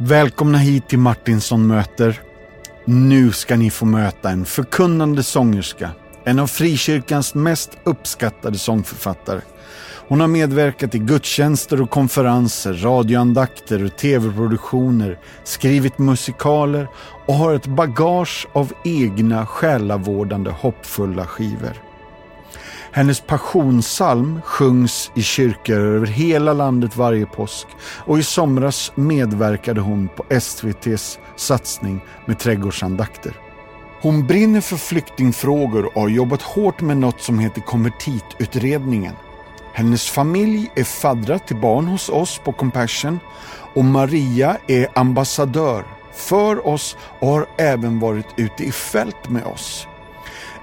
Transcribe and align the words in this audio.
Välkomna 0.00 0.58
hit 0.58 0.88
till 0.88 0.98
Martinsson 0.98 1.66
möter. 1.66 2.20
Nu 2.84 3.32
ska 3.32 3.56
ni 3.56 3.70
få 3.70 3.84
möta 3.84 4.30
en 4.30 4.44
förkunnande 4.44 5.22
sångerska. 5.22 5.90
En 6.24 6.38
av 6.38 6.46
frikyrkans 6.46 7.34
mest 7.34 7.70
uppskattade 7.84 8.58
sångförfattare. 8.58 9.40
Hon 10.08 10.20
har 10.20 10.28
medverkat 10.28 10.94
i 10.94 10.98
gudstjänster 10.98 11.82
och 11.82 11.90
konferenser, 11.90 12.72
radioandakter 12.72 13.84
och 13.84 13.96
tv-produktioner, 13.96 15.18
skrivit 15.44 15.98
musikaler 15.98 16.88
och 17.26 17.34
har 17.34 17.54
ett 17.54 17.66
bagage 17.66 18.46
av 18.52 18.72
egna 18.84 19.46
själavårdande 19.46 20.50
hoppfulla 20.50 21.26
skivor. 21.26 21.87
Hennes 22.92 23.20
passionssalm 23.20 24.40
sjungs 24.44 25.10
i 25.14 25.22
kyrkor 25.22 25.78
över 25.78 26.06
hela 26.06 26.52
landet 26.52 26.96
varje 26.96 27.26
påsk 27.26 27.66
och 27.80 28.18
i 28.18 28.22
somras 28.22 28.92
medverkade 28.94 29.80
hon 29.80 30.08
på 30.16 30.24
SVTs 30.28 31.18
satsning 31.36 32.00
med 32.26 32.38
trädgårdsandakter. 32.38 33.32
Hon 34.02 34.26
brinner 34.26 34.60
för 34.60 34.76
flyktingfrågor 34.76 35.86
och 35.86 36.02
har 36.02 36.08
jobbat 36.08 36.42
hårt 36.42 36.80
med 36.80 36.96
något 36.96 37.20
som 37.20 37.38
heter 37.38 37.60
konvertitutredningen. 37.60 39.14
Hennes 39.72 40.10
familj 40.10 40.70
är 40.74 40.84
faddrar 40.84 41.38
till 41.38 41.56
barn 41.56 41.86
hos 41.86 42.08
oss 42.08 42.40
på 42.44 42.52
Compassion 42.52 43.20
och 43.74 43.84
Maria 43.84 44.56
är 44.66 44.88
ambassadör 44.94 45.84
för 46.12 46.66
oss 46.66 46.96
och 47.20 47.28
har 47.28 47.46
även 47.58 48.00
varit 48.00 48.26
ute 48.36 48.64
i 48.64 48.72
fält 48.72 49.28
med 49.28 49.44
oss. 49.44 49.87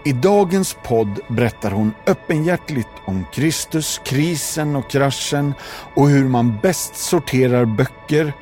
I 0.07 0.13
dagens 0.13 0.77
podd 0.83 1.19
berättar 1.27 1.71
hon 1.71 1.93
öppenhjärtligt 2.05 2.89
om 3.05 3.25
Kristus, 3.31 4.01
krisen 4.03 4.75
och 4.75 4.89
kraschen 4.89 5.53
och 5.93 6.09
hur 6.09 6.25
man 6.25 6.57
bäst 6.61 6.95
sorterar 6.95 7.65
böcker, 7.65 8.33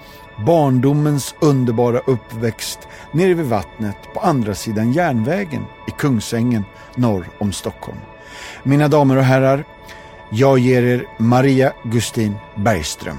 barndomens 0.46 1.36
underbara 1.40 2.00
uppväxt 2.00 2.80
nere 3.12 3.34
vid 3.34 3.46
vattnet 3.46 3.96
på 4.14 4.20
andra 4.20 4.56
sidan 4.56 4.92
järnvägen 4.92 5.66
i 5.88 5.92
Kungsängen 5.92 6.66
norr 6.96 7.30
om 7.38 7.54
Stockholm. 7.54 8.00
Mina 8.64 8.88
damer 8.88 9.18
och 9.18 9.24
herrar, 9.24 9.66
jag 10.30 10.60
ger 10.60 10.84
er 10.84 11.08
Maria 11.18 11.74
Gustin 11.84 12.36
Bergström. 12.56 13.18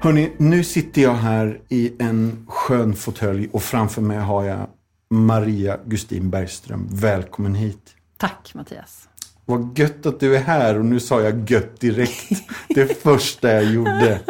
Hörni, 0.00 0.32
nu 0.36 0.64
sitter 0.64 1.02
jag 1.02 1.14
här 1.14 1.60
i 1.68 1.92
en 1.98 2.46
skön 2.48 2.96
fåtölj 2.96 3.48
och 3.52 3.62
framför 3.62 4.02
mig 4.02 4.18
har 4.18 4.44
jag 4.44 4.66
Maria 5.10 5.78
Gustin 5.84 6.30
Bergström. 6.30 6.88
Välkommen 6.90 7.54
hit. 7.54 7.94
Tack 8.16 8.54
Mattias. 8.54 9.08
Vad 9.44 9.78
gött 9.78 10.06
att 10.06 10.20
du 10.20 10.36
är 10.36 10.40
här 10.40 10.78
och 10.78 10.84
nu 10.84 11.00
sa 11.00 11.20
jag 11.20 11.50
gött 11.50 11.80
direkt. 11.80 12.42
Det 12.68 13.02
första 13.02 13.52
jag 13.52 13.64
gjorde. 13.64 14.20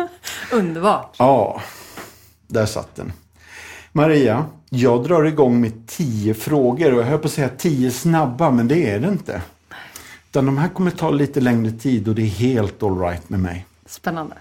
Underbart. 0.52 1.16
Ja, 1.18 1.62
där 2.46 2.66
satt 2.66 2.94
den. 2.96 3.12
Maria, 3.92 4.46
jag 4.68 5.04
drar 5.04 5.24
igång 5.24 5.60
med 5.60 5.86
tio 5.86 6.34
frågor 6.34 6.92
och 6.92 7.00
jag 7.00 7.06
höll 7.06 7.18
på 7.18 7.26
att 7.26 7.32
säga 7.32 7.48
tio 7.48 7.90
snabba, 7.90 8.50
men 8.50 8.68
det 8.68 8.90
är 8.90 9.00
det 9.00 9.08
inte. 9.08 9.42
Utan 10.30 10.46
de 10.46 10.58
här 10.58 10.68
kommer 10.68 10.90
ta 10.90 11.10
lite 11.10 11.40
längre 11.40 11.72
tid 11.72 12.08
och 12.08 12.14
det 12.14 12.22
är 12.22 12.26
helt 12.26 12.82
alright 12.82 13.28
med 13.30 13.40
mig. 13.40 13.66
Spännande. 13.86 14.36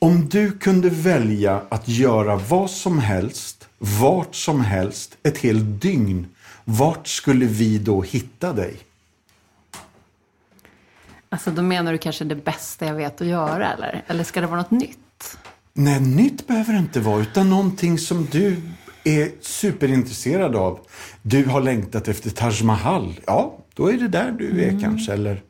Om 0.00 0.28
du 0.28 0.52
kunde 0.52 0.90
välja 0.90 1.62
att 1.68 1.88
göra 1.88 2.36
vad 2.36 2.70
som 2.70 2.98
helst, 2.98 3.68
vart 3.78 4.34
som 4.34 4.60
helst, 4.60 5.16
ett 5.22 5.38
helt 5.38 5.82
dygn, 5.82 6.26
vart 6.64 7.08
skulle 7.08 7.46
vi 7.46 7.78
då 7.78 8.02
hitta 8.02 8.52
dig? 8.52 8.76
Alltså 11.28 11.50
då 11.50 11.62
menar 11.62 11.92
du 11.92 11.98
kanske 11.98 12.24
det 12.24 12.34
bästa 12.34 12.86
jag 12.86 12.94
vet 12.94 13.20
att 13.20 13.26
göra 13.26 13.72
eller? 13.72 14.04
Eller 14.06 14.24
ska 14.24 14.40
det 14.40 14.46
vara 14.46 14.60
något 14.60 14.70
nytt? 14.70 15.38
Nej, 15.72 16.00
nytt 16.00 16.46
behöver 16.46 16.72
det 16.72 16.78
inte 16.78 17.00
vara, 17.00 17.20
utan 17.20 17.50
någonting 17.50 17.98
som 17.98 18.26
du 18.30 18.56
är 19.04 19.30
superintresserad 19.40 20.56
av. 20.56 20.80
Du 21.22 21.44
har 21.44 21.60
längtat 21.60 22.08
efter 22.08 22.30
Taj 22.30 22.62
Mahal. 22.64 23.20
Ja, 23.26 23.58
då 23.74 23.92
är 23.92 23.98
det 23.98 24.08
där 24.08 24.30
du 24.30 24.62
är 24.62 24.68
mm. 24.68 24.80
kanske, 24.80 25.12
eller? 25.12 25.42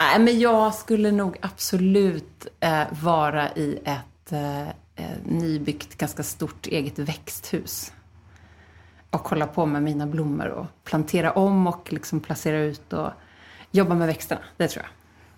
Nej, 0.00 0.18
men 0.18 0.40
jag 0.40 0.74
skulle 0.74 1.12
nog 1.12 1.36
absolut 1.42 2.46
eh, 2.60 2.82
vara 3.02 3.50
i 3.50 3.78
ett 3.84 4.32
eh, 4.32 4.68
eh, 4.68 5.16
nybyggt, 5.24 5.98
ganska 5.98 6.22
stort 6.22 6.66
eget 6.66 6.98
växthus. 6.98 7.92
Och 9.10 9.24
kolla 9.24 9.46
på 9.46 9.66
med 9.66 9.82
mina 9.82 10.06
blommor 10.06 10.46
och 10.46 10.66
plantera 10.84 11.32
om 11.32 11.66
och 11.66 11.92
liksom 11.92 12.20
placera 12.20 12.58
ut 12.58 12.92
och 12.92 13.10
jobba 13.70 13.94
med 13.94 14.06
växterna. 14.06 14.40
Det 14.56 14.68
tror 14.68 14.84
jag. 14.84 14.90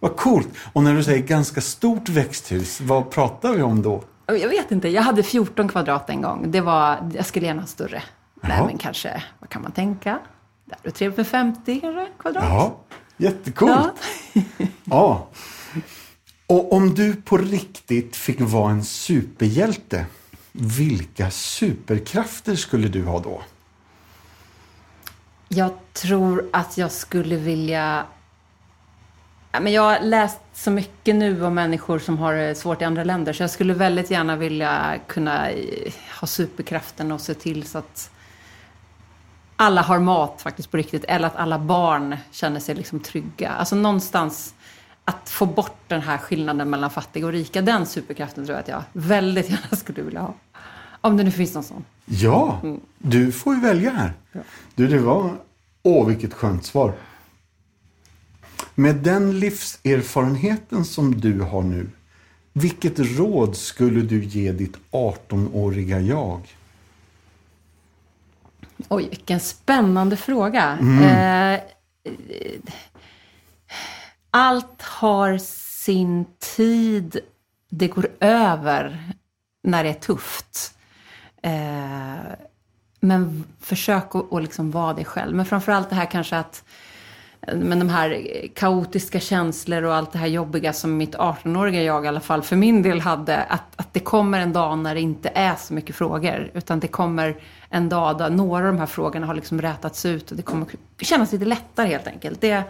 Vad 0.08 0.16
coolt! 0.16 0.48
Och 0.72 0.82
när 0.82 0.94
du 0.94 1.04
säger 1.04 1.22
ganska 1.22 1.60
stort 1.60 2.08
växthus, 2.08 2.80
vad 2.80 3.10
pratar 3.10 3.52
vi 3.52 3.62
om 3.62 3.82
då? 3.82 4.04
Jag 4.26 4.48
vet 4.48 4.70
inte. 4.70 4.88
Jag 4.88 5.02
hade 5.02 5.22
14 5.22 5.68
kvadrat 5.68 6.10
en 6.10 6.22
gång. 6.22 6.50
Det 6.50 6.60
var, 6.60 7.10
jag 7.14 7.26
skulle 7.26 7.46
gärna 7.46 7.62
ha 7.62 7.66
större. 7.66 8.02
Nej, 8.34 8.62
men 8.66 8.78
kanske, 8.78 9.22
vad 9.38 9.48
kan 9.48 9.62
man 9.62 9.72
tänka? 9.72 10.18
Det 10.64 10.88
är 10.88 10.92
trevligt 10.92 11.16
med 11.16 11.26
50 11.26 11.80
kanske, 11.80 12.08
kvadrat. 12.18 12.44
Ja. 12.44 12.76
Jättecoolt. 13.22 13.94
Ja. 14.32 14.42
ja. 14.84 15.28
Och 16.46 16.72
om 16.72 16.94
du 16.94 17.14
på 17.14 17.36
riktigt 17.36 18.16
fick 18.16 18.40
vara 18.40 18.70
en 18.70 18.84
superhjälte, 18.84 20.06
vilka 20.52 21.30
superkrafter 21.30 22.56
skulle 22.56 22.88
du 22.88 23.04
ha 23.04 23.20
då? 23.20 23.42
Jag 25.48 25.70
tror 25.92 26.48
att 26.52 26.78
jag 26.78 26.92
skulle 26.92 27.36
vilja... 27.36 28.06
jag 29.52 29.82
har 29.82 30.00
läst 30.00 30.40
så 30.54 30.70
mycket 30.70 31.14
nu 31.14 31.44
om 31.44 31.54
människor 31.54 31.98
som 31.98 32.18
har 32.18 32.34
det 32.34 32.54
svårt 32.54 32.82
i 32.82 32.84
andra 32.84 33.04
länder, 33.04 33.32
så 33.32 33.42
jag 33.42 33.50
skulle 33.50 33.74
väldigt 33.74 34.10
gärna 34.10 34.36
vilja 34.36 34.98
kunna 35.06 35.48
ha 36.20 36.26
superkraften 36.26 37.12
och 37.12 37.20
se 37.20 37.34
till 37.34 37.66
så 37.66 37.78
att 37.78 38.10
alla 39.62 39.82
har 39.82 39.98
mat 39.98 40.42
faktiskt 40.42 40.70
på 40.70 40.76
riktigt. 40.76 41.04
Eller 41.04 41.26
att 41.26 41.36
alla 41.36 41.58
barn 41.58 42.16
känner 42.30 42.60
sig 42.60 42.74
liksom 42.74 43.00
trygga. 43.00 43.50
Alltså 43.50 43.76
någonstans 43.76 44.54
att 45.04 45.28
få 45.30 45.46
bort 45.46 45.78
den 45.88 46.00
här 46.00 46.18
skillnaden 46.18 46.70
mellan 46.70 46.90
fattiga 46.90 47.26
och 47.26 47.32
rika. 47.32 47.62
Den 47.62 47.86
superkraften 47.86 48.46
tror 48.46 48.56
jag 48.56 48.62
att 48.62 48.68
jag 48.68 48.82
väldigt 48.92 49.50
gärna 49.50 49.76
skulle 49.76 50.02
vilja 50.02 50.20
ha. 50.20 50.34
Om 51.00 51.16
det 51.16 51.24
nu 51.24 51.30
finns 51.30 51.54
någon 51.54 51.64
sån. 51.64 51.84
Ja, 52.04 52.60
mm. 52.62 52.80
du 52.98 53.32
får 53.32 53.54
ju 53.54 53.60
välja 53.60 53.90
här. 53.90 54.12
Ja. 54.32 54.40
Du, 54.74 54.88
det 54.88 54.98
var... 54.98 55.30
Åh, 55.82 56.06
vilket 56.06 56.34
skönt 56.34 56.64
svar. 56.64 56.92
Med 58.74 58.96
den 58.96 59.38
livserfarenheten 59.40 60.84
som 60.84 61.20
du 61.20 61.40
har 61.40 61.62
nu, 61.62 61.90
vilket 62.52 62.98
råd 62.98 63.56
skulle 63.56 64.00
du 64.00 64.24
ge 64.24 64.52
ditt 64.52 64.76
18-åriga 64.90 66.00
jag? 66.00 66.40
Oj, 68.88 69.08
vilken 69.08 69.40
spännande 69.40 70.16
fråga. 70.16 70.78
Mm. 70.80 71.54
Eh, 71.54 71.60
allt 74.30 74.82
har 74.82 75.38
sin 75.38 76.24
tid. 76.56 77.18
Det 77.70 77.88
går 77.88 78.08
över 78.20 79.12
när 79.62 79.84
det 79.84 79.90
är 79.90 79.94
tufft. 79.94 80.74
Eh, 81.42 82.32
men 83.00 83.44
försök 83.60 84.14
att, 84.14 84.32
att 84.32 84.42
liksom 84.42 84.70
vara 84.70 84.94
dig 84.94 85.04
själv. 85.04 85.36
Men 85.36 85.46
framförallt 85.46 85.90
det 85.90 85.96
här 85.96 86.10
kanske 86.10 86.36
att 86.36 86.64
men 87.46 87.78
de 87.78 87.88
här 87.88 88.26
kaotiska 88.54 89.20
känslor 89.20 89.82
och 89.82 89.94
allt 89.94 90.12
det 90.12 90.18
här 90.18 90.26
jobbiga 90.26 90.72
som 90.72 90.96
mitt 90.96 91.14
18-åriga 91.14 91.82
jag 91.82 92.04
i 92.04 92.08
alla 92.08 92.20
fall 92.20 92.42
för 92.42 92.56
min 92.56 92.82
del 92.82 93.00
hade. 93.00 93.42
Att, 93.42 93.62
att 93.76 93.94
det 93.94 94.00
kommer 94.00 94.40
en 94.40 94.52
dag 94.52 94.78
när 94.78 94.94
det 94.94 95.00
inte 95.00 95.28
är 95.28 95.54
så 95.54 95.74
mycket 95.74 95.96
frågor. 95.96 96.50
Utan 96.54 96.80
det 96.80 96.88
kommer 96.88 97.36
en 97.70 97.88
dag 97.88 98.18
där 98.18 98.30
några 98.30 98.66
av 98.66 98.72
de 98.72 98.78
här 98.78 98.86
frågorna 98.86 99.26
har 99.26 99.34
liksom 99.34 99.62
rätats 99.62 100.06
ut 100.06 100.30
och 100.30 100.36
det 100.36 100.42
kommer 100.42 100.66
kännas 101.00 101.32
lite 101.32 101.44
lättare 101.44 101.88
helt 101.88 102.06
enkelt. 102.06 102.40
Det, 102.40 102.62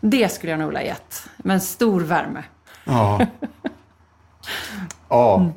det 0.00 0.32
skulle 0.32 0.50
jag 0.52 0.58
nog 0.58 0.68
vilja 0.68 0.84
gett. 0.84 1.26
Med 1.36 1.62
stor 1.62 2.00
värme. 2.00 2.44
Ja. 2.84 3.26
ja. 5.08 5.36
Mm. 5.36 5.52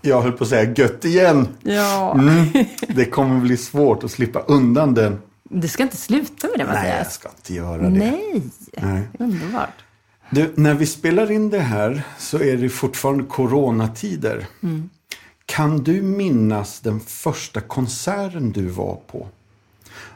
Jag 0.00 0.22
höll 0.22 0.32
på 0.32 0.44
att 0.44 0.50
säga 0.50 0.74
gött 0.76 1.04
igen. 1.04 1.48
Ja. 1.62 2.12
Mm. 2.14 2.46
Det 2.88 3.04
kommer 3.04 3.40
bli 3.40 3.56
svårt 3.56 4.04
att 4.04 4.10
slippa 4.10 4.38
undan 4.38 4.94
den 4.94 5.18
du 5.52 5.68
ska 5.68 5.82
inte 5.82 5.96
sluta 5.96 6.48
med 6.48 6.58
det 6.58 6.64
Mattias. 6.64 6.82
Nej, 6.82 6.98
jag 6.98 7.12
ska 7.12 7.28
inte 7.28 7.54
göra 7.54 7.82
det. 7.82 7.90
Nej, 7.90 8.42
Nej. 8.72 9.02
underbart. 9.18 9.84
Du, 10.30 10.52
när 10.56 10.74
vi 10.74 10.86
spelar 10.86 11.30
in 11.30 11.50
det 11.50 11.60
här 11.60 12.02
så 12.18 12.38
är 12.38 12.56
det 12.56 12.68
fortfarande 12.68 13.24
coronatider. 13.24 14.46
Mm. 14.62 14.90
Kan 15.46 15.84
du 15.84 16.02
minnas 16.02 16.80
den 16.80 17.00
första 17.00 17.60
konserten 17.60 18.52
du 18.52 18.66
var 18.66 18.96
på? 19.06 19.28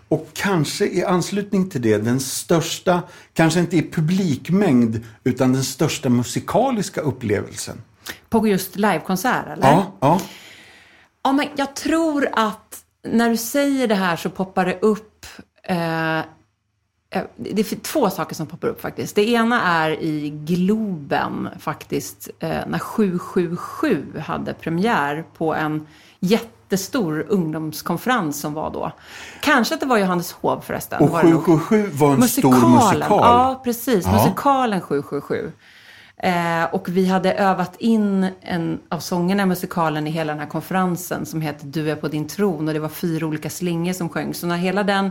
Och 0.08 0.28
kanske 0.32 0.86
i 0.86 1.04
anslutning 1.04 1.70
till 1.70 1.82
det 1.82 1.98
den 1.98 2.20
största, 2.20 3.02
kanske 3.32 3.60
inte 3.60 3.76
i 3.76 3.90
publikmängd, 3.90 5.04
utan 5.24 5.52
den 5.52 5.64
största 5.64 6.08
musikaliska 6.08 7.00
upplevelsen. 7.00 7.82
På 8.28 8.48
just 8.48 8.76
livekonsert, 8.76 9.46
eller? 9.46 9.68
Ja, 9.68 9.92
ja. 10.00 10.20
Ja, 11.22 11.32
men 11.32 11.48
jag 11.56 11.76
tror 11.76 12.28
att 12.32 12.84
när 13.02 13.30
du 13.30 13.36
säger 13.36 13.88
det 13.88 13.94
här 13.94 14.16
så 14.16 14.30
poppar 14.30 14.66
det 14.66 14.78
upp 14.80 15.15
eh, 15.68 16.22
det 17.36 17.72
är 17.72 17.80
två 17.80 18.10
saker 18.10 18.34
som 18.34 18.46
poppar 18.46 18.68
upp 18.68 18.80
faktiskt. 18.80 19.16
Det 19.16 19.28
ena 19.28 19.62
är 19.62 19.90
i 19.90 20.30
Globen 20.30 21.48
faktiskt, 21.58 22.30
eh, 22.38 22.58
när 22.66 22.78
777 22.78 24.06
hade 24.26 24.54
premiär 24.54 25.24
på 25.36 25.54
en 25.54 25.86
jättestor 26.20 27.26
ungdomskonferens 27.28 28.40
som 28.40 28.54
var 28.54 28.70
då. 28.70 28.92
Kanske 29.42 29.74
att 29.74 29.80
det 29.80 29.86
var 29.86 29.98
Johanneshov 29.98 30.60
förresten. 30.60 31.02
Och 31.02 31.10
777 31.10 31.90
var 31.92 32.12
en 32.12 32.20
musikalen. 32.20 32.60
stor 32.60 32.68
musikal. 32.70 33.20
Ja, 33.22 33.60
precis. 33.64 34.04
Ja. 34.04 34.12
Musikalen 34.12 34.80
777. 34.80 35.52
Eh, 36.18 36.64
och 36.74 36.88
vi 36.88 37.06
hade 37.06 37.32
övat 37.32 37.76
in 37.78 38.28
en 38.40 38.78
av 38.88 38.98
sångerna 38.98 39.42
i 39.42 39.46
musikalen 39.46 40.06
i 40.06 40.10
hela 40.10 40.32
den 40.32 40.40
här 40.40 40.48
konferensen 40.48 41.26
som 41.26 41.40
heter 41.40 41.66
Du 41.66 41.90
är 41.90 41.96
på 41.96 42.08
din 42.08 42.28
tron 42.28 42.68
och 42.68 42.74
det 42.74 42.80
var 42.80 42.88
fyra 42.88 43.26
olika 43.26 43.50
slingor 43.50 43.92
som 43.92 44.08
sjöngs. 44.08 44.38
Så 44.38 44.46
när 44.46 44.56
hela 44.56 44.82
den 44.82 45.10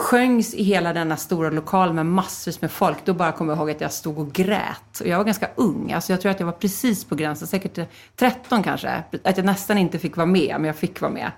sjöngs 0.00 0.54
i 0.54 0.62
hela 0.62 0.92
denna 0.92 1.16
stora 1.16 1.50
lokal 1.50 1.92
med 1.92 2.06
massvis 2.06 2.60
med 2.60 2.70
folk, 2.70 2.98
då 3.04 3.14
bara 3.14 3.32
kommer 3.32 3.52
jag 3.52 3.58
ihåg 3.58 3.70
att 3.70 3.80
jag 3.80 3.92
stod 3.92 4.18
och 4.18 4.32
grät. 4.32 5.00
Och 5.00 5.06
jag 5.06 5.16
var 5.16 5.24
ganska 5.24 5.48
ung, 5.54 5.92
alltså 5.92 6.12
jag 6.12 6.20
tror 6.20 6.32
att 6.32 6.40
jag 6.40 6.46
var 6.46 6.52
precis 6.52 7.04
på 7.04 7.14
gränsen, 7.14 7.48
säkert 7.48 7.88
13 8.16 8.62
kanske. 8.62 9.02
Att 9.24 9.36
jag 9.36 9.46
nästan 9.46 9.78
inte 9.78 9.98
fick 9.98 10.16
vara 10.16 10.26
med, 10.26 10.54
men 10.58 10.64
jag 10.64 10.76
fick 10.76 11.00
vara 11.00 11.12
med. 11.12 11.30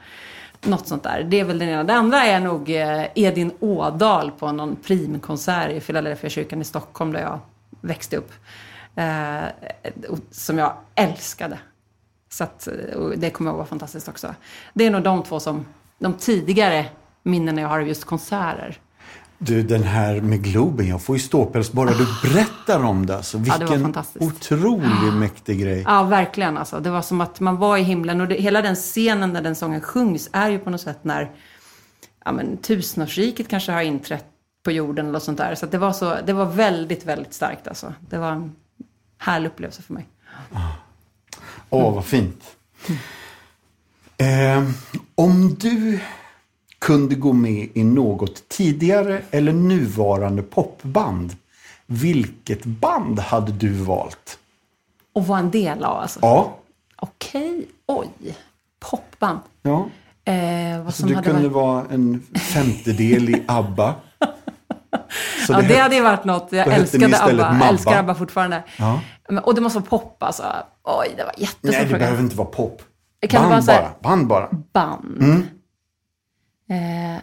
Något 0.61 0.89
sånt 0.89 1.03
där. 1.03 1.23
Det 1.23 1.41
är 1.41 1.45
väl 1.45 1.59
den 1.59 1.69
ena. 1.69 1.85
Det 1.85 1.95
andra 1.95 2.25
är 2.25 2.41
nog 2.41 2.71
eh, 2.71 3.05
Edin 3.15 3.53
Ådal 3.61 4.31
på 4.31 4.53
någon 4.53 4.77
primkonsert 4.77 5.71
i 5.71 5.81
Philadelphia 5.81 6.31
kyrkan 6.31 6.61
i 6.61 6.65
Stockholm 6.65 7.13
där 7.13 7.21
jag 7.21 7.39
växte 7.81 8.17
upp. 8.17 8.33
Eh, 8.95 9.43
som 10.31 10.59
jag 10.59 10.73
älskade. 10.95 11.59
Så 12.31 12.45
att, 12.45 12.67
eh, 12.67 12.75
det 13.17 13.31
kommer 13.31 13.51
att 13.51 13.57
vara 13.57 13.67
fantastiskt 13.67 14.09
också. 14.09 14.35
Det 14.75 14.87
är 14.87 14.91
nog 14.91 15.03
de 15.03 15.23
två 15.23 15.41
som, 15.41 15.67
de 15.99 16.15
tidigare 16.15 16.87
minnen 17.23 17.59
jag 17.59 17.69
har 17.69 17.81
av 17.81 17.89
just 17.89 18.05
konserter. 18.05 18.79
Du, 19.39 19.63
den 19.63 19.83
här 19.83 20.21
med 20.21 20.43
Globen, 20.43 20.89
jag 20.89 21.03
får 21.03 21.17
ju 21.17 21.23
ståpäls 21.23 21.73
bara 21.73 21.91
du 21.91 22.07
berättar 22.23 22.85
om 22.85 23.07
det. 23.07 23.17
Alltså, 23.17 23.39
vilken 23.39 23.93
ja, 23.93 24.05
det 24.17 24.27
otrolig 24.27 25.13
mäktig 25.13 25.61
grej. 25.61 25.85
Ja, 25.87 26.03
verkligen. 26.03 26.59
Alltså. 26.59 26.81
Det 26.81 26.91
var 26.91 27.03
som 27.03 27.21
att 27.21 27.41
man 27.41 27.57
var 27.57 27.77
i 27.77 27.83
himlen. 27.83 28.21
Och 28.21 28.29
det, 28.29 28.35
hela 28.35 28.63
den 28.63 28.75
scenen 28.75 29.33
där 29.33 29.43
den 29.43 29.57
sången 29.57 29.81
sjungs 29.81 30.31
är 30.33 30.49
ju 30.49 30.59
på 30.59 30.71
något 30.71 30.81
sätt 30.81 30.99
när 31.05 31.31
ja, 32.25 32.33
men, 32.33 32.57
tusenårsriket 32.57 33.49
kanske 33.49 33.73
har 33.73 33.83
inträtt 33.83 34.27
på 34.65 34.71
jorden 34.71 35.09
eller 35.09 35.19
sånt 35.19 35.39
där. 35.39 35.55
Så 35.55 35.67
det, 35.67 35.79
var 35.79 35.93
så, 35.93 36.17
det 36.27 36.33
var 36.33 36.47
väldigt, 36.47 37.05
väldigt 37.07 37.35
starkt. 37.35 37.69
Alltså. 37.69 37.95
Det 38.11 38.19
var 38.19 38.31
en 38.31 38.53
härlig 39.19 39.49
upplevelse 39.49 39.83
för 39.83 39.95
mig. 39.95 40.07
Åh, 41.71 41.89
oh, 41.89 41.95
vad 41.95 42.05
fint. 42.05 42.43
Mm. 42.89 44.67
Eh, 44.67 44.71
om 45.15 45.55
du 45.55 46.01
kunde 46.83 47.15
gå 47.15 47.33
med 47.33 47.69
i 47.75 47.85
något 47.85 48.49
tidigare 48.49 49.23
eller 49.31 49.53
nuvarande 49.53 50.43
popband, 50.43 51.37
vilket 51.87 52.65
band 52.65 53.19
hade 53.19 53.53
du 53.53 53.73
valt? 53.73 54.39
Och 55.13 55.27
vara 55.27 55.39
en 55.39 55.51
del 55.51 55.85
av 55.85 55.97
alltså? 55.97 56.19
Ja. 56.23 56.59
Okej, 56.97 57.69
oj. 57.87 58.09
Popband. 58.91 59.41
Ja. 59.63 59.87
Eh, 60.25 60.79
vad 60.79 60.87
alltså, 60.87 61.07
du 61.07 61.15
kunde 61.15 61.33
varit... 61.33 61.53
vara 61.53 61.85
en 61.91 62.27
femtedel 62.55 63.29
i 63.29 63.45
ABBA. 63.49 63.95
Så 65.47 65.53
ja, 65.53 65.61
det, 65.61 65.69
det 65.69 65.79
hade 65.79 65.95
ju 65.95 66.03
varit 66.03 66.25
något. 66.25 66.49
Jag 66.53 66.67
älskade 66.67 67.23
ABBA. 67.23 67.59
Jag 67.61 67.69
älskar 67.69 67.99
ABBA 67.99 68.15
fortfarande. 68.15 68.63
Ja. 68.79 69.01
Och 69.43 69.55
det 69.55 69.61
måste 69.61 69.79
vara 69.79 69.89
pop 69.89 70.23
alltså. 70.23 70.43
Oj, 70.85 71.15
det 71.17 71.25
var 71.25 71.35
jättesvårt. 71.37 71.73
Nej, 71.73 71.87
det 71.87 71.99
behöver 71.99 72.23
inte 72.23 72.37
vara 72.37 72.49
pop. 72.49 72.83
Kan 73.29 73.51
band 73.51 73.67
bara. 73.67 73.91
Band 74.01 74.27
bara. 74.27 74.49
Band. 74.73 75.23
Mm. 75.23 75.47
Eh, 76.73 77.21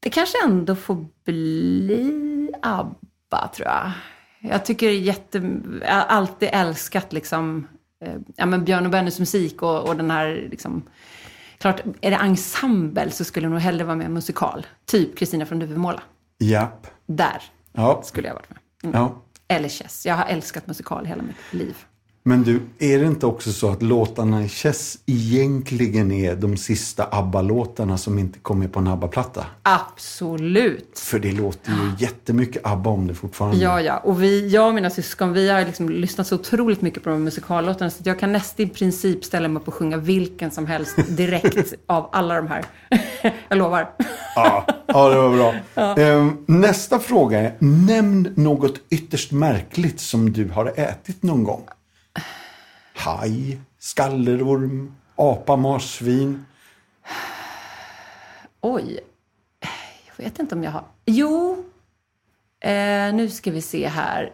det 0.00 0.10
kanske 0.10 0.44
ändå 0.44 0.74
får 0.74 1.06
bli 1.24 2.50
ABBA, 2.62 3.48
tror 3.54 3.68
jag. 3.68 3.92
Jag 4.40 4.64
tycker 4.64 4.90
jätte... 4.90 5.60
Jag 5.82 5.94
har 5.94 6.02
alltid 6.02 6.48
älskat 6.52 7.12
liksom, 7.12 7.68
eh, 8.04 8.14
ja, 8.36 8.46
men 8.46 8.64
Björn 8.64 8.86
och 8.86 8.92
Bennys 8.92 9.18
musik 9.18 9.62
och, 9.62 9.88
och 9.88 9.96
den 9.96 10.10
här 10.10 10.48
liksom... 10.50 10.82
Klart, 11.58 11.80
är 12.00 12.10
det 12.10 12.16
ensemble 12.16 13.10
så 13.10 13.24
skulle 13.24 13.46
jag 13.46 13.50
nog 13.50 13.60
hellre 13.60 13.84
vara 13.84 13.96
med 13.96 14.06
i 14.06 14.08
musikal. 14.08 14.66
Typ 14.84 15.18
Kristina 15.18 15.46
från 15.46 15.58
Duvemåla. 15.58 16.02
Japp. 16.38 16.86
Där 17.06 17.42
ja. 17.72 18.02
skulle 18.04 18.28
jag 18.28 18.34
varit 18.34 18.50
med. 18.50 18.58
Mm. 18.82 19.00
Ja. 19.00 19.22
Eller 19.48 19.68
Chess. 19.68 20.06
Jag 20.06 20.14
har 20.14 20.24
älskat 20.24 20.66
musikal 20.66 21.06
hela 21.06 21.22
mitt 21.22 21.52
liv. 21.52 21.76
Men 22.22 22.42
du, 22.42 22.60
är 22.78 22.98
det 22.98 23.06
inte 23.06 23.26
också 23.26 23.52
så 23.52 23.70
att 23.70 23.82
låtarna 23.82 24.44
i 24.44 24.48
Chess 24.48 24.98
egentligen 25.06 26.12
är 26.12 26.36
de 26.36 26.56
sista 26.56 27.08
ABBA-låtarna 27.10 27.98
som 27.98 28.18
inte 28.18 28.38
kommer 28.38 28.68
på 28.68 28.78
en 28.78 28.86
ABBA-platta? 28.86 29.46
Absolut. 29.62 30.98
För 30.98 31.18
det 31.18 31.32
låter 31.32 31.72
ju 31.72 32.04
jättemycket 32.04 32.66
ABBA 32.66 32.90
om 32.90 33.06
det 33.06 33.14
fortfarande. 33.14 33.56
Ja, 33.56 33.80
ja. 33.80 33.96
Och 33.98 34.22
vi, 34.22 34.48
jag 34.48 34.68
och 34.68 34.74
mina 34.74 34.90
syskon, 34.90 35.32
vi 35.32 35.50
har 35.50 35.64
liksom 35.64 35.88
lyssnat 35.88 36.26
så 36.26 36.34
otroligt 36.34 36.82
mycket 36.82 37.02
på 37.04 37.10
de 37.10 37.24
musikallåtarna 37.24 37.90
så 37.90 38.02
jag 38.04 38.18
kan 38.18 38.32
nästan 38.32 38.66
i 38.66 38.68
princip 38.68 39.24
ställa 39.24 39.48
mig 39.48 39.60
upp 39.60 39.68
och 39.68 39.74
sjunga 39.74 39.96
vilken 39.96 40.50
som 40.50 40.66
helst 40.66 40.96
direkt 41.08 41.74
av 41.86 42.08
alla 42.12 42.34
de 42.34 42.48
här. 42.48 42.64
jag 43.48 43.58
lovar. 43.58 43.90
ja, 44.34 44.66
ja, 44.86 45.08
det 45.08 45.16
var 45.16 45.36
bra. 45.36 45.54
Ja. 45.74 45.96
Ehm, 45.96 46.44
nästa 46.46 46.98
fråga 46.98 47.40
är, 47.40 47.54
nämn 47.58 48.32
något 48.36 48.74
ytterst 48.90 49.32
märkligt 49.32 50.00
som 50.00 50.32
du 50.32 50.48
har 50.48 50.72
ätit 50.76 51.22
någon 51.22 51.44
gång 51.44 51.62
haj, 53.00 53.60
skallerorm, 53.78 54.96
apa, 55.16 55.56
marsvin? 55.56 56.46
Oj. 58.60 59.00
Jag 60.06 60.24
vet 60.24 60.38
inte 60.38 60.54
om 60.54 60.64
jag 60.64 60.70
har... 60.70 60.84
Jo. 61.06 61.64
Eh, 62.60 63.14
nu 63.14 63.30
ska 63.30 63.50
vi 63.50 63.62
se 63.62 63.88
här. 63.88 64.32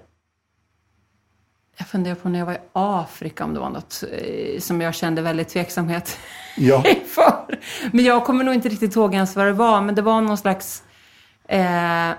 Jag 1.77 1.89
funderar 1.89 2.15
på 2.15 2.29
när 2.29 2.39
jag 2.39 2.47
var 2.47 2.55
i 2.55 2.61
Afrika 2.73 3.45
om 3.45 3.55
det 3.55 3.61
var 3.61 3.71
något 3.71 4.05
eh, 4.13 4.61
som 4.61 4.81
jag 4.81 4.95
kände 4.95 5.23
väldigt 5.23 5.49
tveksamhet 5.49 6.19
ja. 6.57 6.85
för. 7.07 7.61
Men 7.93 8.05
jag 8.05 8.25
kommer 8.25 8.45
nog 8.45 8.55
inte 8.55 8.69
riktigt 8.69 8.97
ihåg 8.97 9.15
ens 9.15 9.37
vad 9.37 9.47
det 9.47 9.53
var. 9.53 9.81
Men 9.81 9.95
det 9.95 10.03
var 10.03 10.21
någon 10.21 10.39
slags... 10.39 10.83
Eh, 11.49 12.11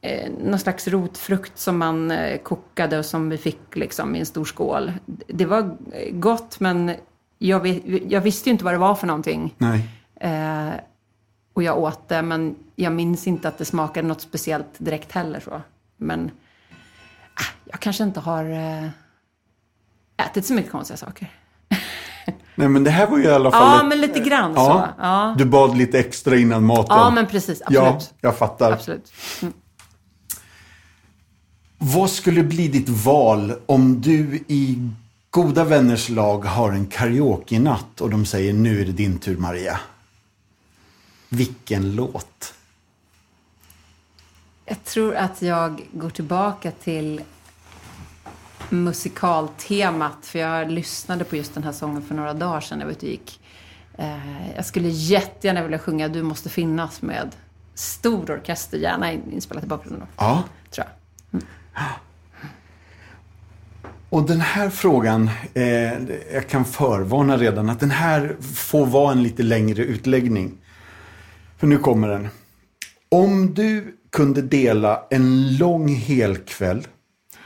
eh, 0.00 0.30
någon 0.44 0.58
slags 0.58 0.88
rotfrukt 0.88 1.58
som 1.58 1.78
man 1.78 2.10
eh, 2.10 2.38
kokade 2.38 2.98
och 2.98 3.04
som 3.04 3.28
vi 3.28 3.38
fick 3.38 3.76
liksom, 3.76 4.16
i 4.16 4.18
en 4.18 4.26
stor 4.26 4.44
skål. 4.44 4.92
Det 5.26 5.44
var 5.44 5.76
gott, 6.12 6.60
men 6.60 6.92
jag, 7.38 7.60
vet, 7.60 7.82
jag 8.08 8.20
visste 8.20 8.48
ju 8.48 8.52
inte 8.52 8.64
vad 8.64 8.74
det 8.74 8.78
var 8.78 8.94
för 8.94 9.06
någonting. 9.06 9.54
Eh, 10.20 10.70
och 11.52 11.62
jag 11.62 11.78
åt 11.78 12.08
det, 12.08 12.22
men 12.22 12.56
jag 12.76 12.92
minns 12.92 13.26
inte 13.26 13.48
att 13.48 13.58
det 13.58 13.64
smakade 13.64 14.08
något 14.08 14.20
speciellt 14.20 14.74
direkt 14.78 15.12
heller. 15.12 15.40
Så. 15.40 15.62
Men 15.96 16.24
äh, 16.24 17.46
jag 17.64 17.80
kanske 17.80 18.04
inte 18.04 18.20
har 18.20 18.44
eh, 18.44 18.88
ätit 20.26 20.46
så 20.46 20.54
mycket 20.54 20.72
konstiga 20.72 20.96
saker. 20.96 21.30
Nej 22.54 22.68
men 22.68 22.84
det 22.84 22.90
här 22.90 23.06
var 23.06 23.18
ju 23.18 23.24
i 23.24 23.30
alla 23.30 23.50
fall... 23.50 23.62
Ja, 23.62 23.80
ett... 23.80 23.88
men 23.88 24.00
lite 24.00 24.20
grann 24.20 24.52
ja, 24.56 24.64
så. 24.64 25.02
Ja. 25.02 25.34
Du 25.38 25.44
bad 25.44 25.76
lite 25.76 25.98
extra 25.98 26.36
innan 26.36 26.64
maten. 26.64 26.96
Ja, 26.96 27.10
men 27.10 27.26
precis. 27.26 27.62
Absolut. 27.62 27.82
Ja, 27.82 28.00
jag 28.20 28.36
fattar. 28.36 28.72
Absolut. 28.72 29.12
Mm. 29.42 29.54
Vad 31.82 32.10
skulle 32.10 32.42
bli 32.42 32.68
ditt 32.68 32.88
val 32.88 33.52
om 33.66 34.00
du 34.00 34.44
i 34.48 34.88
goda 35.30 35.64
vänners 35.64 36.08
lag 36.08 36.44
har 36.44 36.72
en 36.72 36.86
karaoke-natt 36.86 38.00
och 38.00 38.10
de 38.10 38.26
säger 38.26 38.52
nu 38.52 38.80
är 38.80 38.86
det 38.86 38.92
din 38.92 39.18
tur 39.18 39.36
Maria? 39.36 39.80
Vilken 41.28 41.94
låt? 41.94 42.54
Jag 44.64 44.84
tror 44.84 45.14
att 45.14 45.42
jag 45.42 45.82
går 45.92 46.10
tillbaka 46.10 46.70
till 46.70 47.20
musikaltemat. 48.68 50.26
För 50.26 50.38
jag 50.38 50.70
lyssnade 50.70 51.24
på 51.24 51.36
just 51.36 51.54
den 51.54 51.62
här 51.62 51.72
sången 51.72 52.02
för 52.02 52.14
några 52.14 52.34
dagar 52.34 52.60
sedan 52.60 52.78
när 52.78 52.84
jag 52.84 52.88
var 52.88 52.96
ute 52.96 53.06
och 53.06 53.12
gick. 53.12 53.40
Eh, 53.98 54.54
jag 54.56 54.64
skulle 54.66 54.88
jättegärna 54.88 55.62
vilja 55.62 55.78
sjunga 55.78 56.08
Du 56.08 56.22
måste 56.22 56.48
finnas 56.48 57.02
med 57.02 57.36
stor 57.74 58.30
orkester, 58.30 58.78
gärna 58.78 59.12
inspelat 59.12 59.64
i 59.64 59.66
bakgrunden. 59.66 60.08
Ja. 60.16 60.42
Tror 60.70 60.86
jag. 60.86 60.99
Och 64.10 64.26
den 64.26 64.40
här 64.40 64.70
frågan, 64.70 65.30
eh, 65.54 65.64
jag 66.32 66.48
kan 66.48 66.64
förvarna 66.64 67.36
redan 67.36 67.70
att 67.70 67.80
den 67.80 67.90
här 67.90 68.36
får 68.54 68.86
vara 68.86 69.12
en 69.12 69.22
lite 69.22 69.42
längre 69.42 69.82
utläggning. 69.82 70.52
För 71.58 71.66
nu 71.66 71.78
kommer 71.78 72.08
den. 72.08 72.28
Om 73.08 73.54
du 73.54 73.96
kunde 74.10 74.42
dela 74.42 75.02
en 75.10 75.56
lång 75.56 75.88
helkväll 75.88 76.86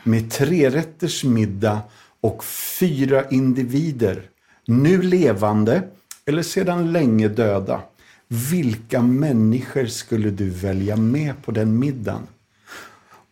med 0.03 0.31
trerätters 0.31 1.25
middag 1.25 1.81
och 2.21 2.45
fyra 2.79 3.29
individer, 3.29 4.23
nu 4.67 5.03
levande 5.03 5.83
eller 6.27 6.43
sedan 6.43 6.93
länge 6.93 7.29
döda. 7.29 7.81
Vilka 8.29 9.03
människor 9.03 9.87
skulle 9.87 10.31
du 10.31 10.51
välja 10.51 10.97
med 10.97 11.43
på 11.43 11.53
den 11.53 11.79
middagen? 11.79 12.27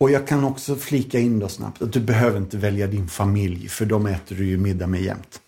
Och 0.03 0.11
jag 0.11 0.27
kan 0.27 0.43
också 0.43 0.75
flika 0.75 1.19
in 1.19 1.39
då 1.39 1.47
snabbt 1.47 1.81
att 1.81 1.93
du 1.93 1.99
behöver 1.99 2.37
inte 2.37 2.57
välja 2.57 2.87
din 2.87 3.07
familj 3.07 3.69
för 3.69 3.85
de 3.85 4.05
äter 4.05 4.35
du 4.35 4.45
ju 4.45 4.57
middag 4.57 4.87
med 4.87 5.01
jämt. 5.01 5.41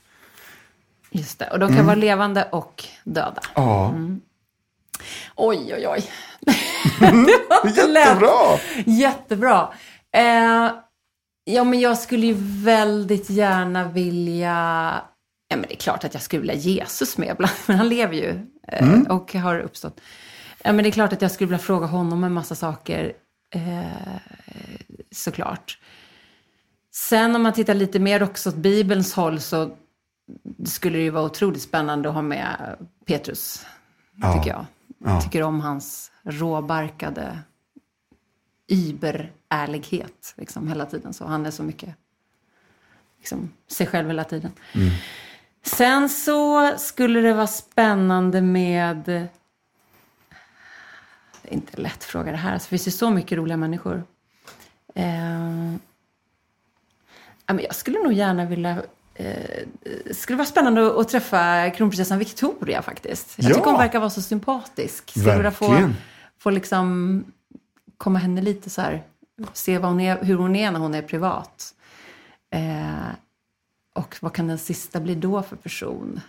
Just 1.12 1.40
det, 1.40 1.50
och 1.50 1.60
de 1.60 1.76
kan 1.76 1.86
vara 1.86 1.96
levande 1.96 2.48
och 2.52 2.84
döda. 3.04 3.42
Ja, 3.56 3.94
Oj, 5.36 5.74
oj, 5.76 5.88
oj. 5.88 6.10
jättebra! 7.76 8.60
Jättebra. 8.86 9.74
Eh, 10.12 10.72
ja, 11.44 11.64
men 11.64 11.80
jag 11.80 11.98
skulle 11.98 12.26
ju 12.26 12.36
väldigt 12.64 13.30
gärna 13.30 13.88
vilja... 13.88 14.54
Ja, 15.48 15.56
men 15.58 15.66
det 15.68 15.74
är 15.74 15.78
klart 15.78 16.04
att 16.04 16.14
jag 16.14 16.24
skulle 16.24 16.40
vilja 16.40 16.56
Jesus 16.56 17.18
med 17.18 17.30
ibland, 17.32 17.54
men 17.66 17.78
han 17.78 17.90
lever 17.90 18.16
ju 18.16 18.40
eh, 18.68 19.02
och 19.10 19.34
har 19.34 19.60
uppstått. 19.60 20.02
Ja, 20.64 20.74
men 20.74 20.84
det 20.84 20.90
är 20.90 20.92
klart 20.92 21.14
att 21.14 21.22
jag 21.22 21.32
skulle 21.32 21.48
vilja 21.48 21.60
fråga 21.60 21.86
honom 21.86 22.24
en 22.24 22.34
massa 22.34 22.56
saker, 22.56 23.14
eh, 23.56 24.20
såklart. 25.12 25.80
Sen 26.92 27.36
om 27.36 27.44
man 27.44 27.54
tittar 27.54 27.74
lite 27.74 28.00
mer 28.00 28.24
också 28.24 28.50
åt 28.50 28.56
Bibelns 28.56 29.14
håll 29.14 29.40
så 29.40 29.78
skulle 30.66 30.98
det 30.98 31.04
ju 31.04 31.10
vara 31.10 31.24
otroligt 31.24 31.62
spännande 31.62 32.10
att 32.10 32.16
ha 32.16 32.22
med 32.22 32.76
Petrus, 33.06 33.66
Ja. 34.22 34.34
tycker 34.34 34.50
jag. 34.50 34.66
Ja. 34.98 35.10
Jag 35.14 35.24
tycker 35.24 35.42
om 35.44 35.62
hans 35.62 36.12
råbarkade 36.24 37.40
überärlighet 38.68 40.34
liksom, 40.38 40.68
hela 40.68 40.86
tiden. 40.86 41.14
Så 41.14 41.26
han 41.26 41.46
är 41.46 41.52
så 41.52 41.64
mycket 41.64 41.96
liksom, 43.18 43.52
sig 43.68 43.88
själv 43.88 44.08
hela 44.08 44.24
tiden. 44.24 44.52
Sen 45.66 46.10
så 46.10 46.72
skulle 46.78 47.22
det 47.22 47.34
vara 47.34 47.48
spännande 47.48 48.42
med... 48.42 49.28
Inte 51.50 51.82
lätt 51.82 52.04
fråga 52.04 52.32
det 52.32 52.38
här. 52.38 52.54
Alltså, 52.54 52.66
det 52.66 52.70
finns 52.70 52.88
ju 52.88 52.92
så 52.92 53.10
mycket 53.10 53.38
roliga 53.38 53.58
människor. 53.58 54.04
Eh, 54.96 55.74
jag 57.48 57.76
skulle 57.76 58.00
nog 58.00 58.14
gärna 58.14 58.46
vilja... 58.46 58.84
Eh, 59.16 59.66
skulle 60.12 60.38
vara 60.38 60.46
spännande 60.48 61.00
att, 61.00 61.10
träffa 61.10 61.70
kronprinsessan 61.70 62.20
Victoria 62.20 62.82
faktiskt. 62.82 63.34
Jag 63.38 63.52
Ja. 63.52 63.56
tycker 63.56 63.70
hon 63.70 63.80
verkar 63.80 64.00
vara 64.00 64.10
så 64.10 64.22
sympatisk. 64.22 65.10
Skulle 65.10 65.36
vilja 65.36 65.52
få, 65.52 65.92
få 66.38 66.50
liksom 66.50 67.24
komma 67.98 68.20
henne 68.20 68.42
lite 68.42 68.70
så 68.70 68.82
här, 68.82 69.04
se 69.54 69.78
hon 69.78 70.00
är, 70.00 70.24
hur 70.24 70.36
hon 70.38 70.56
är 70.56 70.72
när 70.72 70.80
hon 70.80 70.96
är 70.96 71.02
privat. 71.02 71.74
Eh, 72.50 73.10
och 73.94 74.16
vad 74.22 74.34
kan 74.34 74.48
den 74.48 74.58
sista 74.58 75.00
bli 75.00 75.16
då 75.16 75.44
för 75.44 75.56
person? 75.56 76.22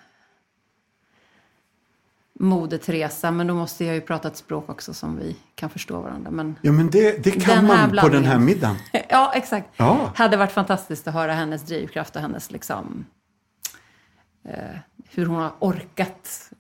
Moder 2.39 2.79
Teresa, 2.79 3.31
men 3.31 3.47
då 3.47 3.55
måste 3.55 3.85
jag 3.85 3.95
ju 3.95 4.01
prata 4.01 4.29
ett 4.29 4.37
språk 4.37 4.69
också 4.69 4.95
som 4.95 5.17
vi 5.17 5.37
kan 5.55 5.71
förstå 5.71 6.01
varandra. 6.01 6.31
Men 6.31 6.55
Ja, 6.63 6.73
men 6.73 6.91
det, 6.91 7.25
det 7.25 7.31
kan 7.31 7.67
man 7.67 7.97
på 7.97 8.09
den 8.09 8.25
här 8.25 8.39
middagen. 8.39 8.77
ja, 9.09 9.33
exakt. 9.35 9.69
Ja. 9.77 10.13
Hade 10.15 10.37
varit 10.37 10.53
fantastiskt 10.53 11.09
att 11.09 11.15
höra 11.15 11.33
hennes 11.33 11.63
drivkraft 11.63 12.17
och 12.17 12.23
hennes 12.23 12.51
liksom 12.51 13.07
eh, 14.45 14.79
hur 15.11 15.27
hon 15.27 15.37
har 15.37 15.53
orkat 15.59 16.51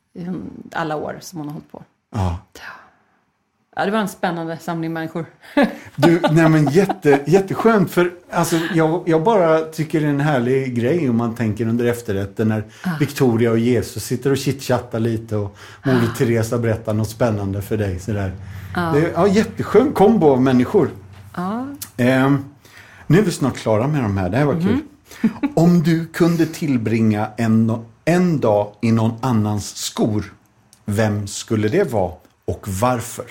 alla 0.72 0.96
år 0.96 1.16
som 1.20 1.38
hon 1.38 1.48
har 1.48 1.54
hållit 1.54 1.72
på. 1.72 1.84
Ja. 2.14 2.38
Ja, 3.78 3.84
det 3.84 3.90
var 3.90 3.98
en 3.98 4.08
spännande 4.08 4.58
samling 4.58 4.92
människor. 4.92 5.26
Du, 5.96 6.20
nej 6.30 6.48
men 6.48 6.70
jätte, 6.70 7.20
jätteskönt 7.26 7.90
för 7.90 8.12
alltså, 8.30 8.56
jag, 8.74 9.02
jag 9.06 9.22
bara 9.22 9.60
tycker 9.60 10.00
det 10.00 10.06
är 10.06 10.10
en 10.10 10.20
härlig 10.20 10.74
grej 10.74 11.10
om 11.10 11.16
man 11.16 11.34
tänker 11.34 11.68
under 11.68 11.84
efterrätten 11.84 12.48
när 12.48 12.64
Victoria 13.00 13.50
och 13.50 13.58
Jesus 13.58 14.04
sitter 14.04 14.30
och 14.30 14.36
chitchattar 14.36 15.00
lite 15.00 15.36
och 15.36 15.56
Moder 15.84 16.08
Teresa 16.18 16.58
berättar 16.58 16.94
något 16.94 17.08
spännande 17.08 17.62
för 17.62 17.76
dig. 17.76 17.98
Sådär. 18.00 18.32
Det 18.74 19.12
ja, 19.14 19.28
jätteskön 19.28 19.92
kombo 19.92 20.30
av 20.30 20.42
människor. 20.42 20.90
Ja. 21.36 21.66
Ehm, 21.96 22.44
nu 23.06 23.18
är 23.18 23.22
vi 23.22 23.30
snart 23.30 23.56
klara 23.56 23.86
med 23.86 24.02
de 24.02 24.16
här, 24.16 24.30
det 24.30 24.36
här 24.36 24.44
var 24.44 24.60
kul. 24.60 24.80
Om 25.54 25.82
du 25.82 26.06
kunde 26.06 26.46
tillbringa 26.46 27.28
en, 27.36 27.84
en 28.04 28.40
dag 28.40 28.72
i 28.82 28.92
någon 28.92 29.18
annans 29.20 29.76
skor, 29.76 30.32
vem 30.84 31.26
skulle 31.26 31.68
det 31.68 31.92
vara 31.92 32.12
och 32.44 32.68
varför? 32.68 33.26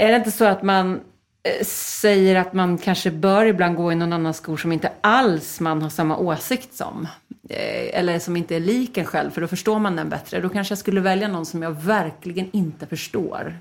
Är 0.00 0.10
det 0.10 0.16
inte 0.16 0.30
så 0.30 0.44
att 0.44 0.62
man 0.62 1.00
eh, 1.42 1.64
säger 1.66 2.36
att 2.36 2.52
man 2.52 2.78
kanske 2.78 3.10
bör 3.10 3.46
ibland 3.46 3.76
gå 3.76 3.92
i 3.92 3.94
någon 3.94 4.12
annans 4.12 4.36
skor 4.36 4.56
som 4.56 4.72
inte 4.72 4.92
alls 5.00 5.60
man 5.60 5.82
har 5.82 5.90
samma 5.90 6.16
åsikt 6.16 6.74
som? 6.74 7.08
Eh, 7.48 7.98
eller 7.98 8.18
som 8.18 8.36
inte 8.36 8.56
är 8.56 8.60
lik 8.60 8.96
en 8.96 9.04
själv, 9.04 9.30
för 9.30 9.40
då 9.40 9.46
förstår 9.48 9.78
man 9.78 9.96
den 9.96 10.08
bättre. 10.08 10.40
Då 10.40 10.48
kanske 10.48 10.72
jag 10.72 10.78
skulle 10.78 11.00
välja 11.00 11.28
någon 11.28 11.46
som 11.46 11.62
jag 11.62 11.70
verkligen 11.70 12.50
inte 12.52 12.86
förstår. 12.86 13.58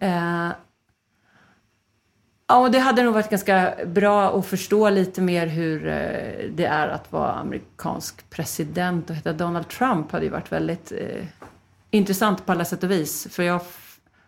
Eh, 0.00 0.48
Ja, 2.46 2.58
och 2.58 2.70
det 2.70 2.78
hade 2.78 3.02
nog 3.02 3.14
varit 3.14 3.30
ganska 3.30 3.74
bra 3.86 4.38
att 4.38 4.46
förstå 4.46 4.90
lite 4.90 5.20
mer 5.20 5.46
hur 5.46 5.86
eh, 5.86 6.50
det 6.50 6.64
är 6.64 6.88
att 6.88 7.12
vara 7.12 7.32
amerikansk 7.32 8.30
president 8.30 9.10
och 9.10 9.16
heta 9.16 9.32
Donald 9.32 9.68
Trump 9.68 10.12
hade 10.12 10.24
ju 10.24 10.30
varit 10.30 10.52
väldigt 10.52 10.92
eh, 10.92 11.24
intressant 11.90 12.46
på 12.46 12.52
alla 12.52 12.64
sätt 12.64 12.84
och 12.84 12.90
vis. 12.90 13.28
För 13.30 13.42
jag, 13.42 13.60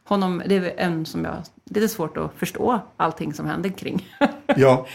honom, 0.04 0.42
det 0.46 0.54
är 0.56 0.74
en 0.76 1.06
som 1.06 1.24
jag, 1.24 1.82
är 1.84 1.88
svårt 1.88 2.16
att 2.16 2.32
förstå 2.36 2.80
allting 2.96 3.34
som 3.34 3.46
händer 3.46 3.70
kring. 3.70 4.08
Ja, 4.56 4.86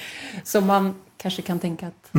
Så 0.43 0.61
man 0.61 0.95
kanske 1.17 1.41
kan 1.41 1.59
tänka 1.59 1.87
att 1.87 2.11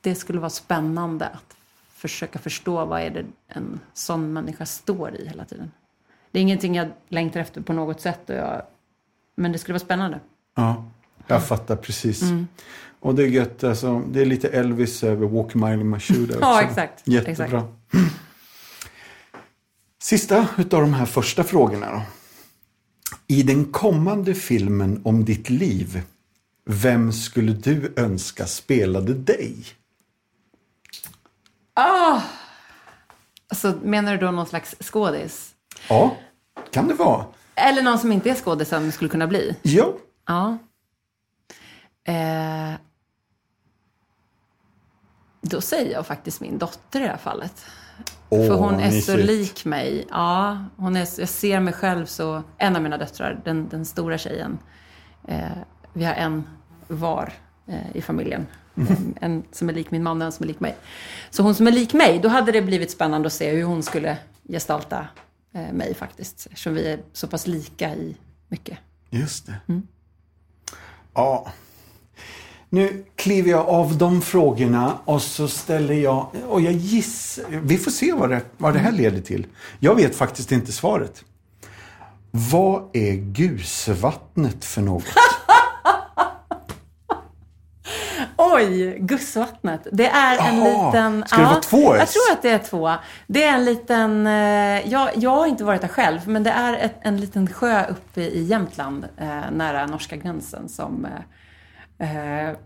det 0.00 0.14
skulle 0.14 0.38
vara 0.40 0.50
spännande 0.50 1.26
att 1.26 1.56
försöka 1.94 2.38
förstå 2.38 2.84
vad 2.84 3.00
är 3.00 3.10
det 3.10 3.24
en 3.48 3.80
sån 3.94 4.32
människa 4.32 4.66
står 4.66 5.14
i 5.14 5.28
hela 5.28 5.44
tiden. 5.44 5.70
Det 6.30 6.38
är 6.38 6.42
ingenting 6.42 6.74
jag 6.74 6.88
längtar 7.08 7.40
efter 7.40 7.60
på 7.60 7.72
något 7.72 8.00
sätt, 8.00 8.20
jag, 8.26 8.62
men 9.34 9.52
det 9.52 9.58
skulle 9.58 9.72
vara 9.74 9.84
spännande. 9.84 10.20
Ja, 10.56 10.84
jag 11.26 11.46
fattar 11.46 11.76
precis. 11.76 12.22
Och 13.00 13.14
det 13.14 13.22
är 13.22 13.26
gött, 13.26 13.64
alltså, 13.64 14.02
det 14.08 14.20
är 14.20 14.26
lite 14.26 14.48
Elvis 14.48 15.04
över 15.04 15.26
Walk 15.26 15.54
a 15.54 15.58
mile 15.58 15.80
in 15.80 15.90
my 15.90 16.00
shoe 16.00 16.26
där 16.26 16.38
Ja, 16.40 16.54
också. 16.56 16.68
exakt. 16.68 17.02
Jättebra. 17.08 17.64
Sista 20.02 20.48
utav 20.58 20.80
de 20.80 20.94
här 20.94 21.06
första 21.06 21.44
frågorna 21.44 21.90
då. 21.92 22.02
I 23.26 23.42
den 23.42 23.72
kommande 23.72 24.34
filmen 24.34 25.00
om 25.04 25.24
ditt 25.24 25.50
liv, 25.50 26.02
vem 26.64 27.12
skulle 27.12 27.52
du 27.52 27.92
önska 27.96 28.46
spelade 28.46 29.14
dig? 29.14 29.56
Ah! 31.74 32.20
Alltså, 33.48 33.78
menar 33.82 34.12
du 34.12 34.26
då 34.26 34.30
någon 34.30 34.46
slags 34.46 34.74
skådis? 34.80 35.54
Ja, 35.88 36.16
kan 36.70 36.88
det 36.88 36.94
vara. 36.94 37.26
Eller 37.54 37.82
någon 37.82 37.98
som 37.98 38.12
inte 38.12 38.30
är 38.30 38.34
skådis 38.34 38.68
som 38.68 38.92
skulle 38.92 39.10
kunna 39.10 39.26
bli? 39.26 39.56
Ja, 39.62 39.92
Ja. 40.26 40.58
Eh, 42.12 42.74
då 45.40 45.60
säger 45.60 45.92
jag 45.92 46.06
faktiskt 46.06 46.40
min 46.40 46.58
dotter 46.58 47.00
i 47.00 47.02
det 47.02 47.08
här 47.08 47.16
fallet. 47.16 47.64
Åh, 48.28 48.46
För 48.46 48.54
hon 48.54 48.74
är 48.74 48.90
så 48.90 49.12
mysigt. 49.12 49.26
lik 49.26 49.64
mig. 49.64 50.06
Ja, 50.10 50.64
hon 50.76 50.96
är, 50.96 51.08
jag 51.20 51.28
ser 51.28 51.60
mig 51.60 51.72
själv 51.72 52.06
så... 52.06 52.42
En 52.58 52.76
av 52.76 52.82
mina 52.82 52.98
döttrar, 52.98 53.40
den, 53.44 53.68
den 53.68 53.84
stora 53.84 54.18
tjejen. 54.18 54.58
Eh, 55.28 55.40
vi 55.92 56.04
har 56.04 56.14
en 56.14 56.44
var 56.88 57.32
eh, 57.66 57.96
i 57.96 58.02
familjen. 58.02 58.46
Mhm. 58.74 58.86
Eh, 58.90 58.96
En 59.26 59.42
som 59.52 59.68
är 59.68 59.72
lik 59.72 59.90
min 59.90 60.02
man 60.02 60.22
och 60.22 60.26
en 60.26 60.32
som 60.32 60.42
är 60.44 60.46
lik 60.48 60.60
mig. 60.60 60.76
Så 61.30 61.42
hon 61.42 61.54
som 61.54 61.66
är 61.66 61.72
lik 61.72 61.92
mig, 61.94 62.18
då 62.18 62.28
hade 62.28 62.52
det 62.52 62.62
blivit 62.62 62.90
spännande 62.90 63.26
att 63.26 63.32
se 63.32 63.50
hur 63.50 63.64
hon 63.64 63.82
skulle 63.82 64.18
gestalta 64.48 65.06
eh, 65.54 65.72
mig 65.72 65.94
faktiskt. 65.94 66.46
Eftersom 66.46 66.74
vi 66.74 66.86
är 66.92 67.00
så 67.12 67.26
pass 67.28 67.46
lika 67.46 67.94
i 67.94 68.16
mycket. 68.48 68.78
Just 69.10 69.46
det. 69.46 69.54
Mm. 69.68 69.86
Ja. 71.14 71.52
Nu 72.70 73.04
kliver 73.16 73.50
jag 73.50 73.68
av 73.68 73.98
de 73.98 74.22
frågorna 74.22 74.98
och 75.04 75.22
så 75.22 75.48
ställer 75.48 75.94
jag, 75.94 76.26
och 76.48 76.60
jag 76.60 76.72
gissar, 76.72 77.44
vi 77.50 77.78
får 77.78 77.90
se 77.90 78.12
vad 78.12 78.30
det, 78.30 78.40
vad 78.56 78.72
det 78.74 78.78
här 78.78 78.88
Mm. 78.88 79.00
leder 79.02 79.20
till. 79.20 79.46
Jag 79.78 79.94
vet 79.94 80.16
faktiskt 80.16 80.52
inte 80.52 80.72
svaret. 80.72 81.24
Vad 82.30 82.82
är 82.92 83.12
gusvattnet 83.12 84.64
för 84.64 84.80
något? 84.82 85.04
Oj, 88.38 88.98
Gussvattnet. 88.98 89.86
Det 89.92 90.06
är 90.06 90.48
en 90.48 90.60
liten... 90.64 91.24
ska 91.26 91.36
det 91.40 91.44
vara 91.46 91.60
två 91.60 91.94
S? 91.94 91.98
Jag 91.98 92.08
tror 92.08 92.32
att 92.32 92.42
det 92.42 92.50
är 92.50 92.58
två. 92.58 92.92
Det 93.26 93.42
är 93.44 93.54
en 93.54 93.64
liten... 93.64 94.26
eh, 94.26 94.90
Jag, 94.92 95.10
jag 95.16 95.30
har 95.30 95.46
inte 95.46 95.64
varit 95.64 95.80
där 95.80 95.88
själv, 95.88 96.28
men 96.28 96.42
det 96.42 96.50
är 96.50 96.74
ett, 96.76 96.94
en 97.02 97.16
liten 97.20 97.46
sjö 97.52 97.86
uppe 97.86 98.20
i 98.20 98.42
Jämtland, 98.44 99.04
eh, 99.16 99.40
nära 99.52 99.86
norska 99.86 100.16
gränsen, 100.16 100.68
som 100.68 101.04
eh, 101.04 101.10
eh, 101.98 102.56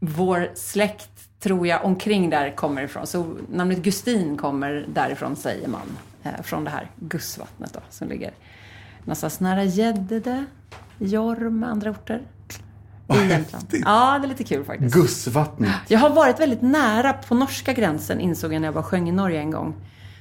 vår 0.00 0.50
släkt, 0.54 1.40
tror 1.40 1.66
jag, 1.66 1.84
omkring 1.84 2.30
där 2.30 2.56
kommer 2.56 2.82
ifrån. 2.82 3.06
Så 3.06 3.36
namnet 3.52 3.78
Gustin 3.78 4.36
kommer 4.36 4.86
därifrån, 4.94 5.36
säger 5.36 5.68
man. 5.68 5.98
Eh, 6.22 6.42
från 6.42 6.64
det 6.64 6.70
här 6.70 6.90
Gussvattnet 6.96 7.72
då, 7.72 7.80
som 7.90 8.08
ligger 8.08 8.30
någonstans 9.04 9.40
nära 9.40 9.64
Gäddede, 9.64 10.44
Jorm, 10.98 11.64
andra 11.64 11.90
orter. 11.90 12.22
Vad 13.06 13.18
i 13.18 13.20
Jämtland. 13.20 13.64
häftigt. 13.64 13.82
Ja, 13.84 14.18
det 14.18 14.26
är 14.26 14.28
lite 14.28 14.44
kul 14.44 14.64
faktiskt. 14.64 14.94
Gussvattnet. 14.94 15.70
Jag 15.88 15.98
har 15.98 16.10
varit 16.10 16.40
väldigt 16.40 16.62
nära 16.62 17.12
på 17.12 17.34
norska 17.34 17.72
gränsen, 17.72 18.20
insåg 18.20 18.52
jag 18.52 18.60
när 18.60 18.68
jag 18.68 18.72
var 18.72 18.82
sjöng 18.82 19.08
i 19.08 19.12
Norge 19.12 19.40
en 19.40 19.50
gång. 19.50 19.74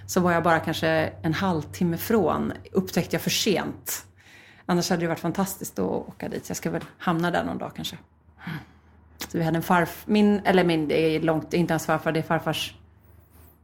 Så 0.08 0.20
var 0.20 0.32
jag 0.32 0.44
bara 0.44 0.60
kanske 0.60 0.88
en 1.22 1.34
halvtimme 1.34 1.98
från, 1.98 2.54
upptäckte 2.72 3.16
jag 3.16 3.22
för 3.22 3.30
sent. 3.30 4.06
Annars 4.66 4.90
hade 4.90 5.02
det 5.02 5.08
varit 5.08 5.20
fantastiskt 5.20 5.80
att 5.80 5.86
åka 5.86 6.30
dit. 6.30 6.44
Jag 6.48 6.58
ska 6.58 6.72
väl 6.72 6.84
hamna 6.98 7.32
där 7.32 7.44
någon 7.44 7.58
dag 7.58 7.72
kanske. 7.76 7.98
Så 9.28 9.38
vi 9.38 9.44
hade 9.44 9.58
en 9.58 9.64
farf... 9.64 10.04
Min, 10.06 10.42
eller 10.46 10.64
min, 10.64 10.88
det 10.88 11.16
är 11.16 11.22
långt, 11.22 11.54
inte 11.54 11.72
ens 11.72 11.86
farfar, 11.86 12.12
det 12.12 12.20
är 12.20 12.24
farfars 12.24 12.76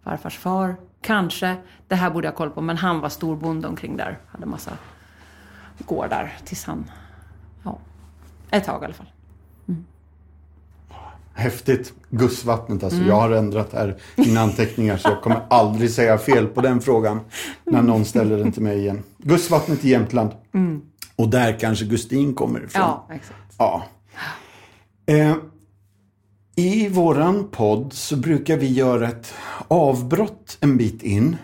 farfars 0.04 0.38
far. 0.38 0.76
Kanske. 1.02 1.56
Det 1.88 1.96
här 1.96 2.10
borde 2.10 2.28
jag 2.28 2.32
ha 2.32 2.38
koll 2.38 2.50
på, 2.50 2.62
men 2.62 2.78
han 2.78 3.00
var 3.00 3.10
storbonde 3.10 3.68
omkring 3.68 3.98
där. 3.98 4.20
Hade 4.28 4.46
massa 4.46 4.72
gårdar 5.86 6.38
tills 6.46 6.66
han... 6.66 6.92
Ja, 7.64 7.78
ett 8.52 8.64
tag 8.64 8.82
i 8.82 8.86
alla 8.86 8.94
fall. 8.94 9.08
Häftigt. 11.38 11.94
Gussvattnet 12.10 12.84
alltså. 12.84 12.98
Mm. 12.98 13.10
Jag 13.10 13.16
har 13.16 13.32
ändrat 13.32 13.74
här 13.74 13.96
mina 14.16 14.42
anteckningar 14.42 14.98
så 14.98 15.10
jag 15.10 15.22
kommer 15.22 15.42
aldrig 15.50 15.92
säga 15.92 16.18
fel 16.18 16.48
på 16.48 16.62
den 16.62 16.82
frågan 16.82 17.20
när 17.64 17.82
någon 17.82 18.06
ställer 18.06 18.38
den 18.38 18.52
till 18.52 18.62
mig 18.62 18.78
igen. 18.78 19.04
Gussvattnet 19.18 19.86
i 19.86 19.90
Jämtland. 19.90 20.32
Och 21.16 21.30
där 21.30 21.60
kanske 21.60 21.86
Gustin 21.86 22.34
kommer 22.34 22.64
ifrån. 22.64 22.82
Mm. 22.82 22.96
Ja, 23.10 23.16
exakt. 23.16 23.40
Ja. 23.58 23.86
Eh, 25.06 25.36
I 26.56 26.90
våran 26.90 27.48
podd 27.52 27.94
så 27.94 28.18
brukar 28.18 28.58
vi 28.58 28.74
göra 28.74 29.08
ett 29.08 29.34
avbrott 29.68 30.58
en 30.62 30.78
bit 30.78 31.04
in. 31.04 31.36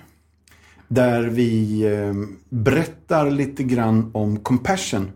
Där 0.88 1.24
vi 1.24 1.82
eh, 1.82 2.14
berättar 2.50 3.32
lite 3.32 3.64
grann 3.64 4.12
om 4.14 4.40
compassion. 4.40 5.12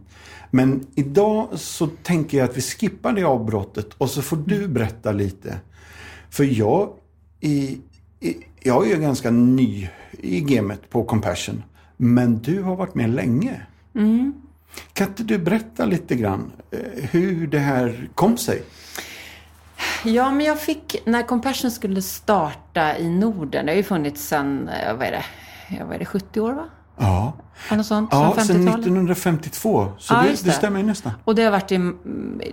Men 0.52 0.88
idag 0.96 1.48
så 1.54 1.88
tänker 1.88 2.38
jag 2.38 2.50
att 2.50 2.58
vi 2.58 2.62
skippar 2.62 3.14
det 3.14 3.24
avbrottet 3.24 3.94
och 3.98 4.10
så 4.10 4.22
får 4.22 4.38
du 4.38 4.68
berätta 4.68 5.12
lite. 5.12 5.60
För 6.30 6.44
jag, 6.44 6.90
i, 7.40 7.78
i, 8.20 8.38
jag 8.64 8.88
är 8.88 8.96
ju 8.96 9.02
ganska 9.02 9.32
ny 9.32 9.90
i 10.12 10.42
gamet 10.42 10.90
på 10.90 11.04
compassion. 11.04 11.64
Men 11.98 12.40
du 12.40 12.62
har 12.62 12.76
varit 12.76 12.96
med 12.96 13.10
länge. 13.10 13.62
Mm. 13.96 14.34
Kan 14.94 15.08
inte 15.08 15.24
du 15.24 15.38
berätta 15.38 15.86
lite 15.86 16.16
grann 16.16 16.52
eh, 16.72 16.80
hur 17.12 17.48
det 17.48 17.60
här 17.60 18.10
kom 18.16 18.38
sig? 18.38 18.64
Ja, 20.04 20.32
men 20.32 20.46
jag 20.46 20.60
fick, 20.60 21.02
när 21.06 21.24
Compassion 21.24 21.72
skulle 21.72 22.02
starta 22.02 22.98
i 22.98 23.10
Norden, 23.10 23.66
det 23.66 23.72
har 23.72 23.78
ju 23.78 23.84
funnits 23.84 24.28
sedan, 24.28 24.70
eh, 24.70 24.94
vad 24.94 25.08
är 25.08 25.12
det, 25.12 25.84
vad 25.84 25.96
är 25.96 26.00
det 26.00 26.06
70 26.06 26.40
år 26.42 26.54
va? 26.54 26.66
Ja, 26.98 27.34
Eller 27.70 27.84
sånt, 27.84 28.10
ja 28.12 28.34
sedan 28.36 28.44
50-talet. 28.58 28.80
1952. 28.80 29.88
Så 29.98 30.14
Ja, 30.14 30.22
det, 30.22 30.28
det 30.28 30.44
det. 30.44 30.52
stämmer 30.52 30.80
ju 30.80 30.86
nästan. 30.86 31.12
Och 31.24 31.36
det 31.36 31.44
har 31.44 31.52
varit 31.52 31.72
en, 31.72 31.98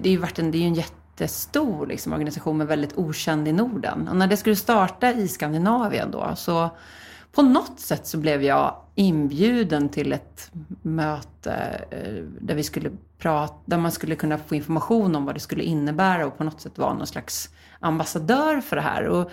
det 0.03 0.09
är 0.09 0.13
ju 0.13 0.17
varit 0.17 0.39
en, 0.39 0.51
det 0.51 0.59
är 0.59 0.61
ju 0.61 0.67
en 0.67 0.75
jättestor 0.75 1.87
liksom, 1.87 2.13
organisation 2.13 2.57
men 2.59 2.67
väldigt 2.67 2.93
okänd 2.99 3.49
i 3.49 3.53
Norden. 3.53 4.09
Och 4.09 4.17
när 4.17 4.27
det 4.27 4.37
skulle 4.37 4.57
starta 4.57 5.13
i 5.13 5.29
Skandinavien 5.29 6.11
då 6.11 6.33
så 6.37 6.71
på 7.33 7.43
något 7.43 7.81
sätt 7.81 8.07
så 8.07 8.19
blev 8.19 8.43
jag 8.43 8.77
inbjuden 8.95 9.89
till 9.89 10.13
ett 10.13 10.51
möte 10.83 11.85
eh, 11.91 12.25
där 12.41 12.55
vi 12.55 12.63
skulle 12.63 12.91
prata, 13.19 13.55
där 13.65 13.79
man 13.79 13.93
skulle 13.93 14.15
kunna 14.15 14.39
få 14.39 14.55
information 14.55 15.17
om 15.17 15.25
vad 15.25 15.35
det 15.35 15.41
skulle 15.41 15.63
innebära 15.63 16.27
och 16.27 16.39
på 16.39 16.45
något 16.45 16.61
sätt 16.61 16.79
vara 16.79 16.95
någon 16.95 17.07
slags 17.07 17.51
ambassadör 17.81 18.61
för 18.61 18.77
det 18.77 18.83
här. 18.83 19.09
Och 19.09 19.31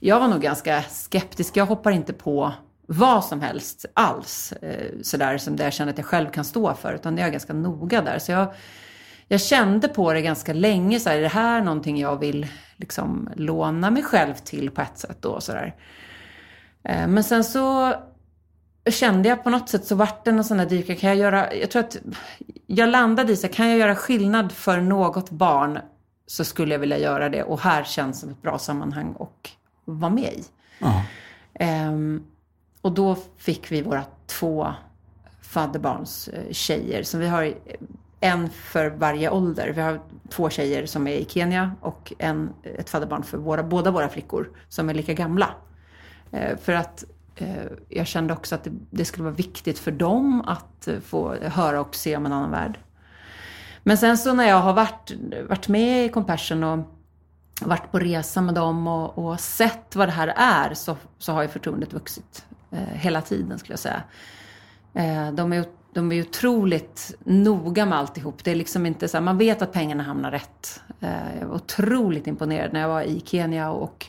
jag 0.00 0.20
var 0.20 0.28
nog 0.28 0.40
ganska 0.40 0.82
skeptisk. 0.82 1.56
Jag 1.56 1.66
hoppar 1.66 1.90
inte 1.90 2.12
på 2.12 2.52
vad 2.86 3.24
som 3.24 3.40
helst 3.40 3.86
alls, 3.94 4.52
eh, 4.52 4.92
sådär 5.02 5.38
som 5.38 5.56
det 5.56 5.64
jag 5.64 5.72
känner 5.72 5.92
att 5.92 5.98
jag 5.98 6.06
själv 6.06 6.30
kan 6.30 6.44
stå 6.44 6.74
för, 6.74 6.94
utan 6.94 7.16
det 7.16 7.22
är 7.22 7.24
jag 7.24 7.32
ganska 7.32 7.52
noga 7.52 8.02
där. 8.02 8.18
Så 8.18 8.32
jag, 8.32 8.54
jag 9.28 9.40
kände 9.40 9.88
på 9.88 10.12
det 10.12 10.22
ganska 10.22 10.52
länge, 10.52 11.00
så 11.00 11.08
här, 11.08 11.16
är 11.16 11.22
det 11.22 11.28
här 11.28 11.62
någonting 11.62 11.98
jag 11.98 12.16
vill 12.18 12.46
liksom 12.76 13.28
låna 13.36 13.90
mig 13.90 14.02
själv 14.02 14.34
till 14.34 14.70
på 14.70 14.80
ett 14.80 14.98
sätt 14.98 15.16
då, 15.20 15.40
sådär. 15.40 15.66
Eh, 15.66 15.82
men 16.82 17.24
sen 17.24 17.44
så 17.44 17.94
kände 18.90 19.28
jag 19.28 19.44
på 19.44 19.50
något 19.50 19.68
sätt 19.68 19.84
så 19.84 19.94
vart 19.94 20.24
det 20.24 20.32
någon 20.32 20.44
sån 20.44 20.56
där 20.56 20.66
dyrka, 20.66 20.96
kan 20.96 21.08
jag 21.08 21.18
göra, 21.18 21.54
jag 21.54 21.70
tror 21.70 21.80
att 21.82 21.96
jag 22.66 22.88
landade 22.88 23.32
i 23.32 23.36
så 23.36 23.48
kan 23.48 23.68
jag 23.68 23.78
göra 23.78 23.96
skillnad 23.96 24.52
för 24.52 24.80
något 24.80 25.30
barn 25.30 25.78
så 26.26 26.44
skulle 26.44 26.74
jag 26.74 26.78
vilja 26.78 26.98
göra 26.98 27.28
det 27.28 27.42
och 27.42 27.60
här 27.60 27.84
känns 27.84 28.20
som 28.20 28.30
ett 28.30 28.42
bra 28.42 28.58
sammanhang 28.58 29.16
att 29.20 29.50
vara 29.84 30.10
med 30.10 30.32
i. 30.32 30.44
Ja. 30.78 31.04
Ehm, 31.54 32.24
och 32.80 32.92
då 32.92 33.16
fick 33.36 33.72
vi 33.72 33.82
våra 33.82 34.04
två 34.26 34.74
fadderbarns 35.42 36.28
eh. 36.28 37.02
Så 37.02 37.18
vi 37.18 37.26
har 37.28 37.54
en 38.20 38.50
för 38.50 38.90
varje 38.90 39.30
ålder. 39.30 39.72
Vi 39.76 39.80
har 39.80 40.00
två 40.28 40.50
tjejer 40.50 40.86
som 40.86 41.06
är 41.06 41.12
i 41.12 41.24
Kenya 41.24 41.72
och 41.80 42.12
en, 42.18 42.50
ett 42.62 42.90
fadderbarn 42.90 43.22
för 43.22 43.38
våra, 43.38 43.62
båda 43.62 43.90
våra 43.90 44.08
flickor 44.08 44.50
som 44.68 44.90
är 44.90 44.94
lika 44.94 45.14
gamla. 45.14 45.54
Eh, 46.32 46.56
för 46.56 46.72
att 46.72 47.04
eh, 47.36 47.64
jag 47.88 48.06
kände 48.06 48.32
också 48.32 48.54
att 48.54 48.66
det, 48.90 49.04
skulle 49.04 49.24
vara 49.24 49.34
viktigt 49.34 49.78
för 49.78 49.90
dem 49.90 50.42
att 50.46 50.88
eh, 50.88 51.00
få 51.00 51.34
höra 51.34 51.80
och 51.80 51.94
se 51.94 52.16
om 52.16 52.26
en 52.26 52.32
annan 52.32 52.50
värld. 52.50 52.78
Men 53.82 53.98
sen 53.98 54.18
så 54.18 54.34
när 54.34 54.48
jag 54.48 54.60
har 54.60 54.72
varit, 54.72 55.12
varit 55.48 55.68
med 55.68 56.06
i 56.06 56.08
Compassion 56.08 56.64
och 56.64 56.78
varit 57.60 57.92
på 57.92 57.98
resa 57.98 58.40
med 58.40 58.54
dem 58.54 58.86
och, 58.86 59.18
och 59.18 59.40
sett 59.40 59.96
vad 59.96 60.08
det 60.08 60.12
här 60.12 60.32
är 60.36 60.74
så, 60.74 60.96
så 61.18 61.32
har 61.32 61.42
ju 61.42 61.48
förtroendet 61.48 61.92
vuxit 61.92 62.44
eh, 62.70 62.78
hela 62.78 63.22
tiden 63.22 63.58
skulle 63.58 63.72
jag 63.72 63.80
säga. 63.80 64.02
Eh, 64.94 65.32
de, 65.32 65.52
är, 65.52 65.64
de 65.94 66.12
är 66.12 66.20
otroligt 66.20 67.14
noga 67.24 67.86
med 67.86 67.98
alltihop. 67.98 68.44
Det 68.44 68.50
är 68.50 68.54
liksom 68.54 68.86
inte 68.86 69.08
så 69.08 69.16
här, 69.16 69.24
man 69.24 69.38
vet 69.38 69.62
att 69.62 69.72
pengarna 69.72 70.02
hamnar 70.02 70.30
rätt. 70.30 70.80
Eh, 71.00 71.40
jag 71.40 71.46
var 71.46 71.54
otroligt 71.54 72.26
imponerad 72.26 72.72
när 72.72 72.80
jag 72.80 72.88
var 72.88 73.02
i 73.02 73.22
Kenya 73.24 73.70
och 73.70 74.06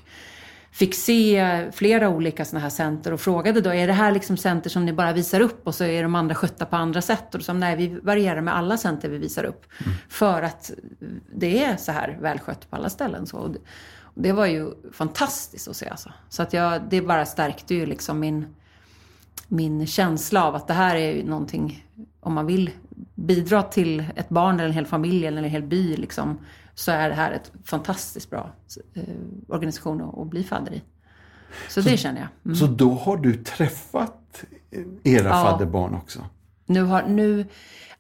fick 0.72 0.96
se 0.96 1.72
flera 1.72 2.10
olika 2.10 2.46
sådana 2.46 2.64
här 2.64 2.70
center 2.70 3.14
och 3.14 3.22
frågade 3.22 3.62
då, 3.62 3.70
är 3.70 3.88
det 3.88 3.94
här 3.94 4.12
liksom 4.12 4.38
center 4.38 4.70
som 4.70 4.86
ni 4.86 4.94
bara 4.94 5.14
visar 5.14 5.40
upp 5.40 5.68
och 5.68 5.76
så 5.76 5.84
är 5.84 6.04
de 6.04 6.16
andra 6.16 6.36
skötta 6.36 6.66
på 6.66 6.76
andra 6.76 7.02
sätt? 7.02 7.36
Och 7.36 7.42
de, 7.48 7.60
nej, 7.60 7.76
vi 7.76 7.88
varierar 7.88 8.42
med 8.42 8.56
alla 8.56 8.78
center 8.78 9.10
vi 9.10 9.18
visar 9.18 9.44
upp. 9.44 9.66
För 10.10 10.42
att 10.42 10.72
det 11.36 11.64
är 11.64 11.78
så 11.78 11.92
här 11.92 12.18
välskött 12.22 12.70
på 12.70 12.76
alla 12.76 12.90
ställen. 12.90 13.28
Så. 13.28 13.38
Och 13.38 13.52
det, 13.52 13.60
och 14.14 14.22
det 14.22 14.32
var 14.32 14.46
ju 14.46 14.72
fantastiskt 14.94 15.68
att 15.68 15.76
se 15.76 15.90
alltså. 15.90 16.14
Så 16.30 16.42
att 16.44 16.54
jag, 16.54 16.82
det 16.90 17.02
bara 17.02 17.26
stärkte 17.26 17.76
ju 17.76 17.86
liksom 17.86 18.20
min, 18.20 18.46
min 19.48 19.88
känsla 19.88 20.46
av 20.46 20.56
att 20.56 20.68
det 20.68 20.74
här 20.74 20.96
är 20.96 21.16
ju 21.16 21.24
någonting, 21.24 21.86
om 22.20 22.34
man 22.34 22.46
vill 22.46 22.70
bidra 23.16 23.64
till 23.64 24.06
ett 24.16 24.30
barn 24.30 24.56
eller 24.56 24.70
en 24.70 24.76
hel 24.76 24.86
familj 24.86 25.26
eller 25.26 25.44
en 25.44 25.50
hel 25.50 25.64
by 25.64 25.96
liksom, 25.96 26.40
så 26.82 26.92
är 26.92 27.10
det 27.10 27.16
här 27.16 27.32
ett 27.32 27.52
fantastiskt 27.66 28.30
bra 28.30 28.52
eh, 28.94 29.04
organisation 29.48 30.02
att, 30.02 30.18
att 30.18 30.28
bli 30.28 30.44
fadder 30.44 30.74
i. 30.74 30.82
Så, 31.70 31.82
det 31.82 31.98
känner 31.98 32.20
jag. 32.22 32.30
Mm. 32.46 32.56
Så 32.56 32.68
då 32.68 32.94
har 32.94 33.18
du 33.18 33.34
träffat 33.34 34.44
era 35.04 35.28
Ja. 35.28 35.44
fadderbarn 35.44 35.96
också? 35.96 36.26
Nu, 36.66 36.82
har, 36.82 37.04
nu 37.04 37.46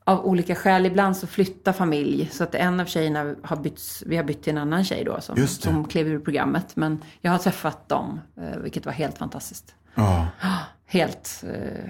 av 0.04 0.26
olika 0.26 0.56
skäl, 0.56 0.86
ibland 0.86 1.17
så 1.17 1.28
flyttar 1.28 1.74
familj. 1.74 2.30
Så 2.32 2.44
att 2.44 2.56
en 2.56 2.80
av 2.80 2.86
tjejerna 2.86 3.36
har 3.44 3.58
bytts, 3.58 4.04
vi 4.06 4.17
har 4.17 4.24
bytt 4.24 4.44
till 4.44 4.52
en 4.52 4.58
annan 4.58 4.84
tjej 4.84 5.04
då 5.04 5.22
som, 5.22 5.48
som 5.48 5.88
klev 5.88 6.08
ur 6.08 6.20
programmet. 6.20 6.76
Men 6.76 7.04
jag 7.22 7.32
har 7.32 7.38
träffat 7.38 7.89
dem, 7.89 8.20
eh, 8.38 8.58
vilket 8.60 8.86
var 8.86 8.94
helt 8.94 9.17
fantastiskt. 9.17 9.76
Ja. 9.96 10.28
Helt 10.86 11.44
eh, 11.44 11.89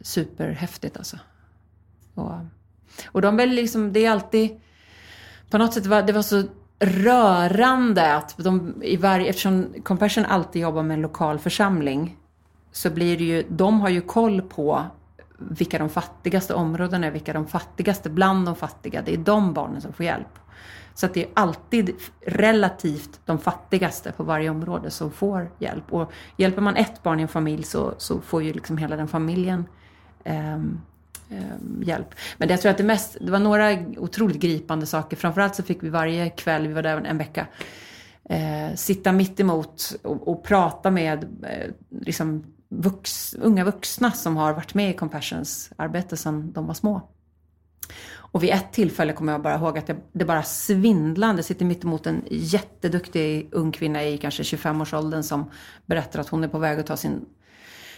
superhäftigt 0.00 0.96
alltså. 0.96 1.18
Och, 2.14 2.32
och 3.06 3.22
de 3.22 3.36
väl 3.36 3.48
liksom, 3.50 3.92
det 3.92 4.06
är 4.06 4.10
alltid, 4.10 4.60
på 5.50 5.58
något 5.58 5.74
sätt 5.74 5.86
var 5.86 6.02
det 6.02 6.12
var 6.12 6.22
så 6.22 6.42
rörande 6.78 8.14
att 8.14 8.34
de 8.38 8.82
i 8.82 8.96
varje, 8.96 9.28
eftersom 9.28 9.66
Compassion 9.82 10.24
alltid 10.24 10.62
jobbar 10.62 10.82
med 10.82 10.94
en 10.94 11.02
lokal 11.02 11.38
församling, 11.38 12.16
så 12.72 12.90
blir 12.90 13.18
det 13.18 13.24
ju, 13.24 13.44
de 13.48 13.80
har 13.80 13.88
ju 13.88 14.00
koll 14.00 14.42
på 14.42 14.84
vilka 15.38 15.78
de 15.78 15.88
fattigaste 15.88 16.54
områdena 16.54 17.06
är, 17.06 17.10
vilka 17.10 17.32
de 17.32 17.46
fattigaste 17.46 18.10
bland 18.10 18.46
de 18.46 18.56
fattiga, 18.56 19.02
det 19.02 19.14
är 19.14 19.18
de 19.18 19.52
barnen 19.52 19.80
som 19.80 19.92
får 19.92 20.06
hjälp. 20.06 20.38
Så 20.94 21.06
att 21.06 21.14
det 21.14 21.24
är 21.24 21.30
alltid 21.34 21.94
relativt 22.26 23.20
de 23.24 23.38
fattigaste 23.38 24.12
på 24.12 24.22
varje 24.22 24.50
område 24.50 24.90
som 24.90 25.10
får 25.10 25.50
hjälp. 25.58 25.92
Och 25.92 26.12
hjälper 26.36 26.62
man 26.62 26.76
ett 26.76 27.02
barn 27.02 27.20
i 27.20 27.22
en 27.22 27.28
familj 27.28 27.62
så, 27.62 27.94
så 27.98 28.20
får 28.20 28.42
ju 28.42 28.52
liksom 28.52 28.78
hela 28.78 28.96
den 28.96 29.08
familjen 29.08 29.64
eh, 30.24 30.58
Ehm, 31.30 31.82
hjälp. 31.82 32.14
Men 32.38 32.48
det, 32.48 32.54
jag 32.54 32.60
tror 32.60 32.70
att 32.70 32.78
det 32.78 32.84
mest, 32.84 33.16
det 33.20 33.30
var 33.30 33.38
några 33.38 33.78
otroligt 33.96 34.40
gripande 34.40 34.86
saker. 34.86 35.16
Framförallt 35.16 35.54
så 35.54 35.62
fick 35.62 35.82
vi 35.82 35.88
varje 35.88 36.30
kväll, 36.30 36.68
vi 36.68 36.74
var 36.74 36.82
där 36.82 36.96
en 36.96 37.18
vecka, 37.18 37.46
eh, 38.24 38.74
sitta 38.74 39.12
mitt 39.12 39.40
emot 39.40 39.96
och, 40.02 40.28
och 40.28 40.44
prata 40.44 40.90
med 40.90 41.24
eh, 41.24 41.70
liksom 42.00 42.44
vux, 42.68 43.34
unga 43.34 43.64
vuxna 43.64 44.10
som 44.10 44.36
har 44.36 44.52
varit 44.52 44.74
med 44.74 44.90
i 44.90 44.92
Compassions 44.92 45.70
arbete 45.76 46.16
sedan 46.16 46.52
de 46.52 46.66
var 46.66 46.74
små. 46.74 47.08
Och 48.14 48.42
vid 48.42 48.50
ett 48.50 48.72
tillfälle 48.72 49.12
kommer 49.12 49.32
jag 49.32 49.42
bara 49.42 49.54
ihåg 49.54 49.78
att 49.78 49.86
det, 49.86 49.96
det 50.12 50.24
bara 50.24 50.42
svindlande 50.42 51.42
sitter 51.42 51.64
mitt 51.64 51.84
emot 51.84 52.06
en 52.06 52.22
jätteduktig 52.30 53.48
ung 53.52 53.72
kvinna 53.72 54.04
i 54.04 54.18
kanske 54.18 54.42
25-årsåldern 54.42 55.22
som 55.22 55.50
berättar 55.86 56.20
att 56.20 56.28
hon 56.28 56.44
är 56.44 56.48
på 56.48 56.58
väg 56.58 56.78
att 56.78 56.86
ta 56.86 56.96
sin 56.96 57.24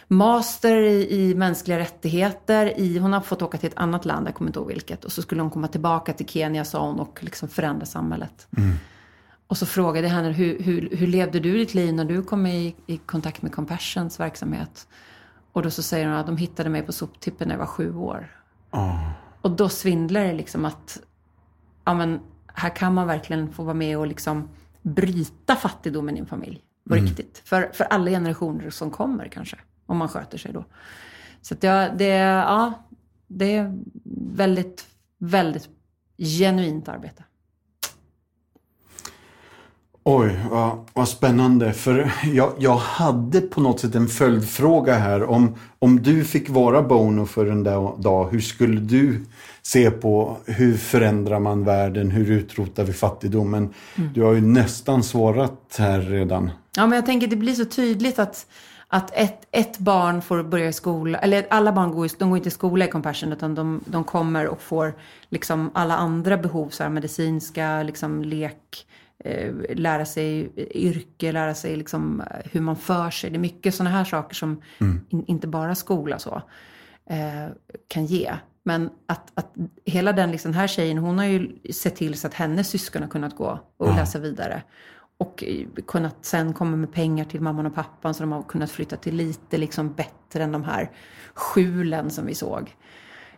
master 0.09 0.77
i, 0.77 1.15
i 1.21 1.35
mänskliga 1.35 1.79
rättigheter. 1.79 2.79
I, 2.79 2.99
hon 2.99 3.13
har 3.13 3.21
fått 3.21 3.43
åka 3.43 3.59
till 3.59 3.69
ett 3.69 3.79
annat 3.79 4.05
land, 4.05 4.29
jag 4.29 4.35
kommer 4.35 4.49
inte 4.49 4.59
ihåg 4.59 4.69
vilket. 4.69 5.05
Och 5.05 5.13
så 5.13 5.23
skulle 5.23 5.43
hon 5.43 5.51
komma 5.51 5.69
tillbaka 5.69 6.13
till 6.13 6.29
Kenya, 6.29 6.65
sa 6.65 6.87
hon, 6.87 7.01
och 7.01 7.19
liksom 7.23 7.49
förändra 7.49 7.87
samhället. 7.87 8.49
Och 9.47 9.57
så 9.59 9.67
frågade 9.67 10.07
jag 10.07 10.15
henne, 10.15 10.33
hur, 10.33 10.63
hur, 10.63 10.89
hur 10.97 11.07
levde 11.07 11.41
du 11.41 11.59
ditt 11.59 11.75
liv 11.75 11.95
när 11.95 12.05
du 12.05 12.23
kom 12.23 12.47
i, 12.47 12.77
i 12.87 12.97
kontakt 12.97 13.43
med 13.43 13.53
Compassions 13.53 14.21
verksamhet? 14.21 14.89
Och 15.53 15.63
då 15.63 15.71
så 15.71 15.83
säger 15.83 16.07
hon 16.07 16.17
att 16.17 16.27
de 16.27 16.37
hittade 16.37 16.69
mig 16.69 16.83
på 16.83 16.93
soptippen 16.93 17.49
när 17.49 17.55
jag 17.55 17.59
var 17.59 17.67
sju 17.67 17.97
år. 17.97 18.29
Och 19.41 19.51
då 19.51 19.69
svindlar 19.69 20.25
det 20.25 20.33
liksom 20.33 20.65
att, 20.65 21.01
ja 21.85 21.95
men, 21.95 22.21
här 22.47 22.77
kan 22.77 22.95
man 22.95 23.07
verkligen 23.07 23.53
få 23.53 23.63
vara 23.63 23.75
med 23.75 23.99
och 23.99 24.07
liksom 24.07 24.49
bryta 24.83 25.57
fattigdomen 25.57 26.17
i 26.17 26.21
en 26.21 26.27
familj. 26.27 26.63
På 26.89 26.95
riktigt. 26.95 27.43
För, 27.45 27.71
för 27.75 27.85
alla 27.85 28.11
generationer 28.11 28.71
som 28.71 28.91
kommer 28.91 29.29
kanske. 29.29 29.57
Om 29.89 29.97
man 29.97 30.09
sköter 30.09 30.39
sig 30.39 30.53
då. 30.53 30.65
Så 31.43 31.55
att 31.55 31.63
jag, 31.63 31.99
det, 31.99 32.09
ja, 32.15 32.73
det 33.27 33.57
är 33.57 33.79
väldigt, 34.35 34.87
väldigt 35.19 35.69
genuint 36.19 36.89
arbete. 36.89 37.25
Oj, 40.11 40.41
vad, 40.51 40.79
vad 40.93 41.09
spännande. 41.09 41.73
För 41.73 42.13
jag, 42.33 42.53
jag 42.59 42.77
hade 42.77 43.41
på 43.41 43.61
något 43.61 43.81
sätt 43.81 43.95
en 43.95 44.09
följdfråga 44.09 44.95
här. 44.95 45.25
Om, 45.25 45.55
om 45.79 46.03
du 46.03 46.25
fick 46.25 46.51
vara 46.51 46.83
Bono 46.83 47.27
för 47.27 47.47
en 47.47 47.63
dag, 48.03 48.29
hur 48.31 48.41
skulle 48.41 48.81
du 48.81 49.25
se 49.63 49.91
på 49.91 50.37
hur 50.47 50.77
förändrar 50.77 51.41
man 51.41 51.65
världen? 51.65 52.11
Hur 52.11 52.31
utrotar 52.31 52.85
vi 52.85 52.93
fattigdomen? 52.93 53.75
Du 54.15 54.23
har 54.23 54.33
ju 54.33 54.41
nästan 54.41 55.03
svarat 55.03 55.77
här 55.79 56.01
redan. 56.01 56.51
Ja, 56.77 56.87
men 56.87 56.97
jag 56.97 57.07
tänker 57.07 57.27
att 57.27 57.31
det 57.31 57.37
blir 57.37 57.55
så 57.55 57.65
tydligt 57.65 58.19
att, 58.19 58.47
att 58.89 59.11
ett, 59.15 59.47
ett 59.51 59.79
barn 59.79 60.23
får 60.23 60.43
börja 60.43 60.69
i 60.69 60.73
skola, 60.73 61.19
eller 61.19 61.47
alla 61.51 61.73
barn 61.73 61.91
går, 61.91 62.11
de 62.19 62.29
går 62.29 62.37
inte 62.37 62.49
i 62.49 62.53
skola 62.53 62.85
i 62.85 62.89
Compassion, 62.89 63.33
utan 63.33 63.55
de, 63.55 63.81
de 63.87 64.05
kommer 64.05 64.47
och 64.47 64.63
får 64.63 64.95
liksom 65.29 65.71
alla 65.75 65.97
andra 65.97 66.37
behov, 66.37 66.69
så 66.69 66.83
här, 66.83 66.91
medicinska, 66.91 67.83
liksom 67.83 68.23
lek, 68.23 68.87
eh, 69.25 69.53
lära 69.75 70.05
sig 70.05 70.53
yrke, 70.75 71.33
lära 71.33 71.55
sig 71.55 71.77
liksom 71.77 72.21
eh, 72.21 72.51
hur 72.53 72.61
man 72.61 72.77
för 72.77 73.11
sig. 73.11 73.31
Det 73.31 73.37
är 73.37 73.41
mycket 73.41 73.75
sådana 73.75 73.97
här 73.97 74.05
saker 74.05 74.35
som 74.35 74.63
in, 75.11 75.25
inte 75.27 75.47
bara 75.47 75.75
skola 75.75 76.19
så 76.19 76.43
eh, 77.11 77.53
kan 77.89 78.07
ge. 78.07 78.35
Men 78.63 78.91
att, 79.07 79.33
att 79.35 79.55
hela 79.85 80.13
den 80.13 80.31
liksom, 80.31 80.55
här 80.55 80.67
tjejen, 80.67 80.99
hon 80.99 81.19
har 81.19 81.25
ju 81.25 81.59
sett 81.73 81.97
till 81.97 82.19
så 82.19 82.27
att 82.27 82.35
hennes 82.35 82.69
syskon 82.69 83.03
har 83.03 83.09
kunnat 83.09 83.37
gå 83.37 83.61
och 83.77 83.95
läsa 83.95 84.19
vidare. 84.19 84.63
Och 85.19 85.45
kunnat 85.87 86.17
sen 86.21 86.53
komma 86.53 86.77
med 86.77 86.93
pengar 86.93 87.25
till 87.25 87.41
mamman 87.41 87.67
och 87.67 87.75
pappan 87.75 88.15
så 88.15 88.23
de 88.23 88.33
har 88.33 88.43
kunnat 88.43 88.71
flytta 88.71 88.97
till 88.97 89.17
lite 89.17 89.59
liksom 89.59 89.93
bättre 89.93 90.45
än 90.45 90.53
de 90.53 90.65
här 90.65 90.91
skjulen 91.35 92.11
som 92.11 92.27
vi 92.27 92.35
såg. 92.35 92.75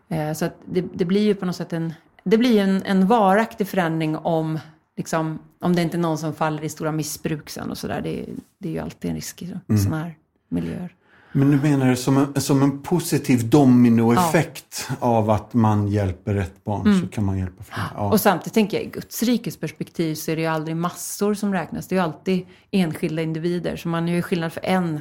Eh, 0.09 0.33
så 0.33 0.49
det, 0.67 0.85
det 0.95 1.05
blir 1.05 1.21
ju 1.21 1.35
på 1.35 1.47
något 1.47 1.57
sätt 1.57 1.73
en, 1.73 1.93
det 2.25 2.39
blir 2.39 2.61
en, 2.63 2.83
en 2.83 3.07
varaktig 3.07 3.69
förändring 3.69 4.17
om, 4.17 4.59
liksom, 4.97 5.39
om 5.61 5.77
det 5.77 5.83
inte 5.83 5.97
är 5.97 6.01
någon 6.01 6.19
som 6.19 6.35
faller 6.35 6.65
i 6.65 6.69
stora 6.69 6.93
missbruk 6.93 7.51
sen 7.51 7.71
och 7.71 7.79
sådär. 7.79 8.01
Det, 8.01 8.27
det 8.59 8.69
är 8.69 8.73
ju 8.73 8.79
alltid 8.79 9.11
en 9.11 9.15
risk 9.15 9.43
i 9.43 9.55
sådana 9.67 10.03
här 10.03 10.19
miljöer. 10.49 10.95
Men 11.33 11.51
du 11.51 11.57
menar 11.57 11.87
det 11.87 11.97
som 11.97 12.17
en, 12.17 12.41
som 12.41 12.63
en 12.63 12.83
positiv 12.83 13.49
dominoeffekt 13.49 14.89
av 15.01 15.31
att 15.31 15.55
man 15.55 15.89
hjälper 15.89 16.35
ett 16.35 16.65
barn 16.65 17.01
så 17.01 17.09
kan 17.09 17.25
man 17.25 17.39
hjälpa 17.39 17.63
fler? 17.63 17.85
Ja. 17.95 18.13
Och 18.13 18.21
samtidigt 18.21 18.55
tänker 18.55 18.77
jag 18.77 18.87
i 18.87 18.91
Guds 18.91 19.23
rikes 19.23 19.57
perspektiv 19.57 20.15
så 20.15 20.31
är 20.31 20.37
det 20.37 20.43
ju 20.43 20.49
aldrig 20.49 20.77
massor 20.77 21.35
som 21.35 21.53
räknas. 21.53 21.89
Det 21.89 21.95
är 21.95 21.97
ju 21.97 22.03
alltid 22.05 22.47
enskilda 22.71 23.23
individer. 23.23 23.77
Så 23.77 23.89
man 23.89 24.09
gör 24.09 24.17
ju 24.17 24.23
skillnad 24.23 24.53
för 24.53 24.65
en, 24.65 25.01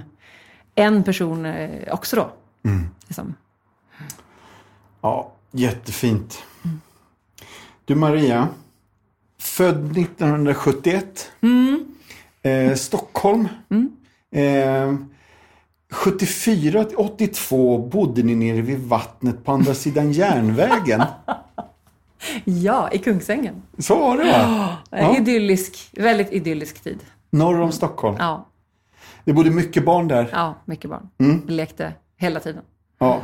en 0.76 1.04
person 1.04 1.46
eh, 1.46 1.94
också 1.94 2.15
då. 2.15 2.32
Liksom. 3.08 3.34
Ja, 5.02 5.32
jättefint. 5.52 6.44
Du 7.86 7.96
Maria, 7.96 8.48
född 9.39 9.98
1971. 9.98 11.32
Eh, 12.42 12.76
Stockholm. 12.76 13.48
Eh, 14.32 14.94
74 15.91 16.84
till 16.86 16.97
82 16.97 17.78
bodde 17.78 18.23
ni 18.23 18.36
nere 18.36 18.62
vid 18.62 18.80
vattnet 18.80 19.43
på 19.45 19.52
andra 19.52 19.73
sidan 19.73 20.12
järnvägen. 20.12 21.04
Ja, 22.45 22.89
i 22.91 22.97
Kungsängen. 22.97 23.62
Så 23.78 23.95
var 23.99 24.17
det 24.17 24.23
va? 24.32 24.78
Ja. 24.89 25.17
Idyllisk, 25.17 25.89
väldigt 25.93 26.32
idyllisk 26.32 26.84
tid. 26.84 26.99
Norr 27.30 27.60
om 27.62 27.71
Stockholm. 27.71 28.15
Ja, 28.19 28.47
Det 29.25 29.34
bodde 29.34 29.49
mycket 29.49 29.86
barn 29.86 30.08
där. 30.08 30.30
ja 30.32 30.56
mycket 30.65 30.89
barn. 30.89 31.10
Vi 31.17 31.54
lekte 31.54 31.93
hela 32.17 32.39
tiden. 32.39 32.63
Ja. 32.99 33.21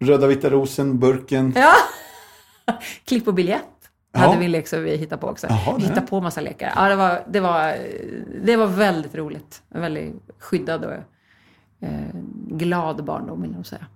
Röda 0.00 0.26
vita 0.26 0.50
rosen, 0.50 0.98
burken. 0.98 1.52
Ja! 1.56 1.72
Klipp 3.04 3.28
och 3.28 3.34
biljett 3.34 3.64
Ja. 4.12 4.20
hade 4.20 4.38
vi 4.38 4.44
en 4.44 4.52
lek 4.52 4.68
som 4.68 4.82
vi 4.82 4.96
hittade 4.96 5.20
på 5.20 5.26
också. 5.28 5.46
Jaha, 5.50 5.76
vi 5.76 5.82
hittade 5.82 6.06
på 6.06 6.20
massa 6.20 6.40
lekar. 6.40 6.72
Ja, 6.76 6.88
det 6.88 6.96
var, 6.96 7.22
det 7.28 7.40
var, 7.40 7.76
det 8.44 8.56
var 8.56 8.66
väldigt 8.66 9.14
roligt. 9.14 9.62
Väldigt 9.68 10.14
skyddad 10.38 10.84
och 10.84 10.92
eh, 11.80 11.90
glad 12.48 13.04
barndom 13.04 13.42
vill 13.42 13.54
jag 13.56 13.66
säga. 13.66 13.86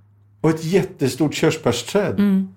Och 0.41 0.51
ett 0.51 0.65
jättestort 0.65 1.35
körsbärsträd. 1.35 2.17
Som 2.17 2.55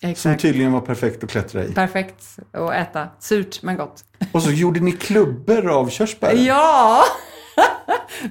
Exakt. 0.00 0.42
tydligen 0.42 0.72
var 0.72 0.80
perfekt 0.80 1.24
att 1.24 1.30
klättra 1.30 1.64
i. 1.64 1.72
Perfekt 1.72 2.38
att 2.52 2.72
äta. 2.74 3.08
Surt 3.18 3.62
men 3.62 3.76
gott. 3.76 4.04
Och 4.32 4.42
så 4.42 4.50
gjorde 4.50 4.80
ni 4.80 4.92
klubbor 4.92 5.68
av 5.68 5.88
körsbär. 5.88 6.32
Ja! 6.34 7.02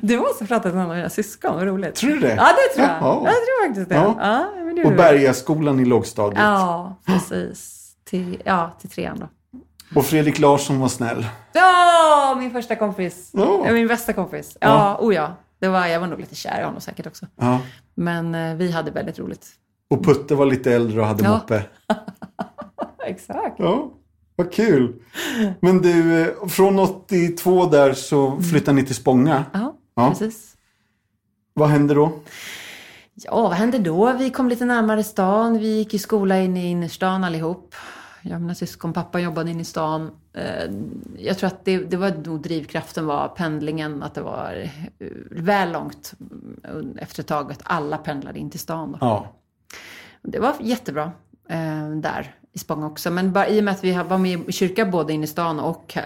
Du 0.02 0.20
måste 0.20 0.44
ha 0.44 0.48
pratat 0.48 0.74
med 0.74 0.82
någon 0.82 0.90
av 0.92 0.96
dina 0.98 1.10
syskon, 1.10 1.56
vad 1.56 1.64
roligt. 1.64 1.96
Tror 1.96 2.10
du 2.10 2.20
det? 2.20 2.36
Ja, 2.36 2.44
det 2.46 2.76
tror 2.76 2.88
jag. 2.88 2.98
Jaha. 3.02 3.16
Jag 3.24 3.34
tror 3.34 3.68
faktiskt 3.68 3.90
det. 3.90 3.96
Ja. 3.96 4.16
Ja. 4.20 4.64
men 4.64 4.76
det 4.76 4.84
Och. 4.84 4.94
Bergaskolan 4.94 5.80
i 5.80 5.86
lågstadiet. 5.86 6.40
Ja, 6.42 6.96
precis. 7.06 7.92
Till, 8.06 8.42
ja, 8.46 8.72
till 8.82 8.90
trean 8.90 9.20
då. 9.20 9.28
Och 10.00 10.06
Fredrik 10.06 10.40
Larsson 10.40 10.80
var 10.80 10.88
snäll. 10.88 11.26
Ja, 11.54 12.36
min 12.40 12.52
första 12.52 12.76
kompis. 12.76 13.32
Ja. 13.34 13.72
Min 13.74 13.88
bästa 13.88 14.14
kompis. 14.14 14.58
Ja, 14.62 14.68
Ja. 14.68 15.06
oh 15.08 15.16
ja. 15.16 15.36
Det 15.60 15.68
var, 15.68 15.86
jag 15.88 16.00
var 16.00 16.08
nog 16.08 16.20
lite 16.20 16.36
kär 16.36 16.62
i 16.62 16.64
honom 16.64 16.82
säkert 16.82 17.08
också. 17.08 17.26
Ja. 17.36 17.60
Men 17.96 18.36
eh, 18.36 18.56
vi 18.56 18.72
hade 18.72 18.92
väldigt 18.92 19.20
roligt. 19.20 19.48
Och 19.90 20.06
Putte 20.06 20.36
var 20.36 20.46
lite 20.46 20.74
äldre 20.74 21.02
och 21.02 21.08
hade 21.08 21.24
Ja. 21.24 21.30
moppe. 21.30 21.64
Exakt. 23.08 23.56
Ja, 23.60 23.92
vad 24.36 24.52
kul. 24.54 24.94
Men 25.60 25.82
du, 25.82 26.22
eh, 26.22 26.48
från 26.48 26.80
82 26.80 27.66
där 27.66 27.94
så 27.94 28.42
flyttade 28.42 28.76
ni 28.76 28.86
till 28.86 28.96
Spånga. 28.96 29.46
Ja, 29.54 29.78
Ja. 29.96 30.10
precis. 30.10 30.54
Vad 31.54 31.70
hände 31.70 31.94
då? 31.94 32.12
Ja, 33.14 33.42
vad 33.42 33.54
hände 33.54 33.78
då? 33.80 34.14
Vi 34.14 34.30
kom 34.30 34.50
lite 34.50 34.66
närmare 34.66 35.04
stan. 35.04 35.58
Vi 35.60 35.78
gick 35.78 35.94
i 35.94 36.00
skola 36.00 36.38
inne 36.40 36.64
i 36.64 36.68
innerstan 36.68 37.24
allihop. 37.24 37.76
Jag 38.22 38.36
och 38.36 38.42
mina 38.42 38.56
syskon, 38.56 38.94
pappa 38.94 39.20
jobbade 39.20 39.52
inne 39.52 39.62
i 39.62 39.66
stan. 39.66 40.12
Eh, 40.34 40.72
Jag 41.18 41.38
tror 41.38 41.48
att 41.48 41.66
det, 41.66 41.78
det 41.78 41.98
var 41.98 42.12
nog 42.26 42.42
drivkraften 42.42 43.06
var 43.06 43.28
pendlingen, 43.28 44.04
att 44.04 44.14
det 44.14 44.22
var 44.22 44.70
eh, 45.00 45.08
väl 45.32 45.72
långt 45.72 46.14
mm, 46.64 46.98
efter 46.98 47.22
ett 47.22 47.28
tag 47.28 47.52
att 47.52 47.62
alla 47.64 47.98
pendlade 47.98 48.40
in 48.40 48.50
till 48.50 48.60
stan. 48.60 48.92
Då. 48.92 48.98
Ja. 49.02 49.34
Det 50.22 50.40
var 50.40 50.54
jättebra 50.60 51.12
eh, 51.50 51.90
där 51.90 52.36
i 52.54 52.60
Spånga 52.60 52.88
också. 52.88 53.12
Men 53.12 53.34
bara, 53.34 53.48
i 53.48 53.60
och 53.60 53.64
med 53.64 53.72
att 53.72 53.84
vi 53.84 53.92
var 53.92 54.18
med 54.18 54.50
i 54.50 54.52
kyrka 54.52 54.86
både 54.86 55.14
inne 55.14 55.24
i 55.24 55.28
stan 55.28 55.60
och 55.60 55.98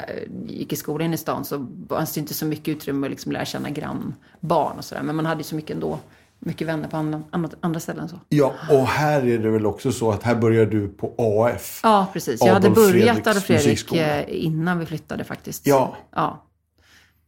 gick 0.46 0.74
i 0.74 0.76
skolan 0.76 1.06
inne 1.06 1.14
i 1.16 1.18
stan 1.18 1.46
så 1.46 1.68
fanns 1.90 2.14
det 2.14 2.20
inte 2.20 2.34
så 2.34 2.46
mycket 2.46 2.68
utrymme 2.68 3.08
att 3.08 3.12
liksom 3.12 3.32
lära 3.32 3.46
känna 3.46 3.70
grannbarn 3.70 4.78
och 4.78 4.86
sådär. 4.86 5.02
Men 5.04 5.16
man 5.16 5.26
hade 5.26 5.40
ju 5.40 5.44
så 5.44 5.56
mycket 5.56 5.74
ändå. 5.76 6.00
Mycket 6.44 6.68
vänner 6.68 6.88
på 6.88 6.98
andra, 6.98 7.22
andra, 7.62 7.80
ställen 7.80 8.10
så. 8.10 8.20
ja, 8.30 8.54
och 8.70 8.88
här 8.88 9.28
är 9.28 9.38
det 9.38 9.50
väl 9.50 9.66
också 9.66 9.92
så 9.92 10.12
att 10.12 10.24
här 10.24 10.36
börjar 10.36 10.66
du 10.66 10.88
på 10.88 11.14
AF. 11.18 11.80
Ja, 11.84 12.08
precis. 12.14 12.42
Jag 12.42 12.54
hade 12.54 12.68
Adolf 12.68 12.76
börjat 12.76 13.16
Fredriks 13.24 13.28
Adolf 13.28 13.46
Fredrik 13.46 13.94
eh, 13.94 14.46
innan 14.46 14.80
vi 14.80 14.86
flyttade 14.86 15.24
faktiskt. 15.24 15.68
Ja. 15.68 15.96
ja. 16.16 16.44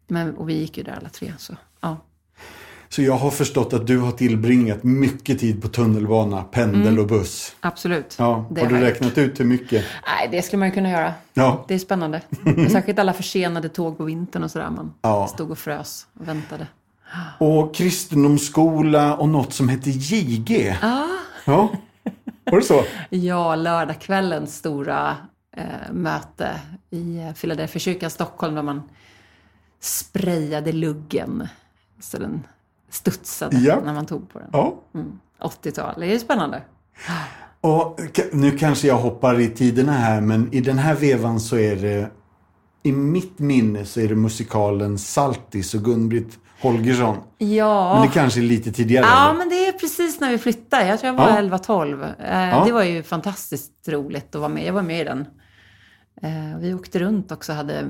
Men, 0.08 0.36
och 0.38 0.50
vi 0.50 0.54
gick 0.54 0.78
ju 0.78 0.84
där 0.84 0.96
alla 1.00 1.10
tre. 1.10 1.34
Så, 1.38 1.54
ja. 1.82 1.98
Så 2.90 3.02
jag 3.02 3.14
har 3.14 3.32
förstått 3.32 3.74
att 3.74 3.88
du 3.88 4.00
har 4.00 4.12
tillbringat 4.12 4.84
mycket 4.84 5.40
tid 5.40 5.62
på 5.62 5.68
tunnelbana, 5.68 6.44
pendel 6.44 7.00
och 7.00 7.08
buss. 7.08 7.56
Absolut. 7.60 8.16
Ja, 8.20 8.36
Mm. 8.38 8.54
Det 8.54 8.62
har 8.62 8.70
du 8.70 8.78
räknat 8.80 9.18
ut 9.18 9.40
hur 9.40 9.46
mycket? 9.46 9.86
Nej, 10.08 10.28
det 10.32 10.42
skulle 10.42 10.58
man 10.60 10.68
ju 10.68 10.74
kunna 10.74 10.90
göra. 10.90 11.14
Ja. 11.34 11.66
Det 11.68 11.74
är 11.74 11.80
spännande. 11.80 12.22
Särskilt 12.72 13.00
alla 13.00 13.14
försenade 13.14 13.70
tåg 13.70 13.98
på 13.98 14.04
vintern 14.04 14.44
och 14.44 14.52
sådär. 14.52 14.70
Man 14.70 14.94
Ja. 15.02 15.28
stod 15.28 15.52
och 15.52 15.58
frös 15.58 16.08
och 16.20 16.28
väntade. 16.28 16.68
Och 17.40 17.76
kristendomsskola 17.76 19.16
och 19.18 19.30
något 19.30 19.54
som 19.54 19.70
heter 19.70 19.92
JG. 19.92 20.78
Ah. 20.82 21.08
Ja, 21.46 21.70
var 22.52 22.58
det 22.60 22.66
så? 22.66 22.84
Ja, 23.10 23.56
lördagskvällens 23.56 24.56
stora 24.56 25.18
eh, 25.58 25.92
möte 25.92 26.60
i 26.90 27.18
eh, 27.20 27.34
Philadelphia 27.34 27.80
kyrkan 27.80 28.10
Stockholm 28.10 28.56
där 28.56 28.62
man 28.62 28.82
sprayade 29.80 30.72
luggen 30.72 31.48
så 32.02 32.18
den 32.18 32.44
studsade 32.90 33.58
Ja. 33.58 33.82
när 33.86 33.94
man 33.94 34.06
tog 34.06 34.30
på 34.30 34.40
den. 34.40 34.50
Ja. 34.54 34.82
Mm. 34.96 35.20
80-tal, 35.42 35.94
det 36.00 36.06
är 36.06 36.12
ju 36.12 36.20
spännande. 36.20 36.62
Och 37.62 38.00
nu 38.32 38.58
kanske 38.58 38.88
jag 38.88 38.98
hoppar 38.98 39.40
i 39.40 39.50
tiderna 39.50 39.92
här, 39.92 40.22
men 40.22 40.54
i 40.54 40.62
den 40.62 40.78
här 40.78 40.96
vevan 40.96 41.40
så 41.40 41.58
är 41.58 41.76
det 41.76 42.12
i 42.84 42.92
mitt 42.92 43.40
minne 43.40 43.86
så 43.86 44.00
är 44.00 44.08
det 44.08 44.16
musikalen 44.16 44.98
Saltis 44.98 45.74
och 45.74 45.82
Gun-Britt 45.82 46.40
Holgersson. 46.64 47.18
Ja. 47.38 47.94
Men 47.94 48.08
det 48.08 48.14
kanske 48.14 48.40
är 48.40 48.44
lite 48.44 48.72
tidigare? 48.72 49.06
Ja, 49.06 49.30
eller? 49.30 49.38
men 49.38 49.50
det 49.50 49.68
är 49.68 49.72
precis 49.72 50.20
när 50.20 50.32
vi 50.32 50.38
flyttade. 50.38 50.88
Jag 50.88 51.00
tror 51.00 51.14
jag 51.14 51.18
var 51.18 51.30
Ja. 51.30 51.36
11-12. 51.58 52.04
Eh, 52.20 52.50
Ja. 52.50 52.64
Det 52.66 52.72
var 52.72 52.84
ju 52.84 53.04
fantastiskt 53.04 53.88
roligt 53.88 54.36
att 54.36 54.42
vara 54.42 54.50
med. 54.50 54.66
Jag 54.66 54.74
var 54.74 54.82
med 54.82 55.02
i 55.02 55.04
den. 55.04 55.26
Eh, 56.22 56.58
vi 56.60 56.74
åkte 56.74 57.00
runt 57.00 57.32
också 57.32 57.52
och 57.52 57.56
hade 57.56 57.86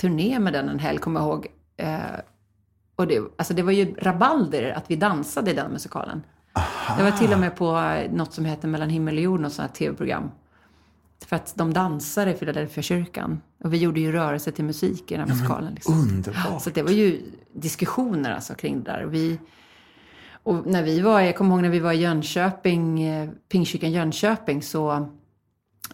turné 0.00 0.38
med 0.38 0.52
den 0.52 0.68
en 0.68 0.78
helg, 0.78 0.98
kommer 0.98 1.20
jag 1.20 1.28
ihåg. 1.28 1.46
Eh, 1.76 1.96
och 2.96 3.06
det, 3.06 3.20
alltså 3.38 3.54
det 3.54 3.62
var 3.62 3.72
ju 3.72 3.94
rabalder 3.94 4.72
att 4.76 4.84
vi 4.86 4.96
dansade 4.96 5.50
i 5.50 5.54
den 5.54 5.72
musikalen. 5.72 6.22
Det 6.98 7.02
var 7.04 7.10
till 7.10 7.32
och 7.32 7.38
med 7.38 7.56
på 7.56 7.94
något 8.10 8.32
som 8.32 8.44
heter 8.44 8.68
Mellan 8.68 8.88
himmel 8.90 9.16
och 9.16 9.22
jord, 9.22 9.40
något 9.40 9.52
sånt 9.52 9.68
här 9.70 9.74
tv-program. 9.76 10.30
För 11.26 11.36
att 11.36 11.56
de 11.56 11.72
dansade 11.72 12.30
i 12.30 12.34
Philadelphia 12.34 12.82
kyrkan. 12.82 13.40
Och 13.64 13.72
vi 13.72 13.78
gjorde 13.78 14.00
ju 14.00 14.12
rörelse 14.12 14.52
till 14.52 14.64
musik 14.64 15.12
i 15.12 15.16
den 15.16 15.28
här 15.28 15.36
musikalen. 15.36 15.74
Liksom. 15.74 15.94
Underbart. 15.94 16.62
Så 16.62 16.70
det 16.70 16.82
var 16.82 16.90
ju 16.90 17.22
diskussioner 17.54 18.32
alltså 18.34 18.54
kring 18.54 18.82
det 18.82 18.90
där. 18.90 19.04
Och, 19.04 19.14
vi, 19.14 19.38
och 20.42 20.66
när 20.66 20.82
vi 20.82 21.00
var, 21.00 21.20
jag 21.20 21.36
kommer 21.36 21.54
ihåg 21.54 21.62
när 21.62 21.68
vi 21.68 21.78
var 21.78 21.92
i 21.92 21.96
Jönköping, 21.96 23.02
eh, 23.02 23.30
Pingstkyrkan 23.48 23.92
Jönköping, 23.92 24.62
så, 24.62 25.08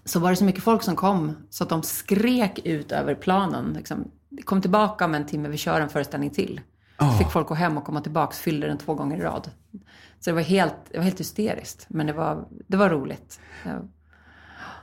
så 0.04 0.20
var 0.20 0.30
det 0.30 0.36
så 0.36 0.44
mycket 0.44 0.64
folk 0.64 0.82
som 0.82 0.96
kom 0.96 1.32
så 1.50 1.64
att 1.64 1.70
de 1.70 1.82
skrek 1.82 2.58
ut 2.64 2.92
över 2.92 3.14
planen. 3.14 3.72
Liksom, 3.72 4.10
kom 4.44 4.60
tillbaka 4.60 5.04
om 5.04 5.14
en 5.14 5.26
timme, 5.26 5.48
vi 5.48 5.56
kör 5.56 5.80
en 5.80 5.88
föreställning 5.88 6.30
till. 6.30 6.60
Så 6.98 7.18
fick 7.18 7.30
folk 7.30 7.48
gå 7.48 7.54
hem 7.54 7.78
och 7.78 7.84
komma 7.84 8.00
tillbaka, 8.00 8.32
fyllde 8.32 8.66
den 8.66 8.78
två 8.78 8.94
gånger 8.94 9.16
i 9.16 9.20
rad. 9.20 9.50
Så 10.20 10.30
det 10.30 10.32
var 10.32 10.42
helt, 10.42 10.74
det 10.90 10.98
var 10.98 11.04
helt 11.04 11.20
hysteriskt, 11.20 11.86
men 11.88 12.06
det 12.06 12.12
var, 12.12 12.44
det 12.66 12.76
var 12.76 12.90
roligt. 12.90 13.40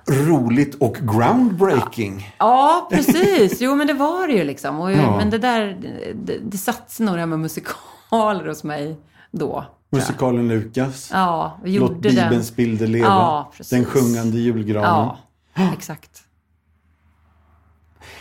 Ja. 0.10 0.16
Roligt 0.16 0.76
och 0.76 0.96
groundbreaking. 0.96 2.36
Ja, 2.38 2.88
precis. 2.92 3.62
Jo, 3.62 3.76
men 3.76 3.88
det 3.88 3.94
var 3.94 4.28
det 4.28 4.34
ju 4.34 4.44
liksom. 4.44 4.80
Och, 4.80 4.92
Ja. 4.92 5.18
Men 5.18 5.30
det 5.30 5.38
där, 5.38 5.78
det, 6.16 6.38
det 6.38 6.58
satt 6.58 6.92
sig 6.92 7.06
nog 7.06 7.16
det 7.16 7.20
här 7.20 7.28
med 7.28 7.40
musikaler 7.40 8.48
hos 8.48 8.64
mig 8.64 8.98
då. 9.32 9.66
Musikalen 9.92 10.48
Lukas. 10.48 11.10
Ja, 11.14 11.60
vi 11.64 11.78
Låt 11.80 11.92
gjorde 11.92 12.10
Bibelns 12.10 12.48
den. 12.48 12.56
bilder 12.56 12.88
leva. 12.88 13.08
Ja, 13.08 13.52
precis. 13.58 13.70
Den 13.70 13.86
sjungande 13.86 14.38
julgranen. 14.38 15.16
Ja, 15.56 15.74
exakt. 15.74 16.24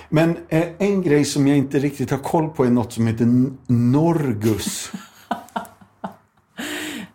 Men 0.09 0.37
eh, 0.49 0.65
en 0.79 1.03
grej 1.03 1.25
som 1.25 1.47
jag 1.47 1.57
inte 1.57 1.79
riktigt 1.79 2.11
har 2.11 2.19
koll 2.19 2.49
på 2.49 2.65
är 2.65 2.71
något 2.71 2.93
som 2.93 3.07
heter 3.07 3.27
Norgus. 3.67 4.93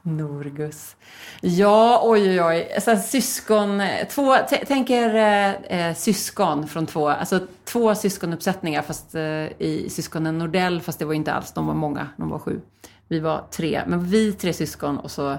Norgus. 0.06 0.96
Ja, 1.42 2.02
oj, 2.04 2.30
oj, 2.30 2.42
oj. 2.42 2.82
Så 2.82 2.96
syskon, 2.98 3.82
två, 4.10 4.36
tänk 4.68 4.90
er 4.90 5.16
eh, 5.16 5.80
eh, 5.80 5.96
syskon 5.96 6.68
från 6.68 6.86
två, 6.86 7.10
alltså 7.10 7.40
två 7.64 7.96
syskonuppsättningar 7.96 8.82
fast 8.82 9.16
eh, 9.16 9.62
i 9.62 9.88
syskonen 9.90 10.38
Nordell, 10.38 10.82
fast 10.82 11.00
det 11.00 11.06
var 11.06 11.14
inte 11.14 11.34
alls, 11.34 11.52
de 11.52 11.68
var 11.68 11.74
många, 11.74 12.10
de 12.18 12.30
var 12.30 12.40
sju. 12.40 12.62
Vi 13.08 13.20
var 13.20 13.48
tre, 13.52 13.84
men 13.88 14.06
vi 14.06 14.34
tre 14.34 14.54
syskon 14.54 14.98
och 14.98 15.12
så 15.12 15.38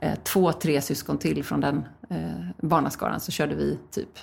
eh, 0.00 0.14
två, 0.24 0.52
tre 0.52 0.80
syskon 0.80 1.18
till 1.18 1.44
från 1.44 1.60
den 1.60 1.86
eh, 2.10 2.66
barnaskaran 2.68 3.20
så 3.20 3.32
körde 3.32 3.54
vi 3.54 3.78
typ 3.90 4.18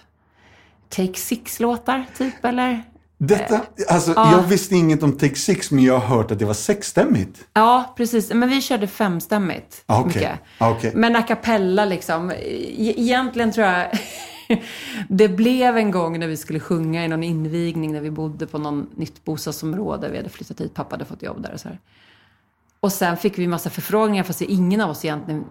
Take 0.89 1.19
Six-låtar, 1.19 2.05
typ, 2.17 2.45
eller? 2.45 2.83
Detta, 3.27 3.61
alltså, 3.89 4.13
ja. 4.15 4.31
jag 4.31 4.43
visste 4.43 4.75
inget 4.75 5.03
om 5.03 5.11
Take 5.11 5.35
Six, 5.35 5.71
men 5.71 5.83
jag 5.83 5.99
har 5.99 6.17
hört 6.17 6.31
att 6.31 6.39
det 6.39 6.45
var 6.45 6.53
sexstämmigt. 6.53 7.47
Ja, 7.53 7.93
precis. 7.97 8.33
Men 8.33 8.49
vi 8.49 8.61
körde 8.61 8.87
femstämmigt. 8.87 9.83
Ah, 9.85 9.99
okej. 9.99 10.07
mycket. 10.15 10.39
Ah. 10.57 10.75
Men 10.93 11.15
a 11.15 11.21
cappella 11.21 11.85
liksom. 11.85 12.31
E- 12.31 12.93
Egentligen 12.97 13.51
tror 13.51 13.67
jag... 13.67 13.91
det 15.09 15.29
blev 15.29 15.77
en 15.77 15.91
gång 15.91 16.19
när 16.19 16.27
vi 16.27 16.37
skulle 16.37 16.59
sjunga 16.59 17.05
i 17.05 17.07
någon 17.07 17.23
invigning 17.23 17.93
när 17.93 18.01
vi 18.01 18.11
bodde 18.11 18.47
på 18.47 18.57
någon 18.57 18.89
nytt 18.95 19.25
bostadsområde. 19.25 20.09
Vi 20.09 20.17
hade 20.17 20.29
flyttat 20.29 20.61
hit, 20.61 20.73
pappa 20.73 20.93
hade 20.93 21.05
fått 21.05 21.23
jobb 21.23 21.41
där 21.41 21.53
och 21.53 21.59
så 21.59 21.67
här. 21.67 21.79
Och 22.79 22.91
sen 22.91 23.17
fick 23.17 23.37
vi 23.37 23.47
massa 23.47 23.69
förfrågningar 23.69 24.23
fast 24.23 24.41
ingen 24.41 24.81
av 24.81 24.89
oss 24.89 25.05
egentligen 25.05 25.45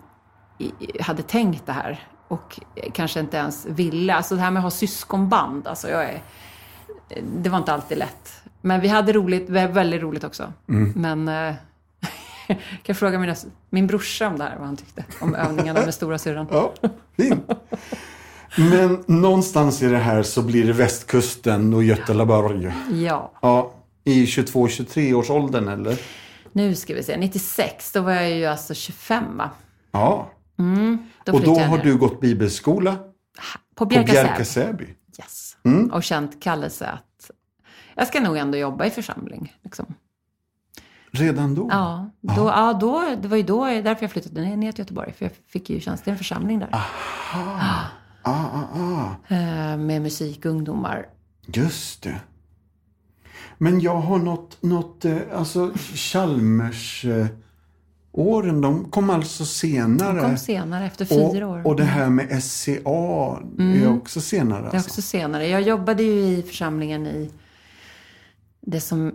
hade 1.01 1.23
tänkt 1.23 1.67
det 1.67 1.73
här. 1.73 2.09
Och 2.29 2.61
kanske 2.95 3.21
inte 3.21 3.37
ens 3.37 3.67
ville. 3.67 4.15
Alltså 4.15 4.35
det 4.35 4.41
här 4.41 4.51
med 4.51 4.61
att 4.61 4.65
ha 4.65 4.71
syskonband. 4.71 5.67
Alltså 5.67 5.89
jag 5.89 6.05
är, 6.05 6.23
det 7.43 7.49
var 7.51 7.59
inte 7.59 7.73
alltid 7.73 7.99
lätt. 7.99 8.43
Men 8.61 8.81
vi 8.81 8.89
hade 8.89 9.13
roligt, 9.13 9.49
vä- 9.49 9.73
väldigt 9.73 10.03
roligt 10.03 10.25
också. 10.25 10.53
Men 10.95 11.29
eh, 11.29 11.55
kan 12.47 12.57
jag 12.87 12.97
fråga 12.97 13.19
mina, 13.19 13.35
min 13.71 13.87
brorsa 13.87 14.29
om 14.29 14.39
det 14.39 14.45
här, 14.45 14.57
vad 14.59 14.67
han 14.67 14.77
tyckte 14.77 15.05
om 15.21 15.35
övningarna 15.35 15.81
med 15.85 15.95
stora 15.95 16.19
syrran. 16.19 16.47
Ja, 16.51 16.73
fint. 17.17 17.51
Men 18.57 19.05
någonstans 19.07 19.83
i 19.83 19.87
det 19.89 19.99
här 19.99 20.23
så 20.23 20.43
blir 20.43 20.67
det 20.67 20.73
västkusten 20.73 21.75
och 21.75 21.85
Götelaborg. 21.85 22.73
Ja, 22.93 23.33
Ja, 23.43 23.75
i 24.05 24.25
22-23 24.25 25.15
års 25.15 25.31
åldern 25.31 25.69
eller? 25.69 25.99
nu 26.53 26.75
ska 26.75 26.95
vi 26.95 27.03
se. 27.03 27.17
96, 27.17 27.93
då 27.93 28.01
var 28.01 28.13
jag 28.13 28.31
ju 28.31 28.45
alltså 28.47 28.75
25 28.75 29.37
va? 29.37 29.51
Ja. 29.93 30.31
Då 31.25 31.33
Och 31.33 31.41
då 31.41 31.55
har 31.59 31.77
ner. 31.77 31.85
du 31.85 31.97
gått 31.97 32.21
bibelskola 32.21 32.95
På 32.97 33.05
på 33.75 33.87
Bjärka-Säby. 33.87 34.23
Bjärka-Säby. 34.29 34.85
Yes. 35.19 35.57
Mm. 35.65 35.91
Och 35.91 36.03
känt 36.03 36.43
kallelse 36.43 36.87
att 36.87 37.31
jag 37.95 38.07
ska 38.07 38.21
nog 38.21 38.37
ändå 38.37 38.59
jobba 38.59 38.87
i 38.87 38.91
församling. 38.91 39.53
Liksom. 39.63 39.95
Redan 41.11 41.55
då? 41.55 41.69
Ja, 41.71 42.11
då, 42.21 42.47
ja 42.47 42.73
då, 42.81 43.17
det 43.23 43.29
var 43.29 43.37
ju 43.37 43.43
då, 43.43 43.65
därför 43.65 44.03
jag 44.03 44.11
flyttade 44.11 44.57
ner, 44.57 44.73
till 44.73 44.81
Göteborg. 44.81 45.13
För 45.13 45.25
jag 45.25 45.33
fick 45.47 45.71
ju 45.71 45.81
tjänst 45.81 46.09
i 46.09 46.11
en 46.11 46.19
församling 46.19 46.59
där. 46.59 46.69
Ah, 46.73 46.85
ah, 48.23 48.65
ah. 48.75 49.35
Eh, 49.35 49.77
Med 49.77 50.03
musikungdomar. 50.03 51.07
Just 51.47 52.03
det. 52.03 52.21
Men 53.59 53.81
jag 53.81 53.97
har 53.97 54.19
något, 54.19 54.63
något 54.63 55.05
eh, 55.05 55.17
alltså 55.35 55.73
Chalmers 55.95 57.05
eh, 57.05 57.27
åren, 58.13 58.61
de 58.61 58.91
kom 58.91 59.11
alltså 59.11 59.45
senare. 59.45 60.17
De 60.17 60.21
kom 60.23 60.37
senare, 60.39 60.87
efter 60.87 61.05
fyra 61.05 61.49
år. 61.49 61.59
och, 61.61 61.67
och 61.67 61.77
det 61.77 61.85
här 61.85 62.11
med 62.11 62.43
SCA 62.43 63.41
är 63.59 63.89
också 63.97 64.21
senare 64.21 64.61
Det 64.63 64.69
är 64.69 64.75
alltså. 64.75 64.89
också 64.91 65.03
senare. 65.03 65.49
Jag 65.49 65.63
jobbade 65.63 66.03
ju 66.03 66.21
i 66.21 66.43
församlingen 66.43 67.07
i 67.07 67.31
det 68.61 68.81
som 68.81 69.13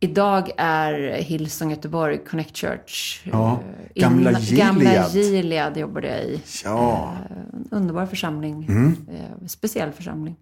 idag 0.00 0.50
är 0.56 1.12
Hillsong 1.22 1.70
Göteborg 1.70 2.18
Connect 2.24 2.56
Church. 2.56 3.22
Ja, 3.32 3.60
Eh, 3.94 4.02
gamla 4.02 4.38
Gilead. 4.38 4.66
Gamla 4.66 5.08
Gilead 5.08 5.76
jobbade 5.76 6.06
jag 6.08 6.24
i. 6.24 6.42
Ja. 6.64 7.14
En 7.52 7.68
underbar 7.70 8.06
församling. 8.06 8.66
Mm. 8.68 8.96
Eh, 9.10 9.46
speciell 9.46 9.92
församling. 9.92 10.36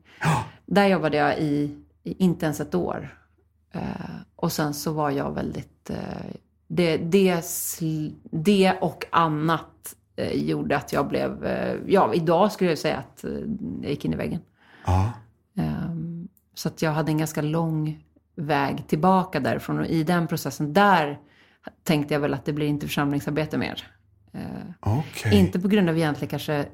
Där 0.66 0.86
jobbade 0.86 1.16
jag 1.16 1.38
i, 1.38 1.76
i 2.02 2.24
inte 2.24 2.44
ens 2.46 2.60
ett 2.60 2.74
år. 2.74 3.18
Eh, 3.72 3.80
och 4.36 4.52
sen 4.52 4.74
så 4.74 4.92
var 4.92 5.10
jag 5.10 5.34
väldigt... 5.34 5.90
Det, 6.68 6.96
det, 6.96 7.44
det 8.30 8.72
och 8.80 9.04
annat 9.12 9.96
eh, 10.16 10.32
gjorde 10.32 10.76
att 10.76 10.92
jag 10.92 11.08
blev... 11.08 11.44
Eh, 11.44 11.76
ja, 11.86 12.14
idag 12.14 12.52
skulle 12.52 12.70
jag 12.70 12.78
säga 12.78 12.96
att 12.96 13.24
eh, 13.24 13.30
jag 13.82 13.90
gick 13.90 14.04
in 14.04 14.12
i 14.12 14.16
väggen. 14.16 14.40
Ja. 14.86 15.12
Ehm, 15.56 16.28
Så 16.54 16.68
att 16.68 16.82
jag 16.82 16.90
hade 16.90 17.10
en 17.10 17.18
ganska 17.18 17.42
lång 17.42 18.04
väg 18.36 18.84
tillbaka 18.88 19.40
därifrån. 19.40 19.78
Och 19.78 19.86
i 19.86 20.02
den 20.02 20.26
processen, 20.26 20.72
där 20.72 21.18
tänkte 21.82 22.14
jag 22.14 22.20
väl 22.20 22.34
att 22.34 22.44
det 22.44 22.52
blir 22.52 22.66
inte 22.66 22.86
församlingsarbete 22.86 23.58
mer. 23.58 23.86
Okej. 24.80 25.38
Inte 25.38 25.60
på 25.60 25.68
grund 25.68 25.88
av 25.88 25.96
egentligen 25.96 26.30
kanske... 26.30 26.66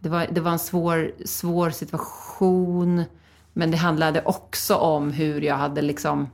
Det 0.00 0.08
var, 0.08 0.26
det 0.30 0.40
var 0.40 0.50
en 0.52 0.58
svår, 0.58 1.12
svår 1.24 1.70
situation. 1.70 3.04
Men 3.52 3.70
det 3.70 3.76
handlade 3.76 4.22
också 4.24 4.74
om 4.74 5.10
hur 5.10 5.40
jag 5.40 5.56
hade 5.56 5.82
liksom... 5.82 6.28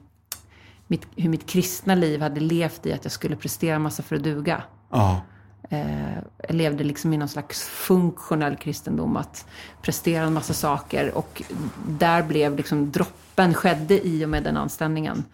Mitt, 0.90 1.06
hur 1.16 1.28
mitt 1.28 1.46
kristna 1.46 1.94
liv 1.94 2.20
hade 2.20 2.40
levt 2.40 2.86
i 2.86 2.92
att 2.92 3.04
jag 3.04 3.12
skulle 3.12 3.36
prestera 3.36 3.78
massa 3.78 4.02
för 4.02 4.16
att 4.16 4.22
duga. 4.22 4.62
Ja. 4.90 5.22
Eh, 5.70 6.14
jag 6.48 6.54
levde 6.54 6.84
liksom 6.84 7.12
i 7.12 7.16
någon 7.16 7.28
slags 7.28 7.64
funktionell 7.64 8.56
kristendom, 8.56 9.16
att 9.16 9.46
prestera 9.82 10.24
en 10.24 10.32
massa 10.32 10.54
saker. 10.54 11.14
Och 11.14 11.42
där 11.88 12.22
blev 12.22 12.56
liksom 12.56 12.92
droppen 12.92 13.54
skedde 13.54 14.06
i 14.06 14.24
och 14.24 14.28
med 14.28 14.44
den 14.44 14.56
anställningen. 14.56 15.24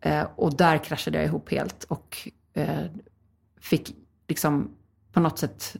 Eh, 0.00 0.26
och 0.36 0.56
där 0.56 0.78
kraschade 0.78 1.18
jag 1.18 1.26
ihop 1.26 1.50
helt 1.50 1.84
och 1.84 2.28
eh, 2.54 2.84
fick 3.60 3.94
liksom 4.28 4.70
på 5.12 5.20
något 5.20 5.38
sätt... 5.38 5.76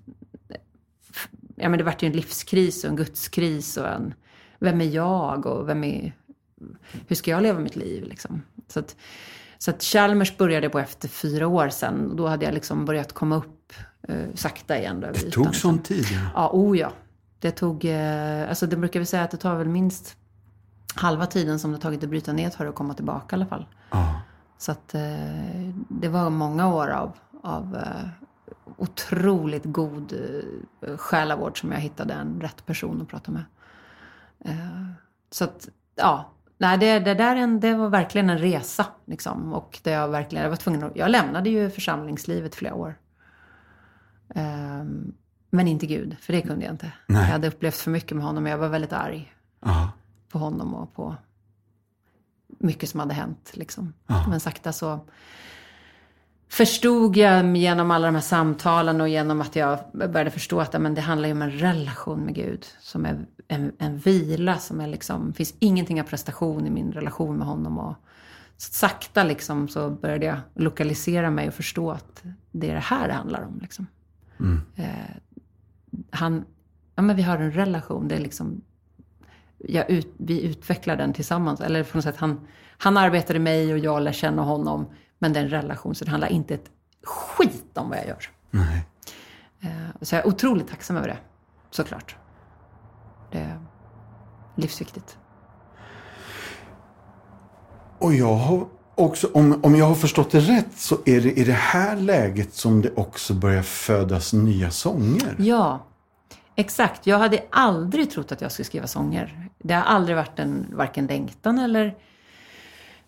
Ja, 1.56 1.68
men 1.68 1.78
det 1.78 1.84
vart 1.84 2.02
ju 2.02 2.06
en 2.06 2.12
livskris 2.12 2.84
och 2.84 2.90
en 2.90 2.96
gudskris 2.96 3.76
och 3.76 3.88
en... 3.88 4.14
Vem 4.58 4.80
är 4.80 4.84
jag 4.84 5.46
och 5.46 5.68
vem 5.68 5.84
är... 5.84 6.12
Hur 7.06 7.16
ska 7.16 7.30
jag 7.30 7.42
leva 7.42 7.60
mitt 7.60 7.76
liv 7.76 8.04
liksom? 8.04 8.42
Så 8.68 8.80
att, 8.80 8.96
så 9.58 9.70
att 9.70 9.82
Chalmers 9.82 10.36
började 10.36 10.68
på 10.68 10.78
efter 10.78 11.08
fyra 11.08 11.46
år 11.46 11.68
sedan. 11.68 12.10
Och 12.10 12.16
då 12.16 12.26
hade 12.26 12.44
jag 12.44 12.54
liksom 12.54 12.84
börjat 12.84 13.12
komma 13.12 13.36
upp 13.36 13.72
eh, 14.08 14.34
sakta 14.34 14.78
igen. 14.78 15.00
Då, 15.00 15.06
Det 15.06 15.30
tog 15.30 15.54
sån 15.54 15.78
tid. 15.78 16.04
ja. 16.12 16.20
Ja, 16.34 16.50
oh 16.52 16.78
ja. 16.78 16.92
Det 17.38 17.50
tog, 17.50 17.84
eh, 17.84 18.48
alltså 18.48 18.66
det 18.66 18.76
brukar 18.76 19.00
vi 19.00 19.06
säga 19.06 19.22
att 19.22 19.30
det 19.30 19.36
tar 19.36 19.56
väl 19.56 19.68
minst 19.68 20.16
halva 20.94 21.26
tiden 21.26 21.58
som 21.58 21.72
det 21.72 21.78
tagit 21.78 22.04
att 22.04 22.10
bryta 22.10 22.32
ner 22.32 22.50
för 22.50 22.66
att 22.66 22.74
komma 22.74 22.94
tillbaka 22.94 23.36
i 23.36 23.38
alla 23.38 23.46
fall. 23.46 23.66
Ja. 23.90 24.20
Så 24.58 24.72
att 24.72 24.94
eh, 24.94 25.70
det 25.88 26.08
var 26.08 26.30
många 26.30 26.74
år 26.74 26.88
av, 26.88 27.12
av 27.42 27.76
eh, 27.76 28.08
otroligt 28.76 29.64
god 29.64 30.12
eh, 30.80 30.96
själavård 30.96 31.60
som 31.60 31.72
jag 31.72 31.78
hittade 31.80 32.14
en 32.14 32.40
rätt 32.40 32.66
person 32.66 33.02
att 33.02 33.08
prata 33.08 33.32
med. 33.32 33.44
Eh, 34.44 34.86
så 35.30 35.44
att, 35.44 35.68
ja, 35.94 36.30
nej, 36.58 36.78
det, 36.78 36.98
det 36.98 37.14
där 37.14 37.36
en, 37.36 37.60
det 37.60 37.74
var 37.74 37.88
verkligen 37.88 38.30
en 38.30 38.38
resa. 38.38 38.86
Liksom. 39.04 39.52
Och 39.52 39.78
det 39.82 39.90
jag, 39.90 40.08
verkligen, 40.08 40.42
jag, 40.42 40.50
var 40.50 40.56
tvungen 40.56 40.82
att, 40.82 40.96
jag 40.96 41.10
lämnade 41.10 41.50
ju 41.50 41.70
församlingslivet 41.70 42.54
flera 42.54 42.74
år. 42.74 42.98
Um, 44.34 45.14
men 45.50 45.68
inte 45.68 45.86
Gud, 45.86 46.16
för 46.20 46.32
det 46.32 46.42
kunde 46.42 46.64
jag 46.64 46.74
inte. 46.74 46.92
Nej. 47.06 47.22
Jag 47.22 47.32
hade 47.32 47.48
upplevt 47.48 47.76
för 47.76 47.90
mycket 47.90 48.16
med 48.16 48.24
honom 48.26 48.44
och 48.44 48.50
jag 48.50 48.58
var 48.58 48.68
väldigt 48.68 48.92
arg 48.92 49.32
Ja. 49.60 49.90
på 50.28 50.38
honom 50.38 50.74
och 50.74 50.94
på 50.94 51.16
mycket 52.58 52.90
som 52.90 53.00
hade 53.00 53.14
hänt. 53.14 53.50
Liksom. 53.54 53.92
Men 54.28 54.40
sakta 54.40 54.72
så 54.72 55.00
förstod 56.48 57.16
jag 57.16 57.56
genom 57.56 57.90
alla 57.90 58.06
de 58.06 58.14
här 58.14 58.22
samtalen 58.22 59.00
och 59.00 59.08
genom 59.08 59.40
att 59.40 59.56
jag 59.56 59.78
började 59.92 60.30
förstå 60.30 60.60
att 60.60 60.80
men 60.80 60.94
det 60.94 61.00
handlar 61.00 61.28
ju 61.28 61.32
om 61.32 61.42
en 61.42 61.50
relation 61.50 62.20
med 62.20 62.34
Gud. 62.34 62.66
Som 62.80 63.06
är 63.06 63.26
en, 63.48 63.72
en 63.78 63.98
vila, 63.98 64.58
som 64.58 64.80
är 64.80 64.86
liksom, 64.86 65.32
finns 65.32 65.54
ingenting 65.58 66.00
av 66.00 66.04
prestation 66.04 66.66
i 66.66 66.70
min 66.70 66.92
relation 66.92 67.36
med 67.36 67.46
honom. 67.46 67.78
Och 67.78 67.94
sakta 68.56 69.24
liksom 69.24 69.68
så 69.68 69.90
började 69.90 70.26
jag 70.26 70.38
lokalisera 70.54 71.30
mig 71.30 71.48
och 71.48 71.54
förstå 71.54 71.90
att 71.90 72.22
det 72.50 72.70
är 72.70 72.74
det 72.74 72.80
här 72.80 73.08
det 73.08 73.14
handlar 73.14 73.42
om. 73.42 73.58
Liksom. 73.62 73.86
Mm. 74.40 74.60
Eh, 74.76 75.16
han, 76.10 76.44
ja 76.94 77.02
men 77.02 77.16
vi 77.16 77.22
har 77.22 77.38
en 77.38 77.52
relation, 77.52 78.08
det 78.08 78.14
är 78.14 78.20
liksom 78.20 78.62
jag 79.58 79.90
ut, 79.90 80.14
vi 80.16 80.42
utvecklar 80.42 80.96
den 80.96 81.12
tillsammans. 81.12 81.60
Eller 81.60 81.84
på 81.84 81.96
något 81.96 82.04
sätt, 82.04 82.16
han, 82.16 82.40
han 82.78 82.96
arbetar 82.96 83.34
i 83.34 83.38
mig 83.38 83.72
och 83.72 83.78
jag 83.78 84.02
lär 84.02 84.12
känna 84.12 84.42
honom. 84.42 84.86
Men 85.18 85.32
det 85.32 85.40
är 85.40 85.44
en 85.44 85.50
relation, 85.50 85.94
så 85.94 86.04
det 86.04 86.10
handlar 86.10 86.28
inte 86.28 86.54
ett 86.54 86.70
skit 87.02 87.78
om 87.78 87.88
vad 87.88 87.98
jag 87.98 88.06
gör. 88.06 88.30
Nej. 88.50 88.86
Eh, 89.60 89.70
så 90.02 90.14
jag 90.14 90.24
är 90.24 90.28
otroligt 90.28 90.68
tacksam 90.68 90.96
över 90.96 91.08
det, 91.08 91.18
såklart. 91.70 92.16
Det 93.32 93.38
är 93.38 93.60
livsviktigt. 94.54 95.18
Och 97.98 98.14
jag 98.14 98.34
har 98.34 98.66
också, 98.94 99.28
om, 99.34 99.60
om 99.62 99.76
jag 99.76 99.86
har 99.86 99.94
förstått 99.94 100.30
det 100.30 100.40
rätt, 100.40 100.78
så 100.78 100.96
är 101.04 101.20
det 101.20 101.32
i 101.32 101.44
det 101.44 101.52
här 101.52 101.96
läget 101.96 102.54
som 102.54 102.82
det 102.82 102.94
också 102.94 103.34
börjar 103.34 103.62
födas 103.62 104.32
nya 104.32 104.70
sånger. 104.70 105.36
Ja, 105.38 105.86
exakt. 106.54 107.06
Jag 107.06 107.18
hade 107.18 107.42
aldrig 107.50 108.10
trott 108.10 108.32
att 108.32 108.40
jag 108.40 108.52
skulle 108.52 108.64
skriva 108.64 108.86
sånger. 108.86 109.48
Det 109.58 109.74
har 109.74 109.82
aldrig 109.82 110.16
varit 110.16 110.38
en 110.38 110.66
varken 110.72 111.06
längtan 111.06 111.58
eller 111.58 111.94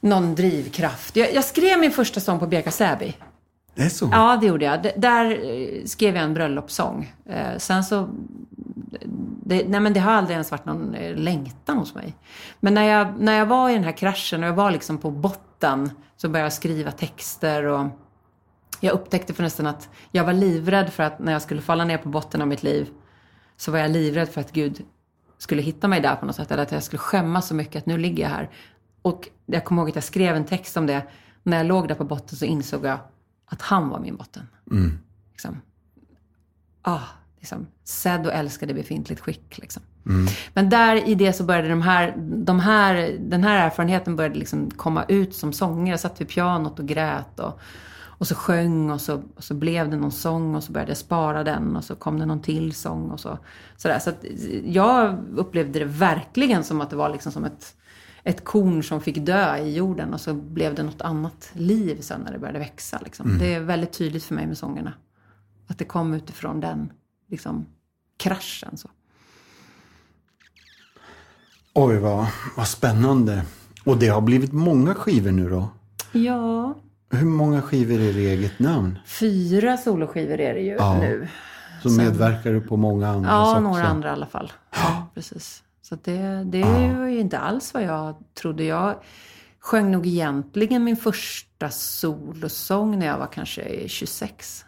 någon 0.01 0.35
drivkraft. 0.35 1.17
Jag, 1.17 1.35
jag 1.35 1.45
skrev 1.45 1.79
min 1.79 1.91
första 1.93 2.21
sång 2.21 2.39
på 2.39 2.47
Bjärka 2.47 2.71
Säby. 2.71 3.15
Det 3.75 3.83
är 3.83 3.89
så? 3.89 4.09
Ja, 4.13 4.39
det 4.41 4.47
gjorde 4.47 4.65
jag. 4.65 4.83
D- 4.83 4.93
där 4.97 5.31
eh, 5.31 5.85
skrev 5.85 6.15
jag 6.15 6.25
en 6.25 6.35
bröllopssång. 6.35 7.13
Eh, 7.27 7.59
sen 7.59 7.85
så... 7.85 8.09
Det, 9.45 9.69
nej, 9.69 9.81
men 9.81 9.93
det 9.93 10.01
har 10.01 10.13
aldrig 10.13 10.35
ens 10.35 10.51
varit 10.51 10.65
någon 10.65 10.95
eh, 10.95 11.17
längtan 11.17 11.79
hos 11.79 11.95
mig. 11.95 12.15
Men 12.61 12.75
när 12.75 12.83
jag, 12.83 13.21
när 13.21 13.39
jag 13.39 13.47
var 13.47 13.71
i 13.71 13.75
den 13.75 13.85
här 13.85 13.93
kraschen 13.93 14.43
och 14.43 14.49
jag 14.49 14.55
var 14.55 14.71
liksom 14.71 14.99
på 14.99 15.11
botten 15.11 15.91
så 16.17 16.29
började 16.29 16.47
jag 16.47 16.53
skriva 16.53 16.91
texter 16.91 17.65
och 17.65 17.87
jag 18.81 18.93
upptäckte 18.93 19.35
förresten 19.35 19.67
att 19.67 19.89
jag 20.13 20.25
var 20.25 20.33
livrädd 20.33 20.93
för 20.93 21.03
att 21.03 21.19
när 21.19 21.33
jag 21.33 21.43
skulle 21.43 21.61
falla 21.61 21.85
ner 21.85 21.99
på 21.99 22.09
botten 22.09 22.43
av 22.43 22.49
mitt 22.49 22.63
liv 22.63 22.89
så 23.57 23.73
var 23.73 23.79
jag 23.79 23.91
livrädd 23.91 24.29
för 24.29 24.41
att 24.41 24.53
Gud 24.53 24.83
skulle 25.39 25.63
hitta 25.63 25.89
mig 25.89 26.01
där 26.01 26.15
på 26.17 26.27
något 26.27 26.37
sätt. 26.37 26.51
Eller 26.51 26.63
att 26.63 26.73
jag 26.73 26.83
skulle 26.83 27.01
skämmas 27.01 27.49
så 27.49 27.55
mycket 27.55 27.77
att 27.77 27.87
nu 27.87 27.99
ligger 27.99 28.23
jag 28.23 28.31
här. 28.31 28.51
Och 29.09 29.29
jag 29.47 29.65
kommer 29.65 29.83
ihåg 29.83 29.89
att 29.89 29.95
jag 29.95 30.05
skrev 30.05 30.37
en 30.37 30.45
text 30.45 30.77
om 30.77 30.87
det. 30.87 31.03
När 31.43 31.57
jag 31.57 31.67
låg 31.67 31.89
där 31.89 31.95
på 31.95 32.05
botten 32.05 32.39
så 32.39 32.45
insåg 32.45 32.85
jag 32.85 32.99
att 33.47 33.63
han 33.63 33.89
var 33.89 34.01
min 34.01 34.17
botten. 34.17 34.49
Mm. 34.71 34.99
Liksom. 35.31 35.61
Ah, 36.83 37.05
liksom. 37.39 37.67
Sedd 37.85 38.27
och 38.27 38.33
älskad 38.33 38.71
i 38.71 38.75
befintligt 38.75 39.21
skick. 39.21 39.59
Liksom. 39.59 39.83
Mm. 40.07 40.27
Men 40.55 40.71
där 40.71 41.09
i 41.09 41.15
det 41.15 41.33
så 41.33 41.45
började 41.45 41.69
de 41.69 41.83
här, 41.83 42.15
de 42.19 42.61
här, 42.61 43.17
den 43.21 43.45
här 43.45 43.67
erfarenheten 43.67 44.17
började 44.17 44.39
liksom 44.39 44.71
komma 44.71 45.05
ut 45.09 45.35
som 45.35 45.53
sånger. 45.53 45.93
Jag 45.93 46.01
satt 46.01 46.21
vid 46.21 46.29
pianot 46.29 46.79
och 46.79 46.87
grät. 46.87 47.41
Och, 47.41 47.61
och 48.19 48.27
så 48.27 48.35
sjöng 48.35 48.91
och 48.91 49.01
så, 49.01 49.23
och 49.37 49.45
så 49.45 49.55
blev 49.55 49.91
det 49.91 49.97
någon 49.97 50.13
sång 50.13 50.55
och 50.55 50.65
så 50.65 50.73
började 50.73 50.91
jag 50.91 50.99
spara 50.99 51.45
den 51.45 51.77
och 51.77 51.85
så 51.85 51.95
kom 51.95 52.19
det 52.19 52.27
någon 52.27 52.43
till 52.43 52.75
sång 52.75 53.11
och 53.11 53.21
så. 53.21 53.39
Sådär. 53.77 53.99
Så 53.99 54.13
jag 54.65 55.19
upplevde 55.37 55.79
det 55.79 55.85
verkligen 55.85 56.65
som 56.65 56.81
att 56.81 56.91
det 56.91 56.97
var 56.97 57.09
liksom 57.09 57.33
som 57.33 57.45
ett, 57.45 57.75
ett 58.25 58.45
korn 58.45 58.83
som 58.83 59.01
fick 59.01 59.19
dö 59.27 59.57
i 59.57 59.75
jorden 59.75 60.15
och 60.15 60.21
så 60.21 60.35
blev 60.35 60.75
det 60.75 60.83
något 60.83 61.01
annat 61.03 61.51
liv 61.53 62.01
sen 62.01 62.21
när 62.21 62.33
det 62.33 62.39
började 62.39 62.59
växa. 62.59 62.99
Liksom. 63.05 63.39
Det 63.39 63.55
är 63.55 63.61
väldigt 63.61 63.93
tydligt 63.93 64.25
för 64.25 64.35
mig 64.35 64.47
med 64.47 64.59
sångerna. 64.59 64.93
Att 65.67 65.79
det 65.79 65.85
kom 65.85 66.15
utifrån 66.15 66.61
den 66.61 66.93
liksom, 67.29 67.67
kraschen. 68.19 68.77
Så. 68.77 68.89
Oj, 71.75 71.97
vad, 71.99 72.27
vad 72.57 72.69
spännande. 72.69 73.43
Och 73.85 73.97
det 73.99 74.09
har 74.09 74.21
blivit 74.21 74.53
många 74.53 74.95
skivor 74.95 75.31
nu 75.31 75.49
då? 75.51 75.69
Ja, 76.13 76.75
Hur 77.11 77.27
många 77.27 77.63
skivor 77.63 77.95
är 77.95 78.13
det 78.13 78.21
i 78.21 78.27
eget 78.29 78.59
namn? 78.59 78.99
fyra 79.07 79.77
soloskivor 79.77 80.41
är 80.41 80.55
det 80.55 80.61
ju 80.61 80.73
Ja. 80.75 80.99
nu. 81.01 81.29
Så 81.83 81.91
medverkar 81.91 82.53
du 82.53 82.61
på 82.61 82.77
många 82.77 83.09
andra 83.09 83.31
Ja, 83.31 83.51
också? 83.51 83.61
några 83.61 83.83
andra 83.87 84.09
i 84.09 84.13
alla 84.13 84.27
fall. 84.27 84.53
Ja, 84.75 85.07
precis. 85.15 85.63
Så 85.89 85.97
det, 86.05 86.45
det 86.45 86.63
är 86.63 87.07
ju 87.07 87.21
inte 87.21 87.39
alls 87.39 87.75
vad 87.75 87.83
jag 87.83 88.15
trodde. 88.35 88.65
Jag 88.65 89.03
sjöng 89.61 89.91
nog 89.91 90.07
egentligen 90.07 90.85
min 90.85 90.97
första 90.97 91.71
solosång 91.71 92.99
när 92.99 93.07
jag 93.07 93.19
var 93.19 93.27
kanske 93.27 93.89
26. 93.89 94.65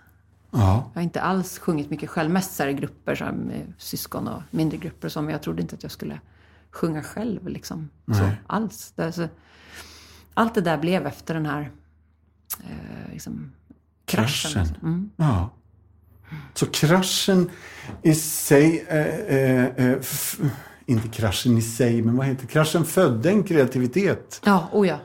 Ja. 0.50 0.90
Jag 0.94 1.00
har 1.00 1.02
inte 1.02 1.20
alls 1.20 1.58
sjungit 1.58 1.90
mycket 1.90 2.10
själv. 2.10 2.30
Mest 2.30 2.60
i 2.60 2.72
grupper, 2.72 3.14
så 3.14 3.24
med 3.24 3.72
syskon 3.78 4.28
och 4.28 4.42
mindre 4.50 4.78
grupper 4.78 5.08
och 5.08 5.12
så. 5.12 5.22
Men 5.22 5.30
jag 5.30 5.42
trodde 5.42 5.62
inte 5.62 5.74
att 5.74 5.82
jag 5.82 5.92
skulle 5.92 6.20
sjunga 6.70 7.02
själv 7.02 7.48
liksom. 7.48 7.90
Så, 8.06 8.30
alls. 8.46 8.92
Det, 8.96 9.12
så, 9.12 9.28
allt 10.34 10.54
det 10.54 10.60
där 10.60 10.78
blev 10.78 11.06
efter 11.06 11.34
den 11.34 11.46
här 11.46 11.70
eh, 12.60 13.12
liksom, 13.12 13.52
kraschen. 14.04 14.52
Kraschen. 14.52 14.76
Mm. 14.82 15.10
ja. 15.16 15.50
Så 16.54 16.66
kraschen 16.66 17.50
i 18.02 18.14
sig, 18.14 18.86
eh, 18.88 19.36
eh, 19.36 19.64
eh, 19.64 19.98
inte 20.90 21.08
kraschen 21.08 21.58
i 21.58 21.62
sig, 21.62 22.02
men 22.02 22.16
vad 22.16 22.26
heter 22.26 22.46
Kraschen 22.46 22.84
födde 22.84 23.30
en 23.30 23.42
kreativitet 23.42 24.40
Ja, 24.44 24.68
oh 24.72 24.88
ja. 24.88 24.98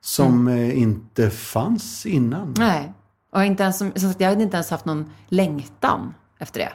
som 0.00 0.48
eh, 0.48 0.78
inte 0.78 1.30
fanns 1.30 2.06
innan. 2.06 2.54
Nej. 2.58 2.92
Och 3.32 3.44
inte 3.44 3.62
ens, 3.62 3.78
som 3.78 3.92
sagt, 3.94 4.20
jag 4.20 4.28
hade 4.28 4.42
inte 4.42 4.56
ens 4.56 4.70
haft 4.70 4.84
någon 4.84 5.10
längtan 5.28 6.14
efter 6.38 6.60
det. 6.60 6.72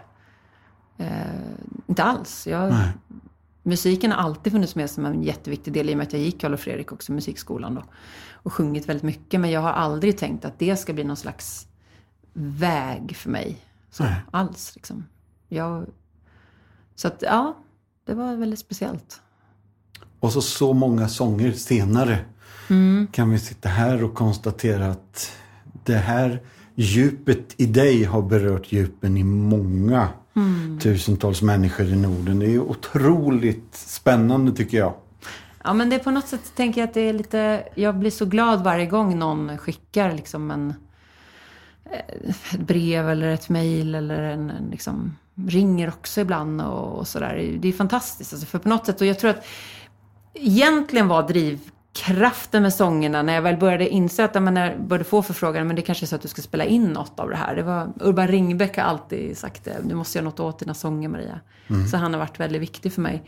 Eh, 1.04 1.10
inte 1.88 2.04
alls. 2.04 2.48
Jag, 2.48 2.70
Nej. 2.70 2.90
musiken 3.64 4.12
har 4.12 4.18
alltid 4.18 4.54
funnits 4.54 4.76
med 4.76 4.90
som 4.90 5.06
en 5.06 5.24
jätteviktig 5.24 5.74
del 5.74 5.90
i 5.90 5.94
och 5.94 5.98
med 5.98 6.08
att 6.08 6.14
jag 6.14 6.22
gick 6.22 6.42
Karl 6.42 6.54
och 6.54 6.60
Fredrik 6.60 6.92
också, 6.92 7.12
musikskolan 7.12 7.76
då. 7.76 7.84
Och 8.32 8.54
sjungit 8.54 8.90
väldigt 8.90 9.04
mycket. 9.04 9.40
Men 9.40 9.52
jag 9.52 9.62
har 9.62 9.72
aldrig 9.72 10.18
tänkt 10.18 10.46
att 10.46 10.60
det 10.60 10.78
ska 10.78 10.94
bli 10.94 11.04
någon 11.04 11.18
slags 11.18 11.68
väg 12.34 13.16
för 13.16 13.30
mig. 13.30 13.58
Så, 13.92 14.06
alls 14.32 14.76
liksom. 14.76 15.06
Jag, 15.48 15.86
så 16.96 17.08
att, 17.08 17.22
ja, 17.22 17.58
det 18.06 18.14
var 18.14 18.36
väldigt 18.36 18.60
speciellt. 18.60 19.22
Och 20.20 20.32
så 20.32 20.42
så 20.42 20.74
många 20.74 21.08
sånger 21.08 21.52
senare 21.52 22.20
kan 23.12 23.32
vi 23.32 23.40
sitta 23.40 23.70
här 23.70 24.04
och 24.04 24.14
konstatera 24.14 24.88
att 24.88 25.32
det 25.84 25.96
här 25.96 26.42
djupet 26.76 27.56
i 27.58 27.66
dig 27.66 28.04
har 28.04 28.22
berört 28.22 28.72
djupen 28.72 29.18
i 29.18 29.24
många 29.24 30.10
tusentals 30.80 31.42
människor 31.42 31.86
i 31.86 31.96
Norden. 31.96 32.40
Det 32.40 32.46
är 32.46 32.60
otroligt 32.60 33.76
spännande 33.76 34.52
tycker 34.52 34.78
jag. 34.78 34.94
Ja, 35.64 35.74
men 35.74 35.90
det 35.90 35.96
är 35.96 36.00
på 36.00 36.12
något 36.12 36.28
sätt 36.28 36.52
tänker 36.56 36.82
jag 36.82 36.88
att 36.88 36.94
det 36.94 37.02
är 37.02 37.14
lite... 37.14 37.64
Jag 37.76 37.96
blir 37.96 38.12
så 38.12 38.26
glad 38.26 38.64
varje 38.64 38.86
gång 38.86 39.20
någon 39.20 39.58
skickar 39.58 40.14
liksom 40.14 40.52
en, 40.52 40.74
eh, 41.86 42.30
ett 42.54 42.60
brev 42.60 43.10
eller 43.10 43.28
ett 43.28 43.50
mejl 43.50 43.96
eller 43.96 44.22
en, 44.24 44.50
en 44.50 44.70
liksom, 44.72 45.16
ringer 45.36 45.88
också 45.88 46.22
ibland 46.22 46.62
och, 46.62 47.00
och 47.00 47.08
sådär. 47.08 47.58
Det 47.60 47.68
är 47.68 47.74
fantastiskt. 47.74 48.34
Alltså, 48.34 48.48
för 48.48 48.60
på 48.60 48.70
något 48.70 48.86
sätt, 48.86 49.02
och 49.02 49.08
jag 49.08 49.20
tror 49.20 49.32
att 49.32 49.46
egentligen 50.34 51.08
var 51.08 51.28
drivkraften 51.28 52.62
med 52.64 52.74
sångerna 52.74 53.22
när 53.22 53.34
jag 53.34 53.42
väl 53.42 53.58
började 53.58 53.90
inse 53.90 54.26
att 54.26 54.36
ja, 54.36 54.42
men 54.42 54.54
när 54.54 54.70
jag 54.72 54.82
började 54.82 55.10
få 55.10 55.22
förfrågan, 55.22 55.68
men 55.68 55.76
det 55.76 55.82
kanske 55.82 56.06
är 56.06 56.08
så 56.08 56.16
att 56.16 56.22
du 56.22 56.28
ska 56.28 56.42
spela 56.42 56.66
in 56.66 56.86
något 56.86 57.20
av 57.20 57.30
det 57.30 57.36
här. 57.36 57.56
Det 57.56 57.64
var, 57.64 57.94
Urban 58.02 58.28
Ringbäck 58.28 58.78
har 58.78 58.84
alltid 58.84 59.38
sagt 59.38 59.64
det, 59.64 59.78
du 59.84 59.96
måste 59.96 60.18
göra 60.18 60.26
något 60.26 60.40
åt 60.40 60.60
dina 60.60 60.74
sånger 60.74 61.10
Maria. 61.10 61.40
Så 61.92 61.98
han 61.98 62.14
har 62.14 62.20
varit 62.20 62.40
väldigt 62.40 62.62
viktig 62.62 62.94
för 62.94 63.02
mig. 63.02 63.24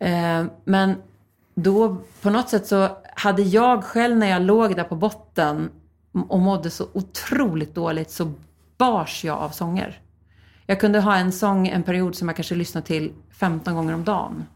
Eh, 0.00 0.44
men 0.64 0.94
då 1.54 1.96
på 2.22 2.30
något 2.30 2.48
sätt 2.48 2.66
så 2.66 2.88
hade 3.14 3.42
jag 3.42 3.84
själv 3.84 4.16
när 4.16 4.26
jag 4.26 4.42
låg 4.42 4.76
där 4.76 4.84
på 4.84 4.96
botten 4.96 5.70
och 6.28 6.40
mådde 6.40 6.70
så 6.70 6.86
otroligt 6.92 7.74
dåligt 7.74 8.10
så 8.10 8.32
bars 8.78 9.24
jag 9.24 9.38
av 9.38 9.50
sånger. 9.50 10.00
Jag 10.72 10.80
kunde 10.80 11.00
ha 11.00 11.16
en 11.16 11.32
sång, 11.32 11.68
en 11.68 11.82
period 11.82 12.14
som 12.14 12.28
jag 12.28 12.36
kanske 12.36 12.54
lyssnade 12.54 12.86
till 12.86 13.12
15 13.30 13.74
gånger 13.74 13.94
om 13.94 14.04
dagen. 14.04 14.46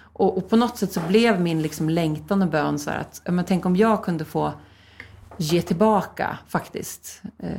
Och, 0.00 0.38
och 0.38 0.50
på 0.50 0.56
något 0.56 0.78
sätt 0.78 0.92
så 0.92 1.00
blev 1.00 1.40
min 1.40 1.62
liksom 1.62 1.88
längtan 1.88 2.42
och 2.42 2.48
bön 2.48 2.78
så 2.78 2.90
här 2.90 2.98
att, 2.98 3.22
men 3.26 3.44
tänk 3.44 3.66
om 3.66 3.76
jag 3.76 4.04
kunde 4.04 4.24
få 4.24 4.52
ge 5.36 5.62
tillbaka 5.62 6.38
faktiskt. 6.46 7.22
Eh, 7.38 7.50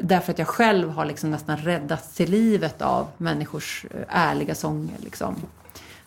därför 0.00 0.32
att 0.32 0.38
jag 0.38 0.48
själv 0.48 0.90
har 0.90 1.04
liksom 1.04 1.30
nästan 1.30 1.56
räddats 1.56 2.14
till 2.14 2.30
livet 2.30 2.82
av 2.82 3.08
människors 3.18 3.86
eh, 3.90 4.04
ärliga 4.08 4.54
sånger. 4.54 4.98
Liksom. 4.98 5.36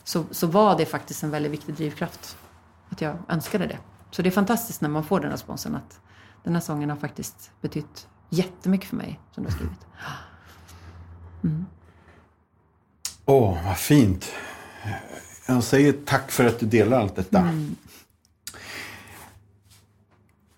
så, 0.03 0.25
så 0.31 0.47
var 0.47 0.77
det 0.77 0.85
faktiskt 0.85 1.23
en 1.23 1.31
väldigt 1.31 1.51
viktig 1.51 1.75
drivkraft. 1.75 2.37
Att 2.89 3.01
jag 3.01 3.15
önskade 3.29 3.67
det. 3.67 3.77
Så 4.11 4.21
det 4.21 4.29
är 4.29 4.31
fantastiskt 4.31 4.81
när 4.81 4.89
man 4.89 5.03
får 5.03 5.19
den 5.19 5.31
responsen 5.31 5.75
att 5.75 5.99
den 6.43 6.53
här 6.53 6.61
sången 6.61 6.89
har 6.89 6.97
faktiskt 6.97 7.51
betytt 7.61 8.07
jättemycket 8.29 8.89
för 8.89 8.95
mig 8.95 9.19
som 9.31 9.43
du 9.43 9.49
har 9.49 9.55
skrivit. 9.55 9.85
Mm. 11.45 11.65
Åh, 13.25 13.53
oh, 13.53 13.65
vad 13.65 13.77
fint. 13.77 14.31
Jag 15.45 15.63
säger 15.63 15.93
tack 16.05 16.31
för 16.31 16.45
att 16.45 16.59
du 16.59 16.65
delar 16.65 16.99
allt 16.99 17.15
detta. 17.15 17.39
Mm. 17.39 17.75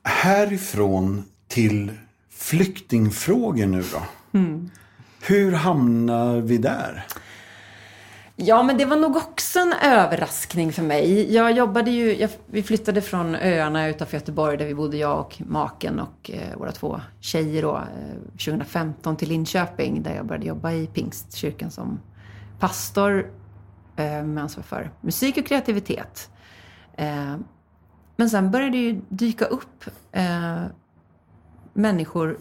Härifrån 0.04 1.24
till 1.48 1.92
flyktingfrågor 2.30 3.66
nu 3.66 3.84
då. 3.94 4.02
Mm. 4.40 4.70
Hur 5.22 5.52
hamnar 5.52 6.42
vi 6.42 6.58
där? 6.58 7.06
Ja, 8.40 8.64
men 8.64 8.78
det 8.78 8.86
var 8.86 8.98
nog 8.98 9.16
också 9.16 9.60
en 9.60 9.74
överraskning 9.74 10.74
för 10.74 10.84
mig. 10.84 11.34
Jag 11.34 11.52
jobbade 11.52 11.92
ju, 11.92 12.16
jag, 12.16 12.30
vi 12.46 12.64
flyttade 12.64 13.02
från 13.02 13.36
öarna 13.36 13.88
utanför 13.88 14.18
Göteborg 14.18 14.58
där 14.58 14.66
vi 14.66 14.76
bodde, 14.76 14.98
jag 14.98 15.20
och 15.20 15.42
maken 15.46 16.00
och 16.00 16.32
eh, 16.32 16.58
våra 16.58 16.72
två 16.72 17.02
tjejer 17.20 17.62
då, 17.62 17.76
eh, 17.76 18.16
2015 18.32 19.18
till 19.18 19.30
Linköping 19.30 20.04
där 20.04 20.16
jag 20.16 20.26
började 20.26 20.46
jobba 20.46 20.72
i 20.72 20.88
Pingstkyrkan 20.88 21.72
som 21.72 22.00
pastor 22.60 23.32
eh, 23.96 24.24
med 24.24 24.44
ansvar 24.44 24.64
för 24.64 24.92
musik 25.02 25.38
och 25.38 25.46
kreativitet. 25.46 26.30
Eh, 26.94 27.36
men 28.16 28.30
sen 28.30 28.52
började 28.52 28.72
det 28.72 28.78
ju 28.78 29.02
dyka 29.10 29.46
upp 29.46 29.86
eh, 30.12 30.64
människor 31.74 32.38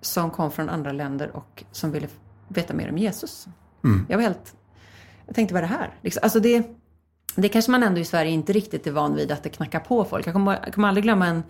som 0.00 0.30
kom 0.30 0.50
från 0.50 0.68
andra 0.68 0.92
länder 0.92 1.36
och 1.36 1.64
som 1.72 1.92
ville 1.92 2.08
veta 2.48 2.74
mer 2.74 2.90
om 2.90 2.98
Jesus. 2.98 3.48
Mm. 3.84 4.06
Jag 4.08 4.16
var 4.16 4.22
helt... 4.22 4.54
Jag 5.32 5.36
tänkte, 5.36 5.54
vad 5.54 5.64
är 5.64 5.68
det 5.68 5.74
här? 5.74 5.94
Liksom, 6.02 6.20
alltså 6.22 6.40
det, 6.40 6.66
det 7.36 7.48
kanske 7.48 7.70
man 7.70 7.82
ändå 7.82 8.00
i 8.00 8.04
Sverige 8.04 8.30
inte 8.30 8.52
riktigt 8.52 8.86
är 8.86 8.90
van 8.90 9.14
vid 9.14 9.32
att 9.32 9.42
det 9.42 9.48
knackar 9.48 9.80
på 9.80 10.04
folk. 10.04 10.26
Jag 10.26 10.34
kommer, 10.34 10.60
jag 10.64 10.74
kommer 10.74 10.88
aldrig 10.88 11.04
glömma 11.04 11.26
en, 11.26 11.42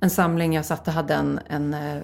en 0.00 0.10
samling 0.10 0.54
jag 0.54 0.64
satt 0.64 0.88
och 0.88 0.94
hade 0.94 1.14
en, 1.14 1.40
en, 1.46 1.74
eh, 1.74 1.96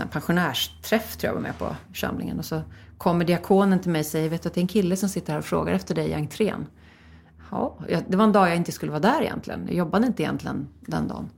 en 0.00 0.08
pensionärsträff, 0.10 1.16
tror 1.16 1.28
jag 1.28 1.34
var 1.34 1.40
med 1.40 1.58
på, 1.58 1.76
församlingen. 1.88 2.38
Och 2.38 2.44
så 2.44 2.62
kommer 2.98 3.24
diakonen 3.24 3.80
till 3.80 3.90
mig 3.90 4.00
och 4.00 4.06
säger, 4.06 4.28
vet 4.28 4.42
du 4.42 4.48
att 4.48 4.54
det 4.54 4.60
är 4.60 4.62
en 4.62 4.68
kille 4.68 4.96
som 4.96 5.08
sitter 5.08 5.32
här 5.32 5.38
och 5.38 5.44
frågar 5.44 5.72
efter 5.72 5.94
dig 5.94 6.08
i 6.08 6.14
entrén. 6.14 6.66
Ja, 7.50 7.78
det 8.08 8.16
var 8.16 8.24
en 8.24 8.32
dag 8.32 8.48
jag 8.48 8.56
inte 8.56 8.72
skulle 8.72 8.92
vara 8.92 9.00
där 9.00 9.22
egentligen. 9.22 9.64
Jag 9.66 9.76
jobbade 9.76 10.06
inte 10.06 10.22
egentligen 10.22 10.68
den 10.80 11.08
dagen. 11.08 11.30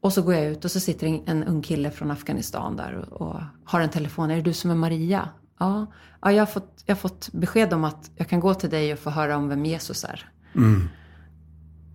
Och 0.00 0.12
så 0.12 0.22
går 0.22 0.34
jag 0.34 0.44
ut 0.44 0.64
och 0.64 0.70
så 0.70 0.80
sitter 0.80 1.22
en 1.26 1.44
ung 1.44 1.62
kille 1.62 1.90
från 1.90 2.10
Afghanistan 2.10 2.76
där 2.76 2.94
och, 2.94 3.28
och, 3.28 3.40
har 3.64 3.80
en 3.80 3.90
telefon. 3.90 4.30
Är 4.30 4.36
det 4.36 4.42
du 4.42 4.52
som 4.52 4.70
är 4.70 4.74
Maria? 4.74 5.28
Ja, 5.62 5.86
ja 6.20 6.32
jag, 6.32 6.40
har 6.40 6.46
fått, 6.46 6.82
jag 6.86 6.94
har 6.94 7.00
fått 7.00 7.32
besked 7.32 7.72
om 7.72 7.84
att 7.84 8.10
jag 8.16 8.28
kan 8.28 8.40
gå 8.40 8.54
till 8.54 8.70
dig 8.70 8.92
och 8.92 8.98
få 8.98 9.10
höra 9.10 9.36
om 9.36 9.48
vem 9.48 9.64
Jesus 9.64 10.04
är. 10.04 10.30
Mm. 10.54 10.88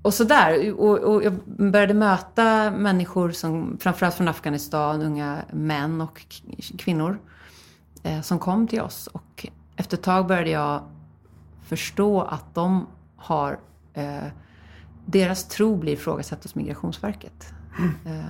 Och 0.02 0.14
sådär. 0.14 0.74
Och, 0.74 1.00
och 1.00 1.24
jag 1.24 1.34
började 1.46 1.94
möta 1.94 2.72
människor 2.72 3.32
som, 3.32 3.78
framförallt 3.80 4.16
från 4.16 4.28
Afghanistan, 4.28 5.02
unga 5.02 5.38
män 5.52 6.02
och 6.02 6.26
kvinnor 6.78 7.20
eh, 8.04 8.22
som 8.22 8.40
kom 8.40 8.68
till 8.68 8.82
oss. 8.82 9.08
Och 9.08 9.48
efter 9.76 9.98
ett 9.98 10.04
tag 10.04 10.28
började 10.28 10.50
jag 10.50 10.82
förstå 11.64 12.22
att 12.22 12.56
de 12.56 12.88
har, 13.16 13.60
eh, 13.94 14.28
deras 15.06 15.48
tro 15.48 15.76
blir 15.76 15.94
ifrågasatt 15.94 16.44
hos 16.44 16.56
Migrationsverket. 16.56 17.54
Mm. 17.80 18.24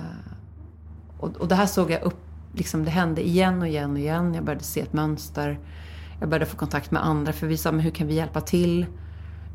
och, 1.18 1.36
och 1.36 1.48
det 1.48 1.54
här 1.54 1.66
såg 1.66 1.90
jag 1.90 2.02
upp, 2.02 2.27
liksom 2.52 2.84
det 2.84 2.90
hände 2.90 3.26
igen 3.26 3.60
och 3.60 3.68
igen 3.68 3.90
och 3.90 3.98
igen. 3.98 4.34
Jag 4.34 4.44
började 4.44 4.64
se 4.64 4.80
ett 4.80 4.92
mönster. 4.92 5.58
Jag 6.20 6.28
började 6.28 6.46
få 6.46 6.56
kontakt 6.56 6.90
med 6.90 7.06
andra 7.06 7.32
för 7.32 7.46
vi 7.46 7.56
sa, 7.56 7.72
men 7.72 7.80
hur 7.80 7.90
kan 7.90 8.06
vi 8.06 8.14
hjälpa 8.14 8.40
till? 8.40 8.86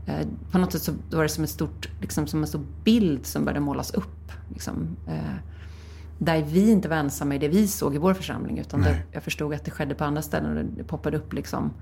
Eh, 0.06 0.28
på 0.52 0.58
något 0.58 0.72
sätt 0.72 0.82
så 0.82 0.94
var 1.12 1.24
det 1.24 1.30
som, 1.30 1.44
ett 1.44 1.50
stort, 1.50 1.90
liksom, 2.02 2.28
som 2.28 2.42
en 2.42 2.48
stor 2.48 2.66
bild 2.84 3.26
som 3.26 3.46
började 3.46 3.60
målas 3.60 3.92
upp. 3.92 4.32
Liksom, 4.50 4.98
eh, 5.08 5.36
där 6.18 6.42
vi 6.42 6.72
inte 6.72 6.90
var 6.90 6.98
ensamma 6.98 7.36
i 7.36 7.38
det 7.38 7.48
vi 7.48 7.68
såg 7.68 7.96
i 7.96 7.98
vår 7.98 8.14
församling. 8.14 8.60
Utan 8.60 8.82
det, 8.82 9.04
jag 9.12 9.24
förstod 9.24 9.54
att 9.54 9.66
det 9.66 9.72
skedde 9.72 9.96
på 9.96 10.04
andra 10.04 10.22
ställen. 10.22 10.58
Och 10.58 10.66
det 10.66 10.84
poppade 10.84 11.18
upp 11.18 11.34
liksom 11.34 11.74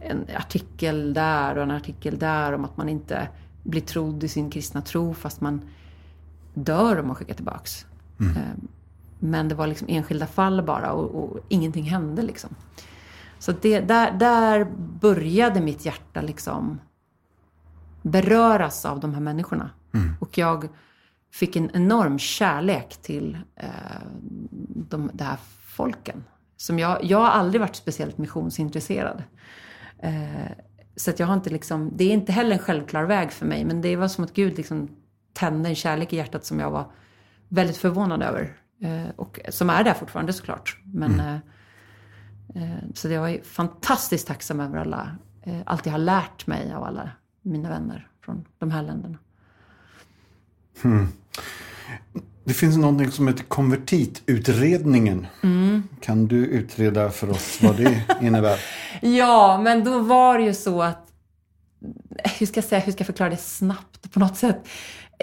en 0.00 0.26
artikel 0.36 1.14
där 1.14 1.56
och 1.56 1.62
en 1.62 1.70
artikel 1.70 2.18
där 2.18 2.52
om 2.52 2.64
att 2.64 2.76
man 2.76 2.88
inte 2.88 3.28
blir 3.62 3.80
trodd 3.80 4.24
i 4.24 4.28
sin 4.28 4.50
kristna 4.50 4.82
tro 4.82 5.14
fast 5.14 5.40
man 5.40 5.60
dör 6.54 7.00
om 7.00 7.06
man 7.06 7.16
skickar 7.16 7.34
tillbaks. 7.34 7.86
Mm. 8.20 8.36
Eh, 8.36 8.42
men 9.18 9.48
det 9.48 9.54
var 9.54 9.66
liksom 9.66 9.88
enskilda 9.90 10.26
fall 10.26 10.62
bara 10.62 10.92
och, 10.92 11.24
och 11.24 11.38
ingenting 11.48 11.84
hände 11.84 12.22
liksom. 12.22 12.50
Så 13.38 13.52
det, 13.52 13.80
där, 13.80 14.12
där 14.12 14.64
började 15.00 15.60
mitt 15.60 15.84
hjärta 15.84 16.20
liksom 16.20 16.80
beröras 18.02 18.84
av 18.84 19.00
de 19.00 19.14
här 19.14 19.20
människorna. 19.20 19.70
Mm. 19.94 20.14
Och 20.20 20.38
jag 20.38 20.68
fick 21.32 21.56
en 21.56 21.70
enorm 21.74 22.18
kärlek 22.18 22.96
till 23.02 23.38
eh, 23.56 23.68
de, 24.68 25.10
de 25.12 25.24
här 25.24 25.38
folken. 25.66 26.24
Som 26.56 26.78
jag, 26.78 27.04
jag 27.04 27.18
har 27.18 27.28
aldrig 27.28 27.60
varit 27.60 27.76
speciellt 27.76 28.18
missionsintresserad. 28.18 29.22
Eh, 29.98 30.50
så 30.96 31.10
att 31.10 31.18
jag 31.18 31.26
har 31.26 31.34
inte 31.34 31.50
liksom, 31.50 31.90
det 31.96 32.04
är 32.04 32.12
inte 32.12 32.32
heller 32.32 32.52
en 32.52 32.58
självklar 32.58 33.04
väg 33.04 33.32
för 33.32 33.46
mig, 33.46 33.64
men 33.64 33.80
det 33.80 33.96
var 33.96 34.08
som 34.08 34.24
att 34.24 34.32
Gud 34.32 34.56
liksom 34.56 34.88
tände 35.32 35.68
en 35.68 35.74
kärlek 35.74 36.12
i 36.12 36.16
hjärtat 36.16 36.44
som 36.44 36.60
jag 36.60 36.70
var 36.70 36.90
väldigt 37.48 37.76
förvånad 37.76 38.22
över. 38.22 38.56
Eh, 38.80 39.08
och 39.16 39.40
som 39.48 39.70
är 39.70 39.84
där 39.84 39.94
fortfarande 39.94 40.32
såklart. 40.32 40.80
Men, 40.84 41.20
mm. 41.20 41.40
eh, 42.54 42.62
eh 42.62 42.78
så 42.94 43.08
jag 43.08 43.20
var 43.20 43.44
fantastiskt 43.44 44.26
tacksam 44.26 44.60
över 44.60 44.78
alla, 44.78 45.16
allt 45.64 45.86
jag 45.86 45.92
har 45.92 45.98
lärt 45.98 46.46
mig 46.46 46.72
av 46.72 46.84
alla 46.84 47.10
mina 47.42 47.68
vänner 47.68 48.08
från 48.24 48.44
de 48.58 48.70
här 48.70 48.82
länderna. 48.82 49.18
Hmm. 50.82 51.08
Det 52.44 52.54
finns 52.54 52.76
någonting 52.76 53.10
som 53.10 53.28
heter 53.28 53.44
konvertitutredningen. 53.44 55.26
Mm. 55.42 55.82
Kan 56.00 56.26
du 56.26 56.46
utreda 56.46 57.10
för 57.10 57.30
oss 57.30 57.58
vad 57.62 57.76
det 57.76 58.04
innebär? 58.20 58.58
ja, 59.00 59.60
men 59.62 59.84
då 59.84 59.98
var 59.98 60.38
det 60.38 60.44
ju 60.44 60.54
så 60.54 60.82
att 60.82 61.08
hur 62.38 62.46
ska 62.46 62.58
jag 62.58 62.64
säga, 62.64 62.80
hur 62.80 62.92
ska 62.92 63.00
jag 63.00 63.06
förklara 63.06 63.30
det 63.30 63.36
snabbt 63.36 64.12
på 64.12 64.20
något 64.20 64.36
sätt? 64.36 64.68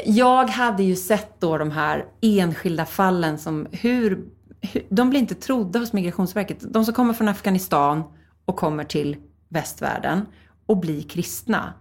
Jag 0.06 0.50
hade 0.50 0.84
ju 0.84 0.96
sett 0.96 1.42
då 1.42 1.58
de 1.58 1.72
här 1.72 2.06
enskilda 2.22 2.86
fallen 2.86 3.38
som 3.38 3.68
hur, 3.72 4.28
hur 4.62 4.86
de 4.90 5.10
blir 5.10 5.20
inte 5.20 5.36
trodda 5.36 5.80
hos 5.80 5.94
Migrationsverket. 5.94 6.74
De 6.74 6.86
som 6.86 6.94
kommer 6.94 7.14
från 7.14 7.28
Afghanistan 7.28 8.04
och 8.46 8.56
kommer 8.56 8.84
till 8.84 9.18
västvärlden 9.50 10.26
och 10.66 10.78
blir 10.78 11.02
kristna 11.02 11.74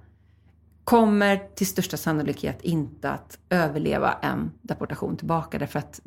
kommer 0.85 1.41
till 1.55 1.67
största 1.67 1.97
sannolikhet 1.97 2.63
inte 2.63 3.11
att 3.11 3.39
överleva 3.51 4.13
en 4.13 4.51
deportation 4.63 5.17
tillbaka. 5.17 5.59
Därför 5.59 5.79
att 5.79 6.01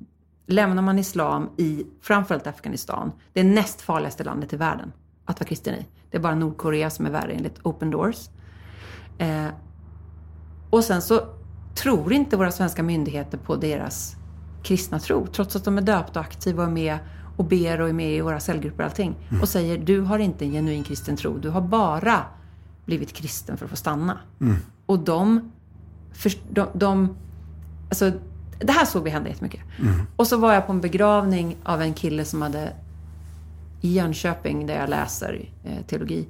lämnar 0.48 0.82
man 0.82 1.00
islam 1.00 1.50
i 1.58 1.86
framförallt 2.02 2.48
Afghanistan, 2.48 3.12
det 3.34 3.40
är 3.40 3.44
näst 3.44 3.82
farligaste 3.82 4.24
landet 4.24 4.54
i 4.54 4.58
världen 4.58 4.92
att 5.26 5.40
vara 5.40 5.48
kristen 5.48 5.74
i. 5.74 5.86
Det 6.12 6.18
är 6.18 6.22
bara 6.22 6.36
Nordkorea 6.36 6.90
som 6.90 7.06
är 7.06 7.10
värre 7.10 7.32
enligt 7.32 7.60
Open 7.64 7.92
Doors. 7.92 8.30
Eh, 9.18 9.48
och 10.70 10.84
sen 10.84 11.02
så 11.02 11.37
tror 11.78 12.14
inte 12.14 12.38
våra 12.38 12.52
svenska 12.52 12.84
myndigheter 12.84 13.38
på 13.38 13.56
deras 13.56 14.16
kristna 14.64 15.00
tro, 15.00 15.28
trots 15.28 15.56
att 15.56 15.64
de 15.64 15.78
är 15.78 15.82
döpta 15.82 16.20
och 16.20 16.26
aktiva 16.26 16.64
och 16.64 16.70
är 16.70 16.74
med 16.74 16.98
och 17.38 17.46
ber 17.46 17.82
och 17.82 17.90
är 17.90 17.94
med 17.94 18.16
i 18.16 18.22
våra 18.22 18.40
cellgrupper 18.40 18.84
och 18.84 18.90
allting. 18.90 19.16
Mm. 19.30 19.42
Och 19.42 19.50
säger, 19.50 19.78
du 19.78 20.02
har 20.02 20.20
inte 20.20 20.46
en 20.46 20.52
genuin 20.52 20.84
kristen 20.84 21.18
tro, 21.18 21.38
du 21.38 21.50
har 21.50 21.62
bara 21.62 22.24
blivit 22.86 23.14
kristen 23.14 23.58
för 23.58 23.66
att 23.66 23.70
få 23.72 23.78
stanna. 23.78 24.18
Mm. 24.42 24.56
Och 24.86 25.00
de, 25.00 25.52
för, 26.14 26.32
de, 26.50 26.68
de, 26.74 27.18
alltså, 27.90 28.12
det 28.60 28.72
här 28.72 28.86
såg 28.86 29.04
vi 29.04 29.10
hända 29.10 29.30
jättemycket. 29.30 29.62
Mm. 29.80 30.02
Och 30.16 30.28
så 30.28 30.38
var 30.38 30.54
jag 30.54 30.66
på 30.66 30.72
en 30.72 30.82
begravning 30.82 31.58
av 31.64 31.82
en 31.82 31.94
kille 31.94 32.26
som 32.26 32.42
hade, 32.42 32.74
i 33.82 33.94
Jönköping, 33.94 34.68
där 34.68 34.80
jag 34.80 34.90
läser 34.90 35.50
eh, 35.64 35.86
teologi, 35.88 36.28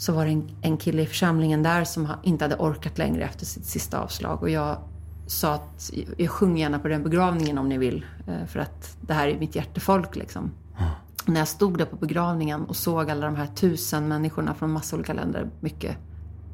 så 0.00 0.12
var 0.12 0.24
det 0.24 0.30
en, 0.30 0.50
en 0.62 0.76
kille 0.76 1.02
i 1.02 1.06
församlingen 1.06 1.62
där 1.62 1.84
som 1.84 2.08
inte 2.22 2.44
hade 2.44 2.56
orkat 2.56 2.98
längre 2.98 3.24
efter 3.24 3.46
sitt 3.46 3.64
sista 3.64 4.00
avslag. 4.00 4.42
Och 4.42 4.50
jag 4.50 4.78
sa 5.26 5.54
att 5.54 5.90
jag 6.16 6.30
sjunger 6.30 6.60
gärna 6.60 6.78
på 6.78 6.88
den 6.88 7.02
begravningen 7.02 7.58
om 7.58 7.68
ni 7.68 7.78
vill. 7.78 8.06
Eh, 8.26 8.46
för 8.46 8.60
att 8.60 8.96
det 9.00 9.14
här 9.14 9.28
är 9.28 9.38
mitt 9.38 9.54
hjärtefolk 9.54 10.16
liksom. 10.16 10.50
Mm. 10.78 10.90
När 11.26 11.40
jag 11.40 11.48
stod 11.48 11.78
där 11.78 11.84
på 11.84 11.96
begravningen 11.96 12.64
och 12.64 12.76
såg 12.76 13.10
alla 13.10 13.26
de 13.26 13.36
här 13.36 13.46
tusen 13.46 14.08
människorna 14.08 14.54
från 14.54 14.72
massa 14.72 14.96
olika 14.96 15.12
länder, 15.12 15.50
mycket 15.60 15.96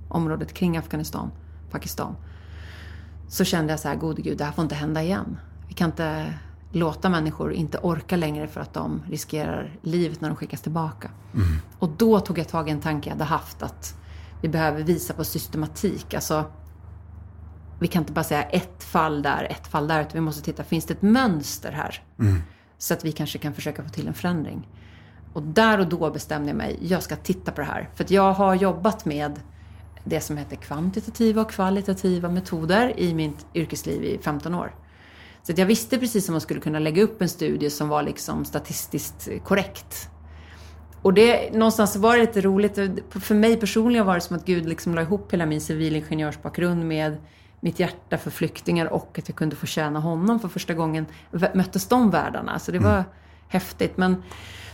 området 0.08 0.52
kring 0.52 0.76
Afghanistan, 0.76 1.30
Pakistan. 1.70 2.16
Så 3.28 3.44
kände 3.44 3.72
jag 3.72 3.80
så 3.80 3.88
här, 3.88 3.96
gode 3.96 4.22
gud, 4.22 4.38
det 4.38 4.44
här 4.44 4.52
får 4.52 4.62
inte 4.62 4.74
hända 4.74 5.02
igen. 5.02 5.38
Vi 5.68 5.74
kan 5.74 5.90
inte 5.90 6.34
låta 6.72 7.08
människor 7.08 7.52
inte 7.52 7.78
orka 7.78 8.16
längre 8.16 8.46
för 8.46 8.60
att 8.60 8.74
de 8.74 9.02
riskerar 9.10 9.78
livet 9.82 10.20
när 10.20 10.28
de 10.28 10.36
skickas 10.36 10.60
tillbaka. 10.60 11.10
Mm. 11.34 11.46
Och 11.78 11.88
då 11.88 12.20
tog 12.20 12.38
jag 12.38 12.48
tag 12.48 12.68
i 12.68 12.72
en 12.72 12.80
tanke 12.80 13.08
jag 13.08 13.14
hade 13.14 13.24
haft 13.24 13.62
att 13.62 13.94
vi 14.42 14.48
behöver 14.48 14.82
visa 14.82 15.14
på 15.14 15.24
systematik. 15.24 16.14
Alltså, 16.14 16.44
vi 17.78 17.88
kan 17.88 18.02
inte 18.02 18.12
bara 18.12 18.24
säga 18.24 18.42
ett 18.42 18.84
fall 18.84 19.22
där, 19.22 19.46
ett 19.50 19.66
fall 19.66 19.88
där, 19.88 20.00
utan 20.00 20.12
vi 20.12 20.20
måste 20.20 20.42
titta, 20.42 20.64
finns 20.64 20.84
det 20.84 20.94
ett 20.94 21.02
mönster 21.02 21.72
här? 21.72 22.02
Mm. 22.18 22.42
Så 22.78 22.94
att 22.94 23.04
vi 23.04 23.12
kanske 23.12 23.38
kan 23.38 23.54
försöka 23.54 23.82
få 23.82 23.88
till 23.88 24.08
en 24.08 24.14
förändring. 24.14 24.68
Och 25.32 25.42
där 25.42 25.78
och 25.78 25.88
då 25.88 26.10
bestämde 26.10 26.48
jag 26.48 26.56
mig, 26.56 26.78
jag 26.80 27.02
ska 27.02 27.16
titta 27.16 27.52
på 27.52 27.60
det 27.60 27.66
här. 27.66 27.90
För 27.94 28.04
att 28.04 28.10
jag 28.10 28.32
har 28.32 28.54
jobbat 28.54 29.04
med 29.04 29.40
det 30.04 30.20
som 30.20 30.36
heter 30.36 30.56
kvantitativa 30.56 31.42
och 31.42 31.50
kvalitativa 31.50 32.28
metoder 32.28 33.00
i 33.00 33.14
mitt 33.14 33.46
yrkesliv 33.54 34.04
i 34.04 34.18
15 34.22 34.54
år. 34.54 34.74
Så 35.46 35.52
att 35.52 35.58
jag 35.58 35.66
visste 35.66 35.98
precis 35.98 36.24
som 36.24 36.32
man 36.32 36.40
skulle 36.40 36.60
kunna 36.60 36.78
lägga 36.78 37.02
upp 37.02 37.22
en 37.22 37.28
studie 37.28 37.70
som 37.70 37.88
var 37.88 38.02
liksom 38.02 38.44
statistiskt 38.44 39.28
korrekt. 39.44 40.08
Och 41.02 41.14
det, 41.14 41.52
någonstans 41.52 41.96
var 41.96 42.16
det 42.16 42.20
lite 42.20 42.40
roligt. 42.40 42.78
För 43.10 43.34
mig 43.34 43.56
personligen 43.56 44.06
var 44.06 44.14
det 44.14 44.20
som 44.20 44.36
att 44.36 44.44
Gud 44.44 44.68
liksom 44.68 44.94
la 44.94 45.02
ihop 45.02 45.32
hela 45.32 45.46
min 45.46 45.60
civilingenjörsbakgrund 45.60 46.86
med 46.86 47.16
mitt 47.60 47.80
hjärta 47.80 48.18
för 48.18 48.30
flyktingar 48.30 48.86
och 48.86 49.18
att 49.18 49.28
jag 49.28 49.36
kunde 49.36 49.56
få 49.56 49.66
tjäna 49.66 50.00
honom 50.00 50.40
för 50.40 50.48
första 50.48 50.74
gången. 50.74 51.06
Möttes 51.54 51.88
de 51.88 52.10
världarna. 52.10 52.58
Så 52.58 52.72
det 52.72 52.78
var 52.78 52.94
mm. 52.94 53.04
häftigt. 53.48 53.96
Men, 53.96 54.22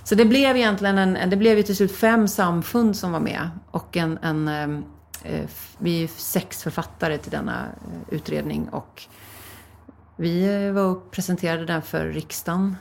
så 0.04 0.14
det 0.14 0.24
blev 0.24 0.56
egentligen 0.56 0.98
en, 0.98 1.30
det 1.30 1.36
blev 1.36 1.56
ju 1.56 1.62
till 1.62 1.76
slut 1.76 1.92
fem 1.92 2.28
samfund 2.28 2.96
som 2.96 3.12
var 3.12 3.20
med. 3.20 3.50
Och 3.70 3.96
en, 3.96 4.18
en 4.22 4.48
ehm, 4.48 4.84
eh, 5.22 5.48
vi 5.78 6.04
är 6.04 6.08
sex 6.08 6.62
författare 6.62 7.18
till 7.18 7.30
denna 7.30 7.60
eh, 7.60 8.14
utredning. 8.14 8.68
Och 8.68 9.02
vi 10.16 10.70
var 10.70 10.82
och 10.82 11.10
presenterade 11.10 11.66
den 11.66 11.82
för 11.82 12.06
riksdagen, 12.06 12.76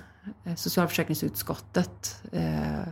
eh, 0.45 0.55
socialförsäkringsutskottet. 0.55 2.23
Eh, 2.31 2.87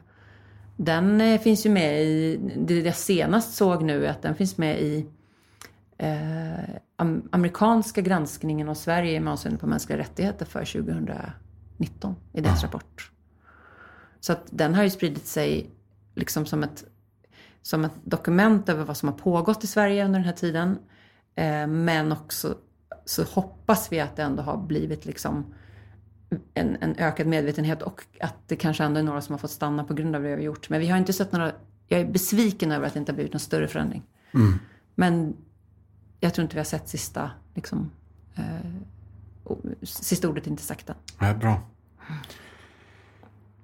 den 0.76 1.22
eh, 1.22 1.42
finns 1.42 1.66
ju 1.66 1.70
med 1.70 2.04
i, 2.04 2.40
det 2.58 2.80
jag 2.80 2.96
senast 2.96 3.56
såg 3.56 3.84
nu 3.84 4.06
är 4.06 4.10
att 4.10 4.22
den 4.22 4.36
finns 4.36 4.58
med 4.58 4.82
i 4.82 5.08
amerikanska 7.32 8.02
granskningen 8.02 8.70
av 8.70 8.74
Sverige 8.74 9.20
med 9.20 9.34
avseende 9.34 9.60
på 9.60 9.68
mänskliga 9.68 9.98
rättigheter 9.98 10.46
för 10.46 10.66
2019 10.66 12.16
i 12.34 12.42
deras 12.42 12.64
rapport. 12.64 13.12
Så 14.20 14.34
att 14.34 14.44
den 14.50 14.76
har 14.76 14.84
ju 14.84 14.90
spridit 14.90 15.26
sig 15.26 15.70
liksom 16.16 16.46
som 16.46 16.64
ett, 16.64 16.84
som 17.62 17.86
ett 17.86 17.92
dokument 18.04 18.70
över 18.70 18.84
vad 18.84 18.98
som 18.98 19.10
har 19.10 19.18
pågått 19.18 19.64
i 19.64 19.68
Sverige 19.68 20.06
under 20.06 20.20
den 20.20 20.26
här 20.26 20.36
tiden. 20.36 20.78
Men 21.68 22.12
också 22.12 22.56
så 23.10 23.24
hoppas 23.24 23.92
vi 23.92 24.00
att 24.00 24.16
det 24.16 24.24
ändå 24.24 24.44
har 24.44 24.58
blivit 24.58 25.06
liksom 25.06 25.46
en, 26.54 26.78
en, 26.82 26.96
ökad 26.98 27.28
medvetenhet 27.28 27.82
och 27.82 28.06
att 28.20 28.36
det 28.48 28.56
kanske 28.56 28.84
ändå 28.84 29.00
är 29.00 29.04
några 29.04 29.22
som 29.22 29.34
har 29.34 29.38
fått 29.38 29.52
stanna 29.52 29.84
på 29.84 29.94
grund 29.94 30.16
av 30.16 30.22
det 30.22 30.28
vi 30.28 30.34
har 30.34 30.42
gjort. 30.42 30.70
Men 30.70 30.80
vi 30.80 30.88
har 30.88 30.98
inte 30.98 31.14
sett 31.14 31.32
några, 31.32 31.52
jag 31.88 32.00
är 32.00 32.06
besviken 32.06 32.72
över 32.72 32.88
att 32.88 32.94
det 32.94 33.00
inte 33.00 33.12
har 33.12 33.16
blivit 33.16 33.34
någon 33.34 33.40
större 33.40 33.68
förändring. 33.68 34.04
Mm. 34.34 34.60
Men 34.96 35.36
jag 36.20 36.34
tror 36.34 36.44
inte 36.44 36.56
vi 36.56 36.60
har 36.60 36.66
sett 36.66 36.90
sista, 36.90 37.32
liksom, 37.56 37.92
eh, 38.36 39.56
sista 39.84 40.30
ordet 40.30 40.48
inte 40.48 40.64
sagt 40.64 40.90
än. 40.90 40.96
Ja, 41.20 41.34
bra. 41.34 41.62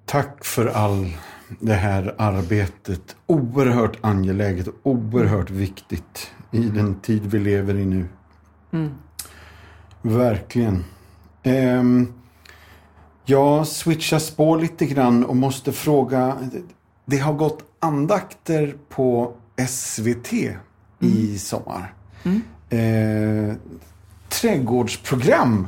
Tack 0.06 0.46
för 0.46 0.68
all 0.68 1.14
det 1.60 1.74
här 1.74 2.16
arbetet. 2.18 3.16
Oerhört 3.26 3.98
angeläget 4.02 4.68
och 4.68 4.76
oerhört 4.84 5.50
viktigt 5.50 6.32
i 6.52 6.62
den 6.62 7.00
tid 7.00 7.26
vi 7.26 7.40
lever 7.40 7.76
i 7.76 7.86
nu. 7.86 8.06
Mm. 8.72 8.92
Verkligen. 10.06 10.84
Um, 11.44 12.14
jag 13.26 13.68
switchar 13.68 14.20
spår 14.20 14.60
lite 14.60 14.86
grann 14.86 15.26
och 15.26 15.36
måste 15.36 15.72
fråga. 15.72 16.38
Det 17.06 17.18
har 17.18 17.34
gått 17.34 17.64
andakter 17.80 18.76
på 18.90 19.34
SVT 19.70 20.34
mm. 20.34 20.58
i 21.00 21.38
sommar. 21.40 21.94
Mm. 22.24 22.42
Eh, 22.70 23.56
trädgårdsprogram. 24.30 25.68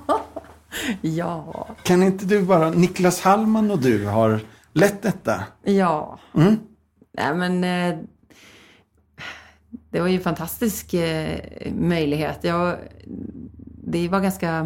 ja. 1.00 1.68
Kan 1.82 2.02
inte 2.02 2.24
du 2.24 2.42
bara, 2.42 2.70
Niklas 2.70 3.20
Hallman 3.20 3.70
och 3.70 3.78
du 3.78 4.06
har 4.06 4.40
lett 4.72 5.02
detta? 5.02 5.44
Ja. 5.62 6.18
Mm. 6.34 6.56
Nej 7.12 7.34
men 7.34 7.64
eh, 7.64 7.98
det 9.90 10.00
var 10.00 10.08
ju 10.08 10.16
en 10.16 10.22
fantastisk 10.22 10.94
eh, 10.94 11.40
möjlighet. 11.72 12.38
Jag, 12.40 12.76
det 13.90 14.08
var 14.08 14.20
ganska, 14.20 14.62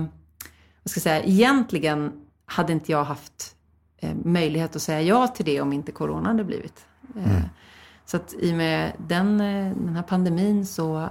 vad 0.82 0.90
ska 0.90 0.98
jag 0.98 1.02
säga, 1.02 1.22
egentligen 1.22 2.12
hade 2.46 2.72
inte 2.72 2.92
jag 2.92 3.04
haft 3.04 3.56
eh, 3.98 4.14
möjlighet 4.24 4.76
att 4.76 4.82
säga 4.82 5.02
ja 5.02 5.26
till 5.28 5.44
det 5.44 5.60
om 5.60 5.72
inte 5.72 5.92
corona 5.92 6.28
hade 6.28 6.44
blivit. 6.44 6.86
Eh, 7.16 7.36
mm. 7.36 7.48
Så 8.04 8.16
att 8.16 8.34
i 8.40 8.52
och 8.52 8.56
med 8.56 8.92
den, 9.08 9.40
eh, 9.40 9.76
den 9.76 9.96
här 9.96 10.02
pandemin 10.02 10.66
så 10.66 11.08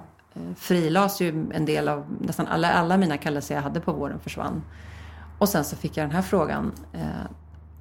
frilades 0.55 1.21
ju 1.21 1.51
en 1.53 1.65
del 1.65 1.87
av, 1.87 2.05
nästan 2.19 2.47
alla, 2.47 2.71
alla 2.71 2.97
mina 2.97 3.17
kallelser 3.17 3.55
jag 3.55 3.61
hade 3.61 3.79
på 3.79 3.93
våren 3.93 4.19
försvann. 4.19 4.63
Och 5.37 5.49
sen 5.49 5.63
så 5.63 5.75
fick 5.75 5.97
jag 5.97 6.03
den 6.03 6.15
här 6.15 6.21
frågan. 6.21 6.71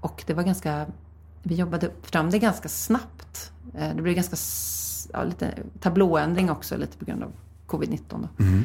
Och 0.00 0.24
det 0.26 0.34
var 0.34 0.42
ganska, 0.42 0.86
vi 1.42 1.54
jobbade 1.54 1.90
fram 2.02 2.30
det 2.30 2.38
ganska 2.38 2.68
snabbt. 2.68 3.52
Det 3.72 4.02
blev 4.02 4.14
ganska 4.14 4.36
ja, 5.12 5.24
lite 5.24 5.54
tablåändring 5.80 6.50
också, 6.50 6.76
lite 6.76 6.98
på 6.98 7.04
grund 7.04 7.22
av 7.22 7.32
covid-19. 7.66 8.28
Mm. 8.38 8.64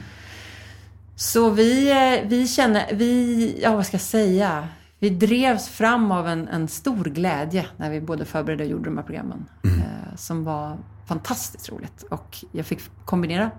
Så 1.16 1.50
vi, 1.50 1.92
eh, 1.92 2.30
vi 2.30 2.48
känner, 2.48 2.94
vi, 2.94 3.60
ja 3.62 3.76
vad 3.76 3.86
ska 3.86 3.96
jag 3.96 4.02
säga? 4.02 4.68
Vi 5.00 5.10
drevs 5.10 5.68
fram 5.68 6.12
av 6.12 6.28
en, 6.28 6.48
en 6.48 6.68
stor 6.68 7.04
glädje 7.04 7.66
när 7.78 7.90
vi 7.90 8.02
både 8.02 8.26
förberedde 8.26 8.64
och 8.64 8.70
gjorde 8.70 8.86
de 8.86 8.98
här 8.98 9.04
programmen. 9.06 9.46
Mm. 9.64 9.80
Eh, 9.80 10.16
som 10.16 10.44
var 10.44 10.78
fantastiskt 11.08 11.70
roligt. 11.70 12.04
Och 12.04 12.46
jag 12.52 12.66
fick 12.66 12.80
kombinera 13.06 13.52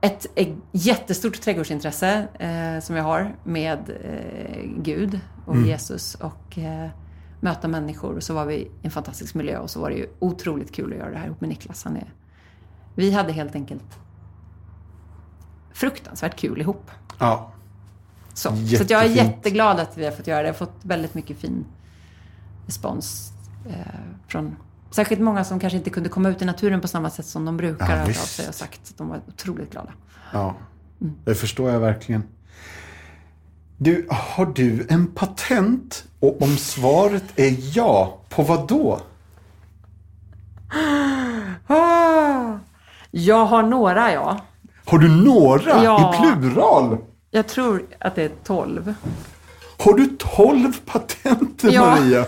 ett, 0.00 0.26
ett 0.34 0.48
jättestort 0.72 1.40
trädgårdsintresse 1.40 2.28
eh, 2.38 2.82
som 2.82 2.96
jag 2.96 3.04
har 3.04 3.36
med 3.44 3.90
eh, 4.04 4.62
Gud 4.76 5.20
och 5.46 5.54
mm. 5.54 5.68
Jesus. 5.68 6.14
Och 6.14 6.58
eh, 6.58 6.88
möta 7.40 7.68
människor. 7.68 8.16
Och 8.16 8.22
så 8.22 8.34
var 8.34 8.46
vi 8.46 8.54
i 8.54 8.70
en 8.82 8.90
fantastisk 8.90 9.34
miljö 9.34 9.58
och 9.58 9.70
så 9.70 9.80
var 9.80 9.90
det 9.90 9.96
ju 9.96 10.06
otroligt 10.18 10.74
kul 10.74 10.92
att 10.92 10.98
göra 10.98 11.10
det 11.10 11.18
här 11.18 11.26
ihop 11.26 11.40
med 11.40 11.48
Niklas. 11.48 11.84
Han 11.84 11.96
är, 11.96 12.12
vi 12.94 13.10
hade 13.10 13.32
helt 13.32 13.54
enkelt 13.54 14.05
fruktansvärt 15.76 16.36
kul 16.36 16.60
ihop. 16.60 16.90
Ja. 17.18 17.52
Så, 18.34 18.48
så 18.50 18.84
jag 18.88 19.04
är 19.04 19.08
jätteglad 19.08 19.80
att 19.80 19.98
vi 19.98 20.04
har 20.04 20.12
fått 20.12 20.26
göra 20.26 20.42
det. 20.42 20.46
Jag 20.46 20.54
har 20.54 20.58
fått 20.58 20.78
väldigt 20.82 21.14
mycket 21.14 21.38
fin 21.38 21.64
respons 22.66 23.32
eh, 23.68 23.74
från 24.28 24.56
särskilt 24.90 25.20
många 25.20 25.44
som 25.44 25.60
kanske 25.60 25.76
inte 25.76 25.90
kunde 25.90 26.08
komma 26.08 26.28
ut 26.28 26.42
i 26.42 26.44
naturen 26.44 26.80
på 26.80 26.88
samma 26.88 27.10
sätt 27.10 27.26
som 27.26 27.44
de 27.44 27.56
brukar 27.56 27.96
ja, 27.96 28.02
av 28.02 28.12
sig 28.12 28.48
och 28.48 28.54
sagt 28.54 28.98
de 28.98 29.08
var 29.08 29.20
otroligt 29.28 29.70
glada. 29.70 29.92
Ja, 30.32 30.54
mm. 31.00 31.14
det 31.24 31.34
förstår 31.34 31.70
jag 31.70 31.80
verkligen. 31.80 32.22
Du, 33.78 34.06
har 34.10 34.46
du 34.46 34.86
en 34.88 35.06
patent? 35.06 36.04
Och 36.20 36.42
om 36.42 36.56
svaret 36.56 37.24
är 37.36 37.76
ja, 37.76 38.18
på 38.28 38.42
vad 38.42 38.68
då? 38.68 39.00
Ah, 41.68 42.58
jag 43.10 43.46
har 43.46 43.62
några, 43.62 44.12
ja. 44.12 44.40
Har 44.86 44.98
du 44.98 45.08
några? 45.08 45.84
Ja. 45.84 46.14
I 46.14 46.40
plural? 46.40 46.98
Jag 47.30 47.46
tror 47.46 47.82
att 47.98 48.14
det 48.14 48.22
är 48.22 48.30
tolv. 48.44 48.94
Har 49.78 49.94
du 49.94 50.06
tolv 50.18 50.80
patent, 50.86 51.64
ja. 51.70 51.80
Maria? 51.80 52.26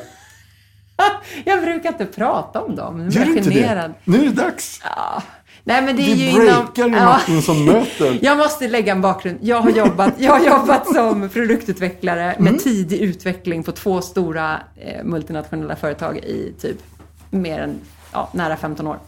jag 1.44 1.62
brukar 1.62 1.88
inte 1.88 2.06
prata 2.06 2.62
om 2.62 2.76
dem. 2.76 3.10
Gör 3.10 3.24
du 3.24 3.36
inte 3.36 3.50
det? 3.50 3.92
Nu 4.04 4.18
är 4.18 4.24
det 4.24 4.42
dags. 4.42 4.80
Ja. 4.84 5.22
Nej, 5.64 5.82
men 5.82 5.96
det 5.96 6.02
är 6.02 6.16
Vi 6.16 6.30
ju 6.30 6.32
breakar 6.32 6.86
inom... 6.86 7.00
i 7.00 7.04
Martin 7.04 7.42
som 7.42 7.64
möter. 7.64 8.18
Jag 8.22 8.38
måste 8.38 8.68
lägga 8.68 8.92
en 8.92 9.00
bakgrund. 9.00 9.38
Jag 9.42 9.60
har 9.60 9.70
jobbat, 9.70 10.14
jag 10.18 10.32
har 10.32 10.46
jobbat 10.46 10.94
som 10.94 11.28
produktutvecklare 11.28 12.34
med 12.38 12.48
mm. 12.48 12.58
tidig 12.58 13.00
utveckling 13.00 13.62
på 13.62 13.72
två 13.72 14.00
stora 14.00 14.60
eh, 14.76 15.04
multinationella 15.04 15.76
företag 15.76 16.18
i 16.18 16.54
typ 16.60 16.76
mer 17.30 17.58
än 17.58 17.80
ja, 18.12 18.28
nära 18.32 18.56
15 18.56 18.86
år. 18.86 18.98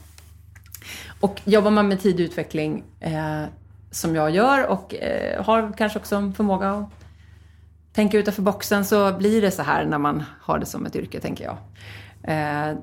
Och 1.21 1.41
jobbar 1.45 1.71
man 1.71 1.89
med 1.89 2.01
tidig 2.01 2.25
utveckling 2.25 2.85
eh, 3.01 3.45
som 3.91 4.15
jag 4.15 4.31
gör 4.31 4.67
och 4.67 4.95
eh, 4.95 5.45
har 5.45 5.73
kanske 5.77 5.99
också 5.99 6.17
en 6.17 6.35
förmåga 6.35 6.71
att 6.71 6.89
tänka 7.93 8.19
utanför 8.19 8.43
boxen 8.43 8.85
så 8.85 9.13
blir 9.13 9.43
det 9.43 9.51
så 9.51 9.63
här 9.63 9.85
när 9.85 9.99
man 9.99 10.23
har 10.41 10.59
det 10.59 10.67
som 10.67 10.87
ett 10.87 10.97
yrke, 10.97 11.21
tänker 11.21 11.45
jag. 11.45 11.57
Eh, 12.23 12.79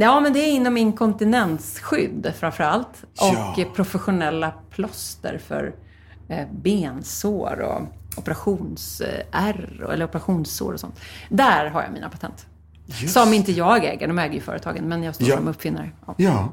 Ja, 0.00 0.20
men 0.20 0.32
det 0.32 0.38
är 0.38 0.52
inom 0.52 0.76
inkontinensskydd 0.76 2.32
framför 2.38 2.64
allt. 2.64 3.04
Och 3.04 3.58
ja. 3.58 3.64
professionella 3.74 4.52
plåster 4.70 5.38
för 5.38 5.74
eh, 6.28 6.46
bensår 6.52 7.60
och 7.60 7.82
operationsärr 8.18 9.88
eller 9.92 10.04
operationssår 10.04 10.72
och 10.72 10.80
sånt. 10.80 11.00
Där 11.28 11.66
har 11.66 11.82
jag 11.82 11.92
mina 11.92 12.08
patent. 12.08 12.46
Just. 12.86 13.14
Som 13.14 13.32
inte 13.32 13.52
jag 13.52 13.84
äger, 13.84 14.08
de 14.08 14.18
äger 14.18 14.34
ju 14.34 14.40
företagen, 14.40 14.88
men 14.88 15.02
jag 15.02 15.14
står 15.14 15.28
ja. 15.28 15.36
som 15.36 15.48
uppfinnare. 15.48 15.90
Ja. 16.06 16.14
ja. 16.16 16.52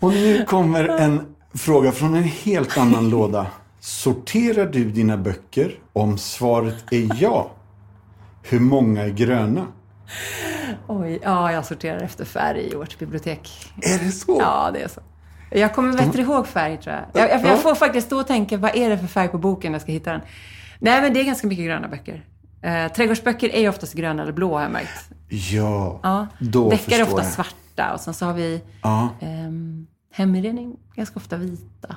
Och 0.00 0.12
nu 0.12 0.44
kommer 0.44 0.88
en 0.88 1.34
fråga 1.54 1.92
från 1.92 2.14
en 2.14 2.22
helt 2.24 2.78
annan 2.78 3.10
låda. 3.10 3.46
Sorterar 3.80 4.66
du 4.66 4.90
dina 4.90 5.16
böcker 5.16 5.78
om 5.92 6.18
svaret 6.18 6.84
är 6.92 7.10
ja? 7.22 7.50
Hur 8.42 8.60
många 8.60 9.02
är 9.02 9.08
gröna? 9.10 9.66
Oj, 10.86 11.20
ja, 11.22 11.52
jag 11.52 11.64
sorterar 11.66 12.00
efter 12.00 12.24
färg 12.24 12.68
i 12.72 12.74
vårt 12.74 12.98
bibliotek. 12.98 13.72
Är 13.82 13.98
det 14.04 14.12
så? 14.12 14.36
Ja, 14.40 14.70
det 14.72 14.82
är 14.82 14.88
så. 14.88 15.00
Jag 15.50 15.74
kommer 15.74 15.92
bättre 15.92 16.22
ihåg 16.22 16.46
färg, 16.46 16.76
tror 16.80 16.94
jag. 16.94 17.22
Jag, 17.22 17.30
jag, 17.40 17.46
jag 17.50 17.62
får 17.62 17.74
faktiskt 17.74 18.06
stå 18.06 18.20
och 18.20 18.26
tänka, 18.26 18.56
vad 18.56 18.76
är 18.76 18.90
det 18.90 18.98
för 18.98 19.06
färg 19.06 19.28
på 19.28 19.38
boken 19.38 19.72
när 19.72 19.76
jag 19.76 19.82
ska 19.82 19.92
hitta 19.92 20.12
den? 20.12 20.20
Nej, 20.78 21.02
men 21.02 21.14
det 21.14 21.20
är 21.20 21.24
ganska 21.24 21.46
mycket 21.46 21.64
gröna 21.64 21.88
böcker. 21.88 22.24
Eh, 22.62 22.92
trädgårdsböcker 22.92 23.48
är 23.54 23.60
ju 23.60 23.68
oftast 23.68 23.94
gröna 23.94 24.22
eller 24.22 24.32
blå 24.32 24.54
har 24.54 24.62
jag 24.62 24.70
märkt. 24.70 25.08
Ja, 25.28 26.00
Ja. 26.02 26.26
då 26.38 26.70
Deckare 26.70 26.94
är 26.94 27.04
förstår 27.04 27.18
ofta 27.18 27.22
jag. 27.26 27.32
Svarta 27.74 27.92
och 27.94 28.00
sen 28.00 28.14
så 28.14 28.26
har 28.26 28.32
vi 28.34 28.60
Ja. 28.82 29.08
ehm, 29.20 29.86
hemredning 30.12 30.76
ganska 30.94 31.16
ofta 31.16 31.36
vita. 31.36 31.96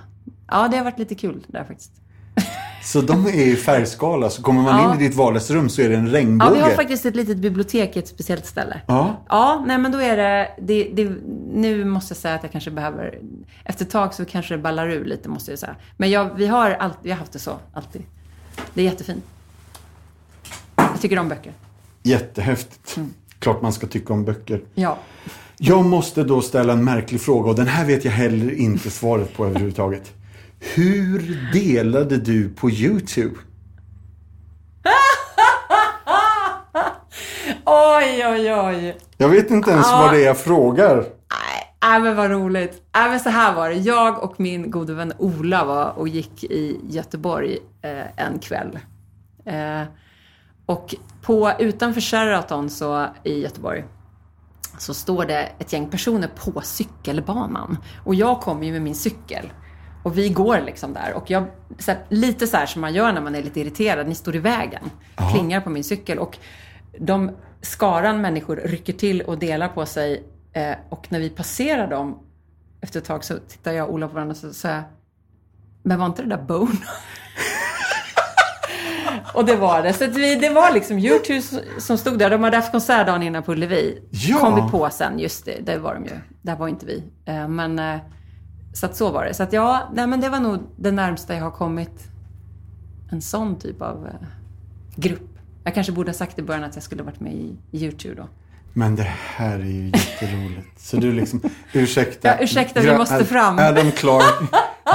Ja, 0.52 0.68
det 0.68 0.78
har 0.78 0.84
varit 0.84 1.00
lite 1.00 1.16
kul 1.16 1.46
där 1.48 1.64
faktiskt. 1.64 1.92
Så 2.84 3.02
de 3.02 3.26
är 3.26 3.48
i 3.48 3.56
färgskala, 3.56 4.30
så 4.30 4.42
kommer 4.42 4.62
man 4.62 4.78
Ja. 4.84 4.94
in 4.96 5.02
i 5.02 5.08
ditt 5.08 5.16
vardagsrum 5.18 5.70
så 5.70 5.82
är 5.82 5.90
det 5.90 5.96
en 5.96 6.08
Ja, 6.08 6.14
regnbåge. 6.14 6.54
vi 6.54 6.60
har 6.60 6.70
faktiskt 6.70 7.06
ett 7.06 7.16
litet 7.16 7.38
bibliotek 7.38 7.96
i 7.96 8.00
ett 8.00 8.08
speciellt 8.08 8.46
ställe. 8.46 8.82
Ja. 8.88 9.16
Ja, 9.30 9.64
nej 9.68 9.78
men 9.78 9.92
då 9.92 9.98
är 10.02 10.18
det, 10.18 10.52
det, 10.62 10.84
det... 10.94 11.10
Nu 11.54 11.86
måste 11.86 12.12
jag 12.12 12.18
säga 12.18 12.36
att 12.36 12.44
jag 12.44 12.52
kanske 12.52 12.72
behöver... 12.72 13.20
Efter 13.64 13.86
ett 13.86 13.92
tag 13.92 14.14
så 14.14 14.26
kanske 14.26 14.54
det 14.54 14.62
ballar 14.62 14.90
ur 14.90 15.06
lite, 15.06 15.30
måste 15.30 15.52
jag 15.52 15.60
säga. 15.60 15.76
Men 15.98 16.10
jag, 16.10 16.36
vi, 16.36 16.48
har 16.48 16.72
allt, 16.72 16.98
vi 17.02 17.12
har 17.12 17.18
haft 17.18 17.32
det 17.32 17.40
så, 17.40 17.58
alltid. 17.74 18.02
Det 18.74 18.82
är 18.82 18.86
jättefint. 18.86 19.24
Jag 20.76 21.02
tycker 21.02 21.20
om 21.20 21.30
böcker. 21.30 21.54
Jättehäftigt. 22.04 22.98
Mm. 22.98 23.14
Klart 23.40 23.62
man 23.62 23.74
ska 23.74 23.88
tycka 23.88 24.14
om 24.14 24.26
böcker. 24.26 24.62
Ja. 24.76 24.98
Jag 25.58 25.86
måste 25.86 26.24
då 26.24 26.42
ställa 26.42 26.74
en 26.74 26.84
märklig 26.84 27.22
fråga 27.22 27.50
och 27.50 27.56
den 27.56 27.68
här 27.68 27.86
vet 27.86 28.06
jag 28.06 28.12
heller 28.12 28.52
inte 28.60 28.90
svaret 28.92 29.34
på 29.38 29.46
överhuvudtaget. 29.46 30.14
Hur 30.60 31.50
delade 31.54 32.18
du 32.18 32.50
på 32.50 32.70
YouTube? 32.70 33.36
Oj, 37.66 38.26
oj, 38.28 38.54
oj. 38.54 38.98
Jag 39.18 39.30
vet 39.30 39.52
inte 39.52 39.72
ens 39.72 39.88
Ja. 39.90 40.00
vad 40.02 40.14
det 40.14 40.22
är 40.24 40.26
jag 40.26 40.38
frågar. 40.38 40.96
Nej, 40.96 41.76
nej, 41.84 42.02
men 42.02 42.16
vad 42.16 42.32
roligt. 42.32 42.82
Nej, 42.96 43.10
men 43.10 43.20
så 43.20 43.30
här 43.30 43.56
var 43.56 43.70
det. 43.70 43.76
Jag 43.76 44.24
och 44.24 44.40
min 44.40 44.72
gode 44.72 44.94
vän 44.94 45.14
Ola 45.18 45.66
var 45.66 46.00
och 46.00 46.08
gick 46.08 46.44
i 46.44 46.80
Göteborg 46.90 47.58
eh, 47.82 48.26
en 48.26 48.40
kväll. 48.40 48.80
Eh, 49.46 49.82
och 50.66 50.96
på, 51.22 51.52
utanför 51.60 52.02
Sheraton 52.02 52.70
så, 52.70 53.06
i 53.24 53.42
Göteborg 53.42 53.84
så 54.78 54.94
står 54.94 55.26
det 55.26 55.52
ett 55.60 55.74
gäng 55.74 55.90
personer 55.90 56.28
på 56.28 56.62
cykelbanan. 56.62 57.78
Och 58.04 58.16
jag 58.16 58.42
kommer 58.42 58.66
ju 58.66 58.72
med 58.72 58.82
min 58.82 58.96
cykel. 58.96 59.52
Och 60.04 60.18
vi 60.18 60.30
går 60.30 60.62
liksom 60.66 60.94
där. 60.94 61.14
Och 61.14 61.30
jag, 61.30 61.46
så 61.80 61.92
här, 61.92 62.06
lite 62.10 62.48
så 62.48 62.58
här 62.58 62.66
som 62.66 62.82
man 62.82 62.94
gör 62.94 63.14
när 63.14 63.22
man 63.22 63.36
är 63.36 63.44
lite 63.44 63.60
irriterad. 63.60 64.08
Ni 64.08 64.16
står 64.16 64.36
i 64.36 64.40
vägen. 64.40 64.84
Klingar 65.32 65.62
på 65.62 65.70
min 65.70 65.84
cykel. 65.84 66.20
Och 66.20 66.38
de 67.00 67.32
skaran 67.62 68.22
människor 68.22 68.56
rycker 68.56 68.94
till 68.94 69.22
och 69.22 69.38
delar 69.38 69.68
på 69.68 69.86
sig. 69.86 70.24
Eh, 70.54 70.76
och 70.90 71.12
när 71.12 71.20
vi 71.20 71.30
passerar 71.30 71.88
dem 71.88 72.20
efter 72.82 73.00
ett 73.00 73.06
tag 73.06 73.24
så 73.24 73.38
tittar 73.48 73.72
jag 73.72 73.88
och 73.88 73.94
Ola 73.94 74.08
på 74.08 74.14
varandra 74.14 74.32
och 74.32 74.38
så 74.38 74.54
säger 74.54 74.84
men 75.86 76.00
var 76.00 76.06
inte 76.06 76.22
det 76.22 76.30
där 76.30 76.44
Bone? 76.44 76.72
och 79.36 79.46
det 79.46 79.56
var 79.56 79.84
det. 79.84 79.94
Så 79.94 80.08
vi, 80.08 80.36
det 80.36 80.50
var 80.50 80.72
liksom 80.74 80.98
U2 81.00 81.60
som 81.80 81.98
stod 81.98 82.20
där. 82.20 82.30
De 82.30 82.44
hade 82.44 82.58
haft 82.58 82.72
konsert 82.72 83.08
dagen 83.08 83.24
innan 83.24 83.44
på 83.44 83.52
Ullevi. 83.52 84.02
Ja. 84.12 84.40
Kom 84.40 84.56
vi 84.66 84.72
på 84.72 84.90
sen, 84.90 85.20
just 85.20 85.46
det, 85.46 85.60
det 85.66 85.78
var 85.78 85.94
de 85.94 86.04
ju. 86.06 86.12
Där 86.42 86.56
var 86.56 86.68
inte 86.68 86.86
vi. 86.86 87.04
Eh, 87.26 87.48
Men 87.48 87.80
eh, 87.80 87.96
så 88.74 88.86
att 88.86 88.96
så 88.96 89.12
var 89.12 89.26
det. 89.26 89.34
Så 89.34 89.44
att 89.44 89.54
ja, 89.54 89.90
nej 89.94 90.08
men 90.08 90.22
det 90.22 90.30
var 90.30 90.40
nog 90.40 90.60
det 90.78 90.92
närmsta 90.92 91.36
jag 91.36 91.42
har 91.42 91.52
kommit 91.52 92.04
en 93.12 93.22
sån 93.22 93.60
typ 93.60 93.82
av 93.82 94.08
eh, 94.08 94.28
grupp. 94.96 95.30
Jag 95.64 95.74
kanske 95.74 95.94
borde 95.94 96.10
ha 96.10 96.14
sagt 96.14 96.40
i 96.40 96.42
början 96.42 96.64
att 96.64 96.76
jag 96.76 96.84
skulle 96.84 97.04
varit 97.04 97.20
med 97.20 97.34
i 97.34 97.58
U2 97.72 98.16
då. 98.16 98.28
Men 98.74 98.96
det 98.96 99.08
här 99.36 99.60
är 99.60 99.64
ju 99.64 99.86
jätteroligt. 99.86 100.80
Så 100.80 100.98
du 100.98 101.12
liksom, 101.12 101.42
ursäkta. 101.74 102.28
Ja, 102.28 102.38
ursäkta, 102.40 102.80
vi 102.82 102.98
måste 102.98 103.26
fram. 103.26 103.60
Adam 103.60 103.92
Clark, 103.92 104.34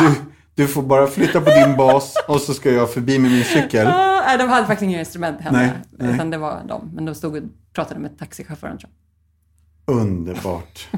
du, 0.00 0.14
du 0.54 0.66
får 0.68 0.82
bara 0.82 1.06
flytta 1.06 1.40
på 1.40 1.50
din 1.50 1.76
bas 1.76 2.14
och 2.28 2.40
så 2.40 2.54
ska 2.54 2.70
jag 2.70 2.92
förbi 2.92 3.18
med 3.18 3.30
min 3.30 3.44
cykel. 3.44 3.86
Nej, 4.30 4.38
de 4.38 4.48
hade 4.48 4.66
faktiskt 4.66 4.82
inga 4.82 4.98
instrument 4.98 5.40
hemma. 5.40 5.58
Nej, 5.58 5.72
nej. 5.90 6.14
Utan 6.14 6.30
det 6.30 6.38
var 6.38 6.64
de. 6.68 6.90
Men 6.94 7.04
de 7.04 7.14
stod 7.14 7.36
och 7.36 7.42
pratade 7.72 8.00
med 8.00 8.18
taxichauffören 8.18 8.78
tror 8.78 8.90
jag. 9.86 9.96
Underbart. 9.96 10.88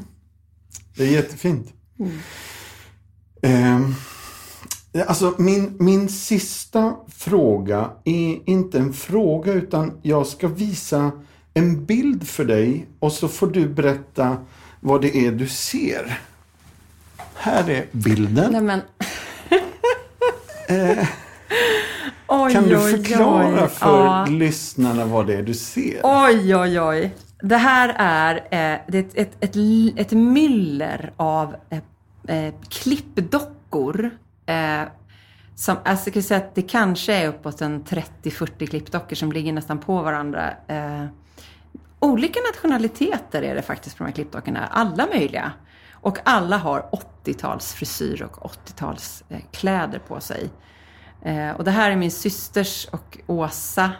Det 0.97 1.05
är 1.05 1.11
jättefint. 1.11 1.73
Mm. 1.99 2.19
Ehm, 3.43 3.95
alltså 5.09 5.35
min, 5.39 5.77
min 5.81 6.09
sista 6.09 6.97
fråga 7.09 7.91
är 8.05 8.51
inte 8.51 8.79
en 8.79 8.93
fråga 8.93 9.53
utan 9.53 9.99
jag 10.03 10.27
ska 10.27 10.49
visa 10.49 11.11
en 11.55 11.85
bild 11.85 12.29
för 12.29 12.45
dig 12.45 12.87
och 12.99 13.13
så 13.13 13.29
får 13.29 13.47
du 13.47 13.69
berätta 13.69 14.37
vad 14.81 15.03
det 15.03 15.17
är 15.17 15.33
du 15.33 15.49
ser. 15.49 16.21
Här 17.35 17.71
är 17.71 17.87
bilden. 17.93 18.53
Nej 18.53 18.63
men... 18.63 18.81
oj, 22.45 22.53
Kan 22.53 22.65
du 22.69 22.79
förklara 22.79 23.63
oj. 23.63 23.69
för 23.69 24.05
Ja. 24.05 24.27
lyssnarna 24.31 25.05
vad 25.05 25.27
det 25.27 25.35
är 25.35 25.43
du 25.43 25.55
ser? 25.55 26.01
Oj, 26.03 26.57
oj, 26.57 26.81
oj. 26.81 27.15
Det 27.43 27.57
här 27.57 27.95
är, 27.99 28.35
eh, 28.37 28.81
det 28.89 28.99
är 28.99 29.03
ett, 29.03 29.15
ett, 29.15 29.37
ett, 29.41 29.57
ett 30.01 30.13
myller 30.13 31.13
av 31.17 31.57
eh, 31.71 32.37
eh, 32.37 32.55
klippdockor. 32.69 34.11
Eh, 34.47 34.83
som, 35.55 35.77
alltså 35.85 36.07
jag 36.09 36.15
kan 36.15 36.23
säga 36.23 36.39
att 36.41 36.55
det 36.55 36.63
kanske 36.63 37.15
är 37.15 37.29
uppåt 37.29 37.61
en 37.61 37.85
30-40 37.85 38.67
klippdockor 38.67 39.17
som 39.17 39.33
ligger 39.33 39.53
nästan 39.53 39.79
på 39.79 40.03
varandra. 40.03 40.51
Eh, 40.69 41.05
olika 41.99 42.41
nationaliteter 42.55 43.43
är 43.43 43.55
det 43.55 43.63
faktiskt 43.63 43.97
på 43.99 44.05
de 44.05 44.09
här 44.09 44.15
klippdockorna. 44.15 44.67
Alla 44.67 45.07
möjliga. 45.07 45.53
Och 45.93 46.19
alla 46.25 46.57
har 46.57 46.89
80-tals 47.25 47.73
frisyr 47.73 48.23
och 48.23 48.53
80-tals 48.53 49.25
eh, 49.29 49.39
kläder 49.53 49.99
på 49.99 50.21
sig. 50.21 50.51
Eh, 51.25 51.51
och 51.51 51.65
det 51.65 51.71
här 51.71 51.91
är 51.91 51.97
min 51.97 52.11
systers 52.11 52.89
och 52.93 53.19
Åsa 53.27 53.93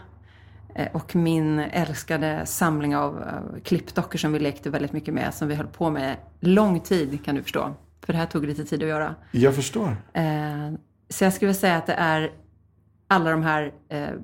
eh, 0.75 0.89
och 0.93 1.17
min 1.17 1.59
älskade 1.59 2.47
samling 2.47 2.97
av 2.97 3.25
klippdockor 3.65 4.19
som 4.19 4.33
vi 4.33 4.39
lekte 4.39 4.71
väldigt 4.71 4.93
mycket 4.93 5.15
med, 5.15 5.35
som 5.35 5.49
vi 5.49 5.55
höll 5.55 5.67
på 5.67 5.91
med 5.91 6.17
lång 6.41 6.81
tid 6.81 7.25
kan 7.25 7.35
du 7.35 7.43
förstå. 7.43 7.75
För 8.07 8.13
det 8.13 8.19
här 8.19 8.27
tog 8.27 8.47
lite 8.47 8.65
tid 8.65 8.83
att 8.83 8.89
göra. 8.89 9.15
Jag 9.31 9.55
förstår. 9.55 9.97
Eh, 10.13 10.23
så 11.09 11.25
jag 11.25 11.33
skulle 11.33 11.55
säga 11.55 11.77
att 11.77 11.87
det 11.87 11.95
är 11.95 12.31
alla 13.09 13.31
de 13.31 13.43
här, 13.43 13.73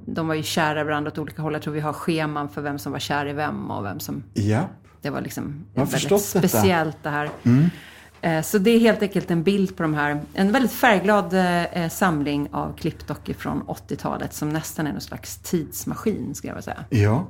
de 0.07 0.28
var 0.28 0.34
ju 0.34 0.42
kära 0.42 0.84
varandra 0.84 1.11
åt 1.11 1.18
olika 1.18 1.42
håll. 1.42 1.53
Jag 1.53 1.62
tror 1.62 1.74
vi 1.74 1.80
har 1.80 1.92
scheman 1.92 2.49
för 2.49 2.62
vem 2.62 2.78
som 2.78 2.92
var 2.92 2.99
kär 2.99 3.26
i 3.26 3.32
vem 3.32 3.70
och 3.70 3.84
vem 3.84 4.01
som 4.01 4.22
Ja. 4.34 4.68
det 5.03 5.11
var 5.11 5.20
liksom 5.20 5.64
väldigt 5.74 5.92
förstått 5.94 6.30
detta. 6.34 6.49
speciellt 6.49 6.96
det 7.03 7.11
här. 7.11 7.24
Eh, 7.24 7.30
Så 8.45 8.59
det 8.59 8.71
är 8.71 8.79
helt 8.79 9.03
enkelt 9.03 9.31
en 9.31 9.43
bild 9.43 9.77
på 9.77 9.83
de 9.83 9.95
här, 9.95 10.21
en 10.35 10.53
väldigt 10.53 10.73
färgglad 10.73 11.35
eh, 11.35 11.89
samling 11.89 12.49
av 12.53 12.77
klippdockor 12.77 13.35
från 13.35 13.62
80-talet 13.62 14.35
som 14.35 14.49
nästan 14.49 14.87
är 14.87 14.93
någon 14.93 15.01
slags 15.01 15.37
tidsmaskin, 15.39 16.35
ska 16.35 16.49
jag 16.49 16.55
vilja 16.55 16.62
säga. 16.62 16.85
Ja. 16.89 17.27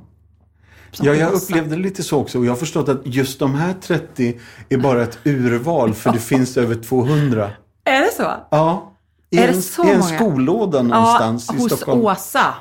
Som 0.91 1.05
Ja, 1.07 1.13
jag 1.13 1.33
upplevde 1.33 1.75
det 1.75 1.81
lite 1.81 2.03
så 2.03 2.19
också. 2.19 2.39
Och 2.39 2.45
jag 2.45 2.51
har 2.51 2.57
förstått 2.57 2.89
att 2.89 3.01
just 3.03 3.39
de 3.39 3.55
här 3.55 3.73
30 3.81 4.39
är 4.69 4.77
bara 4.77 5.03
ett 5.03 5.19
urval 5.23 5.93
för 5.93 6.11
det 6.11 6.19
finns 6.33 6.57
över 6.57 6.75
200. 6.75 7.49
Är 7.85 8.01
det 8.01 8.11
så? 8.13 8.31
Ja. 8.51 8.93
I 9.29 9.37
Är 9.37 9.47
det 9.47 9.53
en, 9.53 9.61
så 9.61 9.85
i 9.85 9.91
en 9.91 9.99
många? 9.99 10.15
skollåda 10.15 10.81
någonstans 10.81 11.53
i 11.53 11.57
hos 11.57 11.65
Stockholm. 11.73 12.01
Åsa 12.01 12.53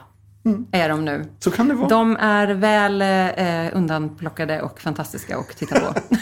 är 0.73 0.89
de 0.89 1.05
nu. 1.05 1.25
Så 1.39 1.51
kan 1.51 1.69
det 1.69 1.75
vara. 1.75 1.89
De 1.89 2.17
är 2.17 2.47
väl 2.47 3.03
eh, 3.03 3.77
undanplockade 3.77 4.63
och 4.63 4.81
fantastiska 4.81 5.39
att 5.39 5.57
titta 5.57 5.81
på. 5.81 5.95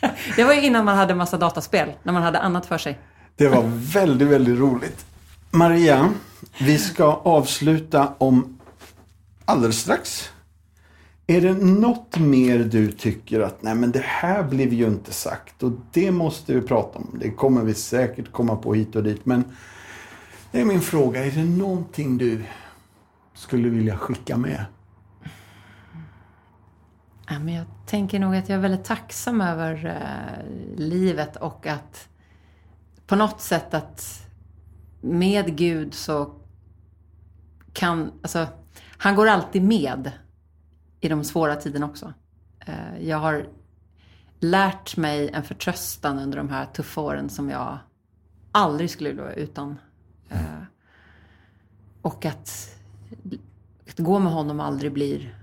det 0.36 0.44
var 0.44 0.54
ju 0.54 0.60
innan 0.60 0.84
man 0.84 0.96
hade 0.96 1.14
massa 1.14 1.38
dataspel, 1.38 1.92
när 2.02 2.12
man 2.12 2.22
hade 2.22 2.38
annat 2.38 2.66
för 2.66 2.78
sig. 2.78 2.98
Det 3.36 3.48
var 3.48 3.62
väldigt, 3.74 4.28
väldigt 4.28 4.58
roligt. 4.58 5.06
Maria, 5.50 6.12
vi 6.58 6.78
ska 6.78 7.04
avsluta 7.04 8.14
om 8.18 8.58
alldeles 9.44 9.78
strax. 9.78 10.30
Är 11.26 11.40
det 11.40 11.54
något 11.54 12.18
mer 12.18 12.58
du 12.58 12.92
tycker 12.92 13.40
att 13.40 13.62
nej 13.62 13.74
men 13.74 13.92
det 13.92 14.04
här 14.04 14.42
blev 14.42 14.72
ju 14.72 14.86
inte 14.86 15.12
sagt 15.12 15.62
och 15.62 15.72
det 15.92 16.10
måste 16.10 16.54
vi 16.54 16.62
prata 16.62 16.98
om. 16.98 17.16
Det 17.20 17.30
kommer 17.30 17.62
vi 17.62 17.74
säkert 17.74 18.32
komma 18.32 18.56
på 18.56 18.74
hit 18.74 18.96
och 18.96 19.02
dit 19.02 19.26
men 19.26 19.44
det 20.50 20.60
är 20.60 20.64
min 20.64 20.80
fråga. 20.80 21.24
Är 21.24 21.30
det 21.30 21.44
någonting 21.44 22.18
du 22.18 22.42
skulle 23.34 23.68
vilja 23.68 23.96
skicka 23.96 24.36
med? 24.36 24.64
Ja, 27.28 27.38
men 27.38 27.54
jag 27.54 27.66
tänker 27.90 28.18
nog 28.18 28.36
att 28.36 28.48
jag 28.48 28.56
är 28.56 28.62
väldigt 28.62 28.84
tacksam 28.84 29.40
över 29.40 29.86
eh, 29.86 30.44
livet 30.76 31.36
och 31.36 31.66
att 31.66 32.08
på 33.06 33.16
något 33.16 33.40
sätt 33.40 33.74
att 33.74 34.26
med 35.00 35.56
Gud 35.56 35.94
så 35.94 36.34
kan, 37.72 38.12
alltså, 38.22 38.46
han 38.96 39.14
går 39.14 39.26
alltid 39.26 39.62
med 39.62 40.12
i 41.00 41.08
de 41.08 41.24
svåra 41.24 41.56
tiderna 41.56 41.86
också. 41.86 42.12
Eh, 42.60 43.08
jag 43.08 43.16
har 43.16 43.46
lärt 44.40 44.96
mig 44.96 45.30
en 45.32 45.42
förtröstan 45.42 46.18
under 46.18 46.38
de 46.38 46.48
här 46.48 46.66
tuffa 46.66 47.00
åren 47.00 47.28
som 47.28 47.50
jag 47.50 47.78
aldrig 48.52 48.90
skulle 48.90 49.08
vilja 49.08 49.24
vara 49.24 49.34
utan. 49.34 49.78
Eh, 50.28 50.62
och 52.02 52.26
att, 52.26 52.76
att 53.88 53.98
gå 53.98 54.18
med 54.18 54.32
honom 54.32 54.60
aldrig 54.60 54.92
blir 54.92 55.38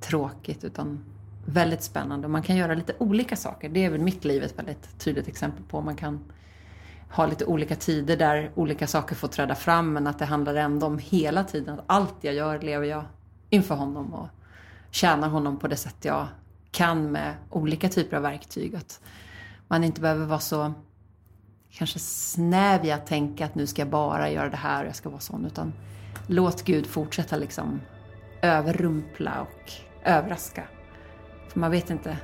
tråkigt 0.00 0.64
utan 0.64 1.13
väldigt 1.44 1.82
spännande. 1.82 2.26
Och 2.26 2.30
man 2.30 2.42
kan 2.42 2.56
göra 2.56 2.74
lite 2.74 2.94
olika 2.98 3.36
saker. 3.36 3.68
Det 3.68 3.84
är 3.84 3.90
väl 3.90 4.00
mitt 4.00 4.24
liv 4.24 4.42
ett 4.42 4.58
väldigt 4.58 4.98
tydligt 4.98 5.28
exempel 5.28 5.64
på. 5.64 5.80
Man 5.80 5.96
kan 5.96 6.20
ha 7.10 7.26
lite 7.26 7.44
olika 7.44 7.76
tider 7.76 8.16
där 8.16 8.50
olika 8.54 8.86
saker 8.86 9.14
får 9.14 9.28
träda 9.28 9.54
fram 9.54 9.92
men 9.92 10.06
att 10.06 10.18
det 10.18 10.24
handlar 10.24 10.54
ändå 10.54 10.86
om 10.86 10.98
hela 10.98 11.44
tiden 11.44 11.78
att 11.78 11.84
allt 11.86 12.14
jag 12.20 12.34
gör 12.34 12.60
lever 12.60 12.86
jag 12.86 13.04
inför 13.50 13.74
honom 13.74 14.14
och 14.14 14.28
tjänar 14.90 15.28
honom 15.28 15.58
på 15.58 15.68
det 15.68 15.76
sätt 15.76 15.96
jag 16.04 16.26
kan 16.70 17.12
med 17.12 17.34
olika 17.50 17.88
typer 17.88 18.16
av 18.16 18.22
verktyg. 18.22 18.74
Att 18.74 19.00
man 19.68 19.84
inte 19.84 20.00
behöver 20.00 20.26
vara 20.26 20.40
så 20.40 20.72
kanske 21.70 21.98
snäv 21.98 22.84
i 22.84 22.92
att 22.92 23.06
tänka 23.06 23.44
att 23.44 23.54
nu 23.54 23.66
ska 23.66 23.82
jag 23.82 23.88
bara 23.88 24.30
göra 24.30 24.48
det 24.48 24.56
här 24.56 24.82
och 24.82 24.88
jag 24.88 24.96
ska 24.96 25.08
vara 25.08 25.20
sån. 25.20 25.44
Utan 25.44 25.72
låt 26.26 26.64
Gud 26.64 26.86
fortsätta 26.86 27.36
liksom 27.36 27.80
överrumpla 28.42 29.40
och 29.40 29.72
överraska. 30.04 30.62
För 31.54 31.60
man 31.60 31.70
vet 31.70 31.90
inte 31.90 32.16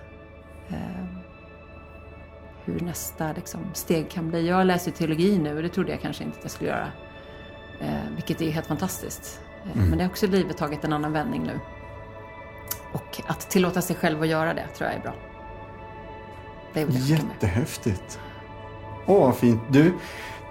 eh, 0.69 1.05
hur 2.65 2.81
nästa 2.81 3.33
liksom, 3.33 3.61
steg 3.75 4.11
kan 4.11 4.31
bli. 4.31 4.49
Jag 4.49 4.67
läser 4.67 4.91
teologi 4.91 5.39
nu 5.39 5.57
och 5.57 5.63
det 5.63 5.69
trodde 5.69 5.91
jag 5.91 6.01
kanske 6.01 6.25
inte 6.25 6.39
att 6.39 6.45
jag 6.45 6.51
skulle 6.51 6.71
göra. 6.71 6.89
Eh, 7.81 8.15
vilket 8.15 8.41
är 8.41 8.51
helt 8.51 8.67
fantastiskt. 8.67 9.41
Eh, 9.65 9.73
mm. 9.73 9.89
Men 9.89 9.99
det 9.99 10.05
har 10.05 10.11
också 10.11 10.27
livet 10.27 10.57
tagit 10.57 10.85
en 10.85 10.93
annan 10.93 11.13
vändning 11.13 11.43
nu. 11.43 11.61
Och 12.93 13.21
att 13.27 13.51
tillåta 13.51 13.83
sig 13.83 13.97
själv 13.97 14.23
att 14.23 14.29
göra 14.29 14.55
det 14.55 14.67
tror 14.77 14.91
jag 14.91 14.99
är 14.99 15.03
bra. 15.03 15.15
Det 16.73 16.81
är 16.81 16.87
Jättehäftigt. 16.91 18.21
Åh, 19.07 19.27
vad 19.27 19.37
fint. 19.37 19.61
Du, 19.69 19.93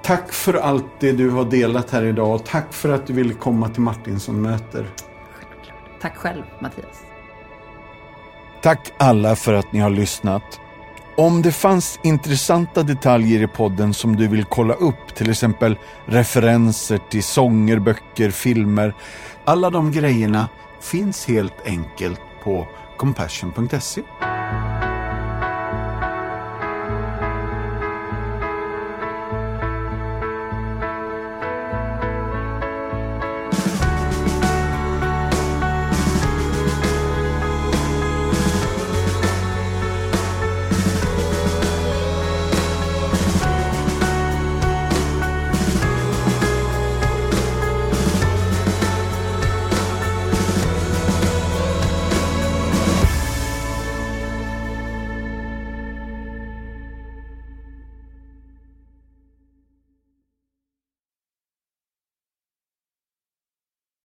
tack 0.03 0.31
för 0.31 0.53
allt 0.53 0.99
det 0.99 1.11
du 1.11 1.29
har 1.29 1.45
delat 1.45 1.91
här 1.91 2.03
idag 2.03 2.35
och 2.35 2.45
tack 2.45 2.73
för 2.73 2.89
att 2.89 3.07
du 3.07 3.13
ville 3.13 3.33
komma 3.33 3.69
till 3.69 3.81
Martinsson 3.81 4.41
möter. 4.41 4.89
Tack 6.01 6.15
själv, 6.15 6.43
Mattias. 6.61 7.08
Tack 8.61 8.91
alla 8.97 9.35
för 9.35 9.53
att 9.53 9.73
ni 9.73 9.79
har 9.79 9.89
lyssnat. 9.89 10.59
Om 11.17 11.41
det 11.41 11.51
fanns 11.51 11.99
intressanta 12.03 12.83
detaljer 12.83 13.41
i 13.43 13.47
podden 13.47 13.93
som 13.93 14.15
du 14.15 14.27
vill 14.27 14.45
kolla 14.45 14.73
upp, 14.73 15.15
till 15.15 15.29
exempel 15.29 15.77
referenser 16.05 16.99
till 17.09 17.23
sånger, 17.23 17.79
böcker, 17.79 18.29
filmer. 18.29 18.93
Alla 19.45 19.69
de 19.69 19.91
grejerna 19.91 20.49
finns 20.81 21.27
helt 21.27 21.65
enkelt 21.65 22.21
på 22.43 22.67
compassion.se. 22.97 24.01